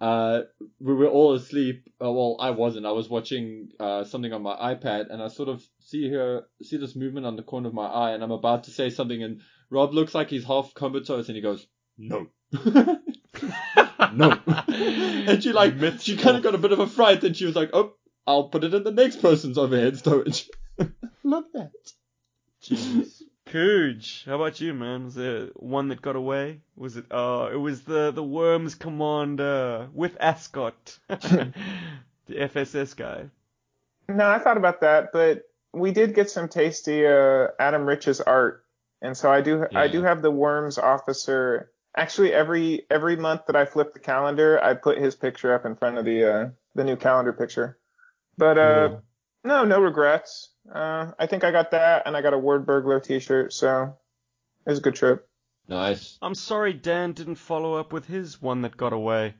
[0.00, 0.40] uh,
[0.80, 1.88] we were all asleep.
[2.04, 2.86] Uh, well, I wasn't.
[2.86, 6.76] I was watching uh, something on my iPad, and I sort of see her, see
[6.78, 9.42] this movement on the corner of my eye, and I'm about to say something, and
[9.70, 11.64] Rob looks like he's half comatose, and he goes,
[11.96, 12.26] "No."
[14.12, 14.38] no.
[14.68, 16.04] and she like, myths.
[16.04, 17.94] she kind of got a bit of a fright, and she was like, "Oh,
[18.26, 20.48] I'll put it in the next person's overhead storage."
[21.22, 21.72] Love that.
[22.62, 23.22] Jeez.
[23.46, 25.04] Cooge, how about you, man?
[25.04, 26.60] Was there one that got away?
[26.74, 27.04] Was it?
[27.10, 31.52] Oh, it was the the Worms Commander with Ascot, the
[32.30, 33.26] FSS guy.
[34.08, 35.42] No, I thought about that, but
[35.72, 38.64] we did get some tasty uh, Adam Rich's art,
[39.02, 41.70] and so I do I do have the Worms officer.
[41.96, 45.76] Actually, every every month that I flip the calendar, I put his picture up in
[45.76, 47.78] front of the uh, the new calendar picture.
[48.38, 48.96] But uh,
[49.44, 50.50] no, no regrets.
[50.72, 53.96] Uh, I think I got that, and I got a Word Burglar T-shirt, so
[54.64, 55.28] it was a good trip.
[55.68, 56.18] Nice.
[56.22, 59.34] I'm sorry Dan didn't follow up with his one that got away.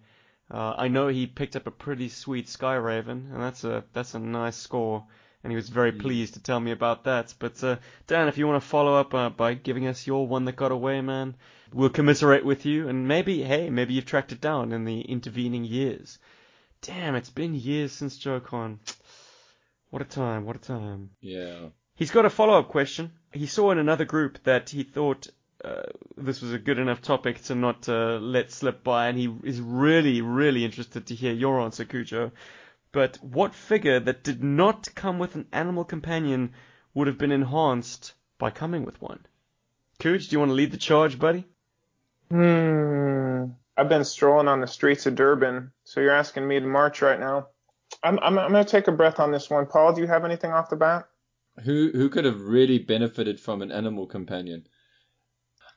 [0.50, 4.14] Uh, I know he picked up a pretty sweet Sky Raven, and that's a that's
[4.14, 5.06] a nice score,
[5.42, 7.34] and he was very pleased to tell me about that.
[7.38, 7.76] But uh,
[8.06, 10.70] Dan, if you want to follow up uh, by giving us your one that got
[10.70, 11.36] away, man,
[11.72, 15.64] we'll commiserate with you, and maybe hey, maybe you've tracked it down in the intervening
[15.64, 16.18] years.
[16.80, 18.78] Damn, it's been years since JoeCon.
[19.90, 20.44] What a time!
[20.44, 21.10] What a time!
[21.20, 21.68] Yeah.
[21.94, 23.12] He's got a follow up question.
[23.32, 25.28] He saw in another group that he thought
[25.64, 25.82] uh,
[26.16, 29.60] this was a good enough topic to not uh, let slip by, and he is
[29.60, 32.32] really, really interested to hear your answer, Cujo.
[32.90, 36.52] But what figure that did not come with an animal companion
[36.94, 39.24] would have been enhanced by coming with one?
[40.00, 41.46] Cooch, do you want to lead the charge, buddy?
[42.32, 43.44] Hmm.
[43.76, 47.20] I've been strolling on the streets of Durban, so you're asking me to march right
[47.20, 47.48] now.
[48.02, 49.66] I'm I'm, I'm gonna take a breath on this one.
[49.66, 51.09] Paul, do you have anything off the bat?
[51.64, 54.66] Who who could have really benefited from an animal companion?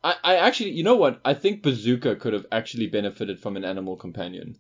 [0.02, 1.19] I, I actually, you know what?
[1.26, 4.56] I think Bazooka could have actually benefited from an animal companion.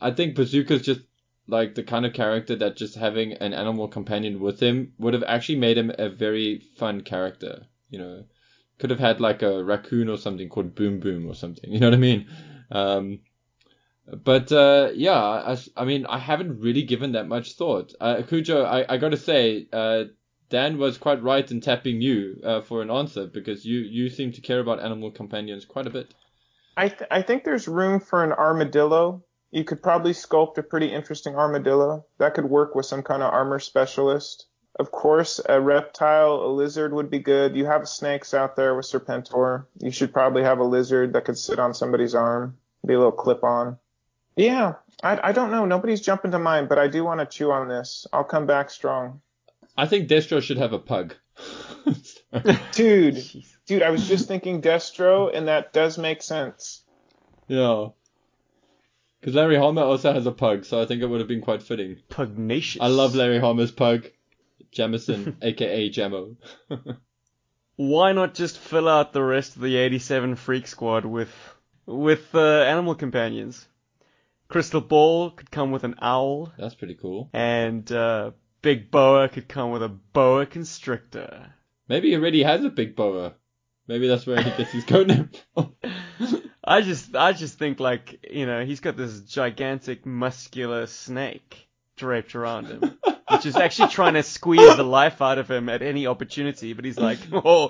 [0.00, 1.02] I think Bazooka's just
[1.46, 5.24] like the kind of character that just having an animal companion with him would have
[5.24, 7.66] actually made him a very fun character.
[7.90, 8.24] You know,
[8.78, 11.70] could have had like a raccoon or something called Boom Boom or something.
[11.72, 12.26] You know what I mean?
[12.70, 13.20] Um,
[14.06, 17.92] but uh, yeah, I, I mean, I haven't really given that much thought.
[18.00, 20.04] Uh, Cujo, I, I gotta say, uh,
[20.48, 24.30] Dan was quite right in tapping you uh, for an answer because you, you seem
[24.32, 26.14] to care about animal companions quite a bit.
[26.76, 29.24] I th- I think there's room for an armadillo.
[29.50, 33.32] You could probably sculpt a pretty interesting armadillo that could work with some kind of
[33.32, 34.46] armor specialist.
[34.78, 37.56] Of course, a reptile, a lizard would be good.
[37.56, 39.64] You have snakes out there with Serpentor.
[39.80, 43.12] You should probably have a lizard that could sit on somebody's arm, be a little
[43.12, 43.78] clip on.
[44.36, 45.64] Yeah, I, I don't know.
[45.64, 48.06] Nobody's jumping to mind, but I do want to chew on this.
[48.12, 49.22] I'll come back strong.
[49.78, 51.14] I think Destro should have a pug.
[52.72, 53.24] Dude,
[53.66, 56.82] dude, I was just thinking Destro, and that does make sense.
[57.48, 57.88] yeah.
[59.20, 61.62] Because Larry Hama also has a pug, so I think it would have been quite
[61.62, 61.96] fitting.
[62.10, 62.80] Pugnacious.
[62.80, 64.06] I love Larry Hama's pug,
[64.72, 66.36] Jamison, aka Jamo.
[67.76, 71.30] Why not just fill out the rest of the 87 Freak Squad with
[71.84, 73.66] with uh, animal companions?
[74.48, 77.28] Crystal Ball could come with an owl, That's pretty cool.
[77.32, 78.30] and uh,
[78.62, 81.52] Big Boa could come with a boa constrictor.
[81.88, 83.34] Maybe he already has a big boa.
[83.88, 85.74] Maybe that's where he gets his code name from.
[86.64, 91.65] I just I just think like you know he's got this gigantic muscular snake
[91.96, 92.98] draped around him,
[93.30, 96.72] which is actually trying to squeeze the life out of him at any opportunity.
[96.72, 97.68] But he's like, oh,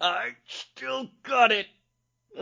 [0.00, 1.66] I still got it.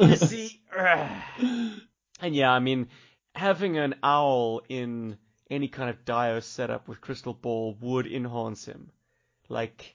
[0.01, 0.61] You see.
[2.19, 2.89] And yeah, I mean,
[3.35, 5.19] having an owl in
[5.51, 8.90] any kind of Dio setup with Crystal Ball would enhance him.
[9.51, 9.94] Like,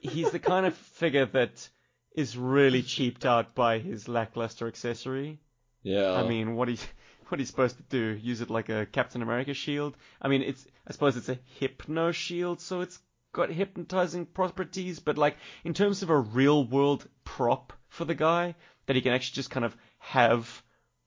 [0.00, 1.68] he's the kind of figure that
[2.14, 5.38] is really cheaped out by his lackluster accessory.
[5.82, 6.12] yeah.
[6.12, 6.86] I mean, what he's
[7.30, 8.18] what he's supposed to do?
[8.20, 9.96] Use it like a Captain America shield?
[10.20, 12.98] I mean, it's I suppose it's a hypno shield, so it's
[13.32, 18.54] got hypnotizing properties, but like in terms of a real world prop for the guy
[18.86, 20.62] that he can actually just kind of have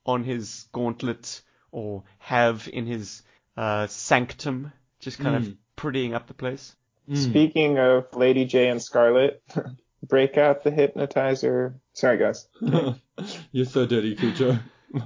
[0.05, 1.41] on his gauntlet
[1.71, 3.23] or have in his
[3.57, 5.57] uh, sanctum, just kind of Mm.
[5.77, 6.75] prettying up the place.
[7.09, 7.17] Mm.
[7.17, 9.41] Speaking of Lady Jaye and Scarlett,
[10.07, 11.75] break out the hypnotizer.
[11.93, 12.47] Sorry, guys.
[13.51, 14.59] You're so dirty, Cujo.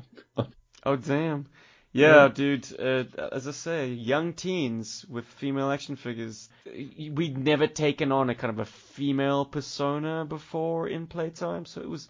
[0.88, 1.46] Oh damn.
[1.92, 2.28] Yeah, Yeah.
[2.30, 2.80] dude.
[2.80, 6.50] Uh, as I say, young teens with female action figures.
[6.66, 11.90] We'd never taken on a kind of a female persona before in playtime, so it
[11.90, 12.08] was,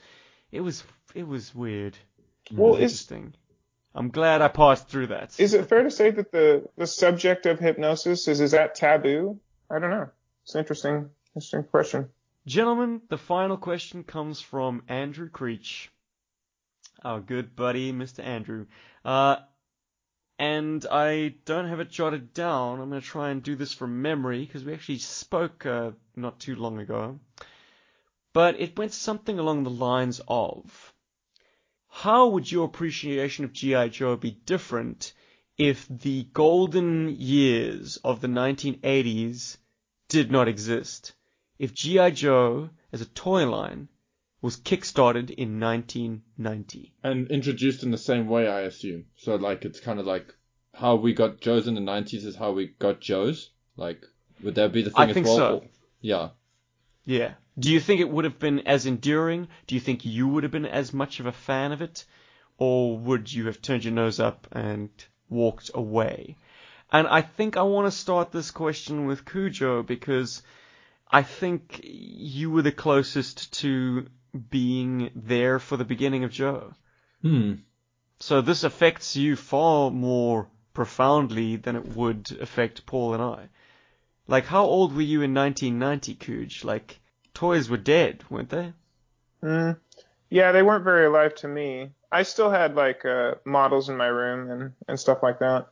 [0.51, 0.83] it was,
[1.15, 1.97] it was weird.
[2.51, 3.33] Well, was interesting.
[3.95, 5.39] I'm glad I passed through that.
[5.39, 9.39] is it fair to say that the the subject of hypnosis is is that taboo?
[9.71, 10.09] I don't know.
[10.43, 12.09] It's an interesting interesting question.
[12.45, 15.89] Gentlemen, the final question comes from Andrew Creech,
[17.03, 18.23] our good buddy, Mr.
[18.23, 18.65] Andrew.
[19.03, 19.37] Uh,
[20.39, 22.79] and I don't have it jotted down.
[22.79, 26.39] I'm going to try and do this from memory because we actually spoke uh, not
[26.39, 27.19] too long ago.
[28.33, 30.93] But it went something along the lines of
[31.89, 33.89] How would your appreciation of G.I.
[33.89, 35.13] Joe be different
[35.57, 39.57] if the golden years of the 1980s
[40.07, 41.13] did not exist?
[41.59, 42.11] if G.I.
[42.11, 43.87] Joe as a toy line
[44.47, 46.93] was kickstarted in 1990.
[47.03, 49.03] and introduced in the same way, I assume.
[49.17, 50.33] So like it's kind of like
[50.73, 53.49] how we got Joes in the 90s is how we got Joes.
[53.75, 54.05] Like
[54.41, 55.37] would that be the thing I as think well?
[55.37, 55.63] so.
[55.99, 56.29] Yeah.
[57.03, 57.33] Yeah.
[57.59, 59.49] Do you think it would have been as enduring?
[59.65, 62.05] Do you think you would have been as much of a fan of it?
[62.57, 64.89] Or would you have turned your nose up and
[65.27, 66.37] walked away?
[66.89, 70.41] And I think I want to start this question with Cujo because
[71.11, 74.07] I think you were the closest to
[74.49, 76.73] being there for the beginning of Joe.
[77.21, 77.53] Hmm.
[78.19, 83.49] So this affects you far more profoundly than it would affect Paul and I.
[84.27, 86.63] Like, how old were you in 1990, Cooge?
[86.63, 86.99] Like,
[87.33, 88.73] toys were dead, weren't they?
[89.41, 89.77] Mm,
[90.29, 91.91] yeah, they weren't very alive to me.
[92.11, 95.67] I still had like uh, models in my room and, and stuff like that.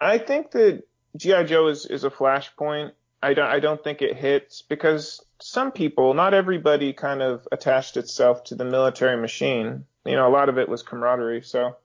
[0.00, 0.84] I think that
[1.16, 2.92] GI Joe is, is a flashpoint.
[3.22, 7.96] I don't I don't think it hits because some people, not everybody, kind of attached
[7.96, 9.84] itself to the military machine.
[10.04, 11.42] You know, a lot of it was camaraderie.
[11.42, 11.76] So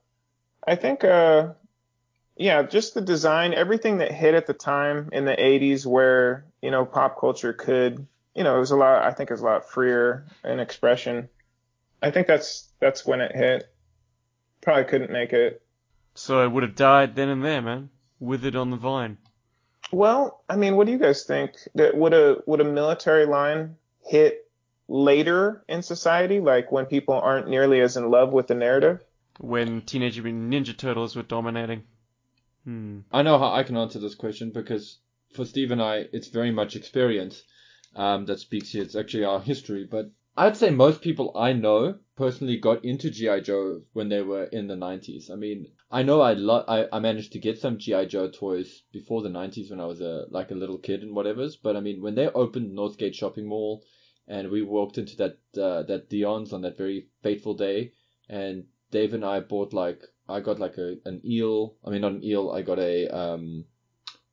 [0.66, 1.52] I think, uh,
[2.36, 6.70] yeah, just the design, everything that hit at the time in the 80s, where you
[6.70, 9.02] know pop culture could, you know, it was a lot.
[9.02, 11.28] I think it was a lot freer in expression.
[12.02, 13.72] I think that's that's when it hit.
[14.60, 15.62] Probably couldn't make it.
[16.14, 17.90] So it would have died then and there, man.
[18.18, 19.18] Withered on the vine.
[19.92, 21.52] Well, I mean, what do you guys think?
[21.74, 24.46] That would a would a military line hit
[24.88, 29.00] later in society, like when people aren't nearly as in love with the narrative?
[29.38, 31.84] When Teenage Mutant Ninja Turtles were dominating.
[32.64, 33.00] Hmm.
[33.12, 34.98] I know how I can answer this question because
[35.34, 37.42] for Steve and I, it's very much experience
[37.94, 38.82] um, that speaks here.
[38.82, 39.86] It's actually our history.
[39.88, 44.44] But I'd say most people I know personally got into GI Joe when they were
[44.44, 45.30] in the 90s.
[45.30, 48.82] I mean, I know I lo- I, I managed to get some GI Joe toys
[48.92, 51.56] before the 90s when I was a like a little kid and whatever's.
[51.56, 53.84] But I mean, when they opened Northgate Shopping Mall
[54.26, 57.92] and we walked into that uh, that Dion's on that very fateful day,
[58.28, 61.76] and Dave and I bought like I got like a an eel.
[61.84, 62.50] I mean, not an eel.
[62.50, 63.64] I got a um,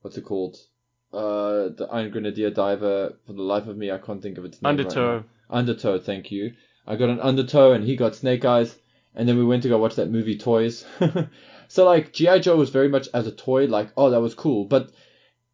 [0.02, 0.58] what's it called?
[1.12, 3.18] Uh, the Iron Grenadier diver.
[3.28, 4.76] For the life of me, I can't think of its name.
[4.78, 5.18] right Undertow.
[5.18, 5.26] now.
[5.50, 6.00] Undertow.
[6.00, 6.54] Thank you.
[6.86, 8.78] I got an Undertow, and he got Snake Eyes.
[9.16, 10.86] And then we went to go watch that movie Toys.
[11.68, 14.66] so like GI Joe was very much as a toy, like oh that was cool.
[14.66, 14.92] But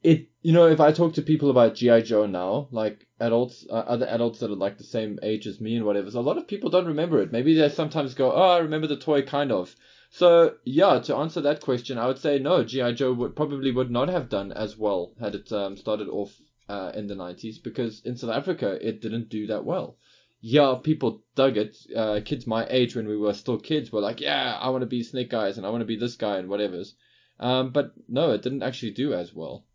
[0.01, 3.73] it, you know, if I talk to people about GI Joe now, like adults, uh,
[3.73, 6.37] other adults that are like the same age as me and whatever, so a lot
[6.37, 7.33] of people don't remember it.
[7.33, 9.75] Maybe they sometimes go, oh, I remember the toy kind of.
[10.11, 12.63] So yeah, to answer that question, I would say no.
[12.63, 16.33] GI Joe would probably would not have done as well had it um, started off
[16.69, 19.97] uh, in the 90s because in South Africa it didn't do that well.
[20.41, 21.77] Yeah, people dug it.
[21.93, 24.87] Uh, kids my age when we were still kids were like, yeah, I want to
[24.87, 26.95] be Snake Eyes and I want to be this guy and whatever's.
[27.39, 29.65] Um, but no, it didn't actually do as well.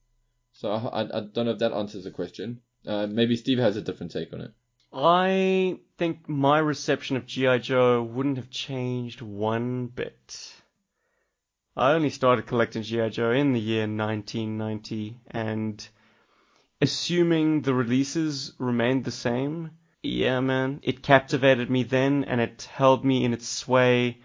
[0.52, 2.60] So I, I don't know if that answers the question.
[2.86, 4.52] Uh, maybe Steve has a different take on it.
[4.92, 7.58] I think my reception of G.I.
[7.58, 10.54] Joe wouldn't have changed one bit.
[11.76, 13.08] I only started collecting G.I.
[13.08, 15.86] Joe in the year 1990, and
[16.80, 19.72] assuming the releases remained the same,
[20.04, 24.18] yeah, man, it captivated me then, and it held me in its sway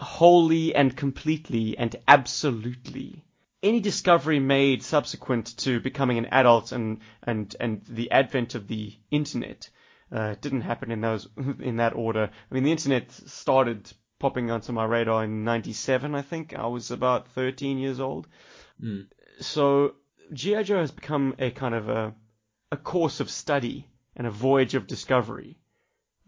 [0.00, 3.24] wholly and completely and absolutely.
[3.62, 8.94] Any discovery made subsequent to becoming an adult and, and, and the advent of the
[9.10, 9.68] internet
[10.12, 11.28] uh, didn't happen in those
[11.58, 12.30] in that order.
[12.32, 16.54] I mean, the internet started popping onto my radar in '97, I think.
[16.54, 18.28] I was about 13 years old.
[18.82, 19.08] Mm.
[19.40, 19.94] So
[20.32, 22.14] GI Joe has become a kind of a
[22.70, 23.86] a course of study
[24.18, 25.56] and a voyage of discovery.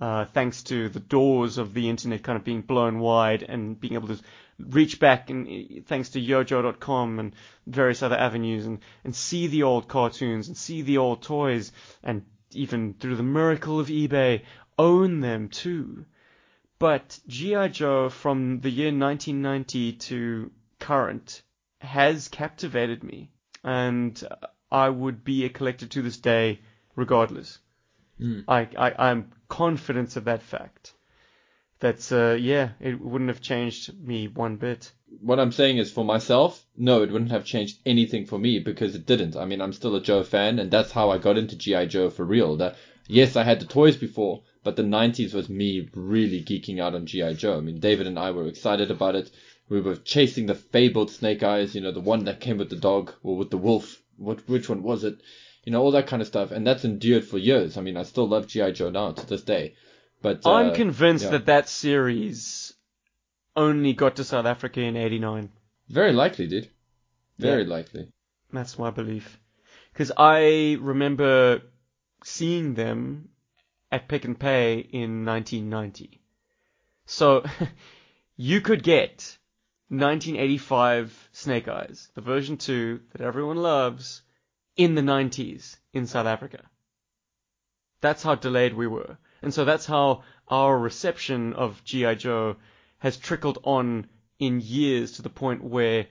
[0.00, 3.92] Uh, thanks to the doors of the internet kind of being blown wide and being
[3.94, 4.18] able to
[4.58, 7.34] reach back and uh, thanks to yojoe.com and
[7.66, 11.70] various other avenues and, and see the old cartoons and see the old toys
[12.02, 14.42] and even through the miracle of eBay
[14.78, 16.06] own them too.
[16.78, 17.68] But G.I.
[17.68, 21.42] Joe from the year 1990 to current
[21.80, 23.30] has captivated me
[23.62, 24.22] and
[24.70, 26.60] I would be a collector to this day
[26.96, 27.58] regardless.
[28.20, 28.44] Mm.
[28.46, 30.92] I, I, I'm confident of that fact.
[31.80, 34.92] That's, uh, yeah, it wouldn't have changed me one bit.
[35.20, 38.94] What I'm saying is for myself, no, it wouldn't have changed anything for me because
[38.94, 39.34] it didn't.
[39.34, 41.86] I mean, I'm still a Joe fan, and that's how I got into G.I.
[41.86, 42.56] Joe for real.
[42.58, 42.76] That,
[43.08, 47.06] yes, I had the toys before, but the 90s was me really geeking out on
[47.06, 47.32] G.I.
[47.32, 47.56] Joe.
[47.56, 49.30] I mean, David and I were excited about it.
[49.70, 52.76] We were chasing the fabled Snake Eyes, you know, the one that came with the
[52.76, 54.02] dog or with the wolf.
[54.18, 55.18] What, which one was it?
[55.64, 56.50] You know, all that kind of stuff.
[56.50, 57.76] And that's endured for years.
[57.76, 58.70] I mean, I still love G.I.
[58.72, 59.74] Joe now to this day.
[60.22, 61.30] But uh, I'm convinced yeah.
[61.32, 62.74] that that series
[63.56, 65.50] only got to South Africa in 89.
[65.88, 66.68] Very likely, dude.
[67.38, 67.68] Very Yeah.
[67.68, 68.08] likely.
[68.52, 69.38] That's my belief.
[69.92, 71.62] Because I remember
[72.24, 73.28] seeing them
[73.90, 76.20] at Pick and Pay in 1990.
[77.06, 77.44] So
[78.36, 79.36] you could get
[79.88, 84.22] 1985 Snake Eyes, the version 2 that everyone loves,
[84.76, 86.62] in the 90s in South Africa.
[88.00, 89.18] That's how delayed we were.
[89.42, 92.14] And so that's how our reception of G.I.
[92.14, 92.56] Joe
[92.98, 96.06] has trickled on in years to the point where,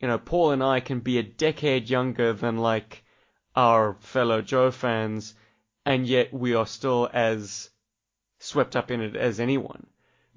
[0.00, 3.04] you know, Paul and I can be a decade younger than like
[3.54, 5.34] our fellow Joe fans,
[5.84, 7.70] and yet we are still as
[8.38, 9.86] swept up in it as anyone.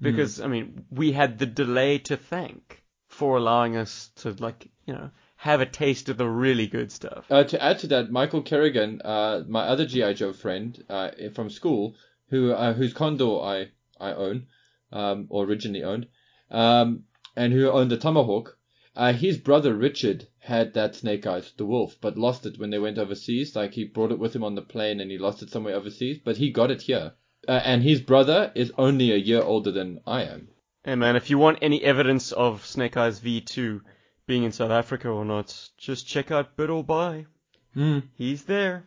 [0.00, 0.04] Mm.
[0.04, 4.94] Because, I mean, we had the delay to thank for allowing us to, like, you
[4.94, 5.10] know,
[5.44, 7.26] have a taste of the really good stuff.
[7.30, 11.50] Uh, to add to that, Michael Kerrigan, uh, my other GI Joe friend uh, from
[11.50, 11.96] school,
[12.30, 13.68] who uh, whose condo I
[14.00, 14.46] I own,
[14.90, 16.06] um, or originally owned,
[16.50, 17.04] um,
[17.36, 18.56] and who owned the Tomahawk.
[18.96, 22.78] Uh, his brother Richard had that Snake Eyes, the wolf, but lost it when they
[22.78, 23.54] went overseas.
[23.54, 26.20] Like he brought it with him on the plane, and he lost it somewhere overseas.
[26.24, 27.12] But he got it here,
[27.46, 30.48] uh, and his brother is only a year older than I am.
[30.84, 33.82] Hey man, if you want any evidence of Snake Eyes V2
[34.26, 37.26] being in South Africa or not, just check out Bid or Buy.
[37.74, 38.00] Hmm.
[38.14, 38.84] He's there.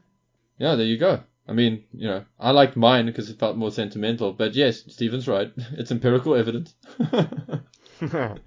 [0.57, 1.23] Yeah, there you go.
[1.47, 4.33] I mean, you know, I liked mine because it felt more sentimental.
[4.33, 5.51] But yes, Stephen's right.
[5.73, 6.73] It's empirical evidence.
[7.99, 8.37] hey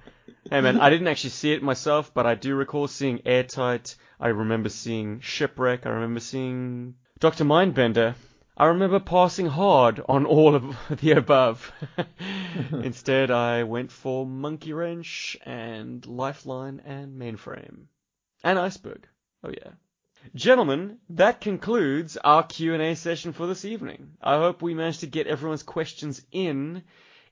[0.50, 3.96] man, I didn't actually see it myself, but I do recall seeing Airtight.
[4.18, 5.86] I remember seeing Shipwreck.
[5.86, 7.44] I remember seeing Dr.
[7.44, 8.14] Mindbender.
[8.60, 11.72] I remember passing hard on all of the above.
[12.72, 17.86] Instead, I went for Monkey Wrench and Lifeline and Mainframe.
[18.44, 19.08] And Iceberg.
[19.42, 19.70] Oh yeah.
[20.34, 24.18] Gentlemen, that concludes our Q&A session for this evening.
[24.20, 26.82] I hope we managed to get everyone's questions in.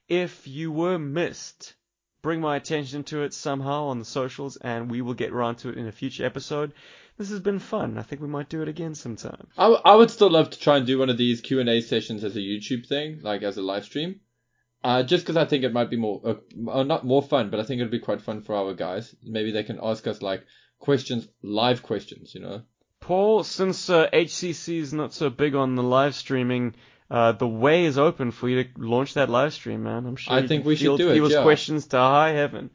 [0.07, 1.75] If you were missed,
[2.23, 5.69] bring my attention to it somehow on the socials and we will get around to
[5.69, 6.73] it in a future episode.
[7.19, 7.97] This has been fun.
[7.97, 9.47] I think we might do it again sometime.
[9.57, 11.67] I, w- I would still love to try and do one of these Q and
[11.67, 14.21] A sessions as a YouTube thing, like as a live stream.
[14.85, 17.59] Uh, just because I think it might be more, uh, uh, not more fun, but
[17.59, 19.13] I think it'd be quite fun for our guys.
[19.21, 20.45] Maybe they can ask us like
[20.79, 22.61] questions, live questions, you know.
[23.01, 26.73] Paul, since uh, HCC is not so big on the live streaming,
[27.11, 30.05] uh, the way is open for you to launch that live stream, man.
[30.05, 31.43] I'm sure I think we should do it, people's yeah.
[31.43, 32.69] questions to high heaven.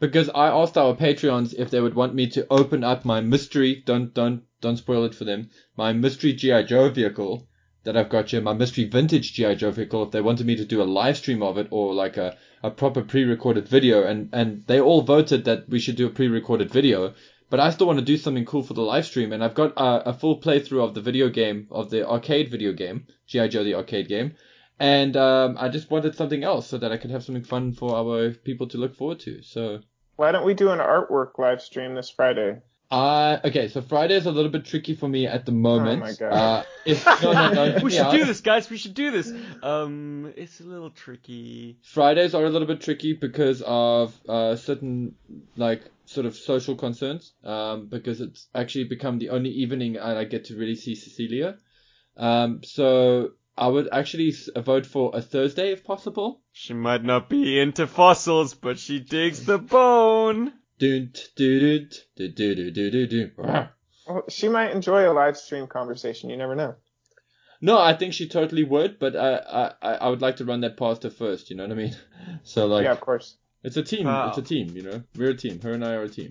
[0.00, 3.82] Because I asked our Patreons if they would want me to open up my mystery,
[3.86, 6.64] don't, don't, don't spoil it for them, my mystery G.I.
[6.64, 7.46] Joe vehicle
[7.84, 9.54] that I've got here, my mystery vintage G.I.
[9.54, 12.16] Joe vehicle, if they wanted me to do a live stream of it or like
[12.16, 14.04] a, a proper pre-recorded video.
[14.04, 17.14] And, and they all voted that we should do a pre-recorded video.
[17.48, 19.32] But I still want to do something cool for the live stream.
[19.32, 22.72] And I've got a, a full playthrough of the video game, of the arcade video
[22.72, 23.48] game, G.I.
[23.48, 24.34] Joe the arcade game.
[24.78, 27.96] And um, I just wanted something else so that I could have something fun for
[27.96, 29.42] our people to look forward to.
[29.42, 29.80] So
[30.16, 32.60] Why don't we do an artwork live stream this Friday?
[32.90, 36.02] Uh, okay, so Friday is a little bit tricky for me at the moment.
[36.02, 36.32] Oh my God.
[36.32, 38.12] Uh, if, no, no, no, we should out.
[38.12, 38.68] do this, guys.
[38.68, 39.32] We should do this.
[39.62, 41.78] Um, it's a little tricky.
[41.82, 45.14] Fridays are a little bit tricky because of uh, certain
[45.56, 47.32] like sort of social concerns.
[47.42, 51.56] Um, because it's actually become the only evening I get to really see Cecilia.
[52.16, 56.40] Um, so I would actually vote for a Thursday if possible.
[56.52, 60.52] She might not be into fossils, but she digs the bone.
[60.78, 61.60] Doot, doot,
[62.16, 63.32] doot, doot, doot, doot, doot, doot.
[63.36, 66.30] Well, she might enjoy a live stream conversation.
[66.30, 66.74] You never know.
[67.60, 70.76] No, I think she totally would, but I, I, I would like to run that
[70.76, 71.48] past her first.
[71.48, 71.96] You know what I mean?
[72.42, 72.84] So like.
[72.84, 73.36] Yeah, of course.
[73.62, 74.06] It's a team.
[74.06, 74.28] Wow.
[74.28, 74.74] It's a team.
[74.74, 75.60] You know, we're a team.
[75.60, 76.30] Her and I are a team.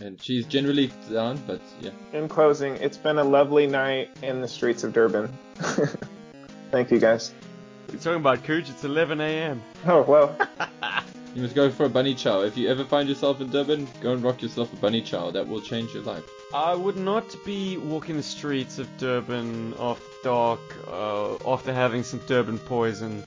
[0.00, 1.90] And she's generally down, but yeah.
[2.12, 5.32] In closing, it's been a lovely night in the streets of Durban.
[6.70, 7.32] Thank you guys.
[7.92, 9.62] You're talking about Cooch, it's 11 a.m.
[9.86, 10.36] Oh, well.
[11.34, 12.40] You must go for a bunny chow.
[12.40, 15.30] If you ever find yourself in Durban, go and rock yourself a bunny chow.
[15.30, 16.24] That will change your life.
[16.54, 20.60] I would not be walking the streets of Durban after dark,
[20.90, 23.22] uh, after having some Durban poison.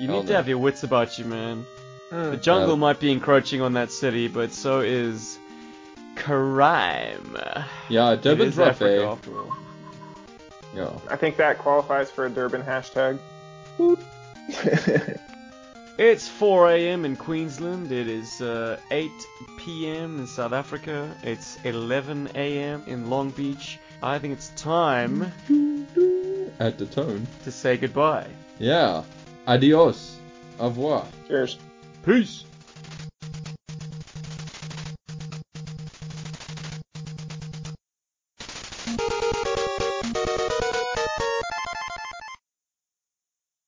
[0.00, 0.36] You Hell need to no.
[0.38, 1.64] have your wits about you, man.
[2.10, 2.30] Hmm.
[2.32, 5.38] The jungle Uh, might be encroaching on that city, but so is
[6.16, 7.38] crime.
[7.88, 9.06] Yeah, It Durban's rough, Africa eh?
[9.12, 9.56] after all.
[10.74, 10.90] Yeah.
[11.08, 13.18] I think that qualifies for a Durban hashtag.
[15.96, 17.04] It's 4 a.m.
[17.04, 17.92] in Queensland.
[17.92, 19.08] It is uh, 8
[19.58, 20.18] p.m.
[20.18, 21.14] in South Africa.
[21.22, 22.82] It's 11 a.m.
[22.88, 23.78] in Long Beach.
[24.02, 25.32] I think it's time
[26.58, 27.28] At the tone.
[27.44, 28.26] to say goodbye.
[28.58, 29.04] Yeah.
[29.46, 30.16] Adios.
[30.58, 31.06] Au revoir.
[31.28, 31.58] Cheers.
[32.04, 32.44] Peace.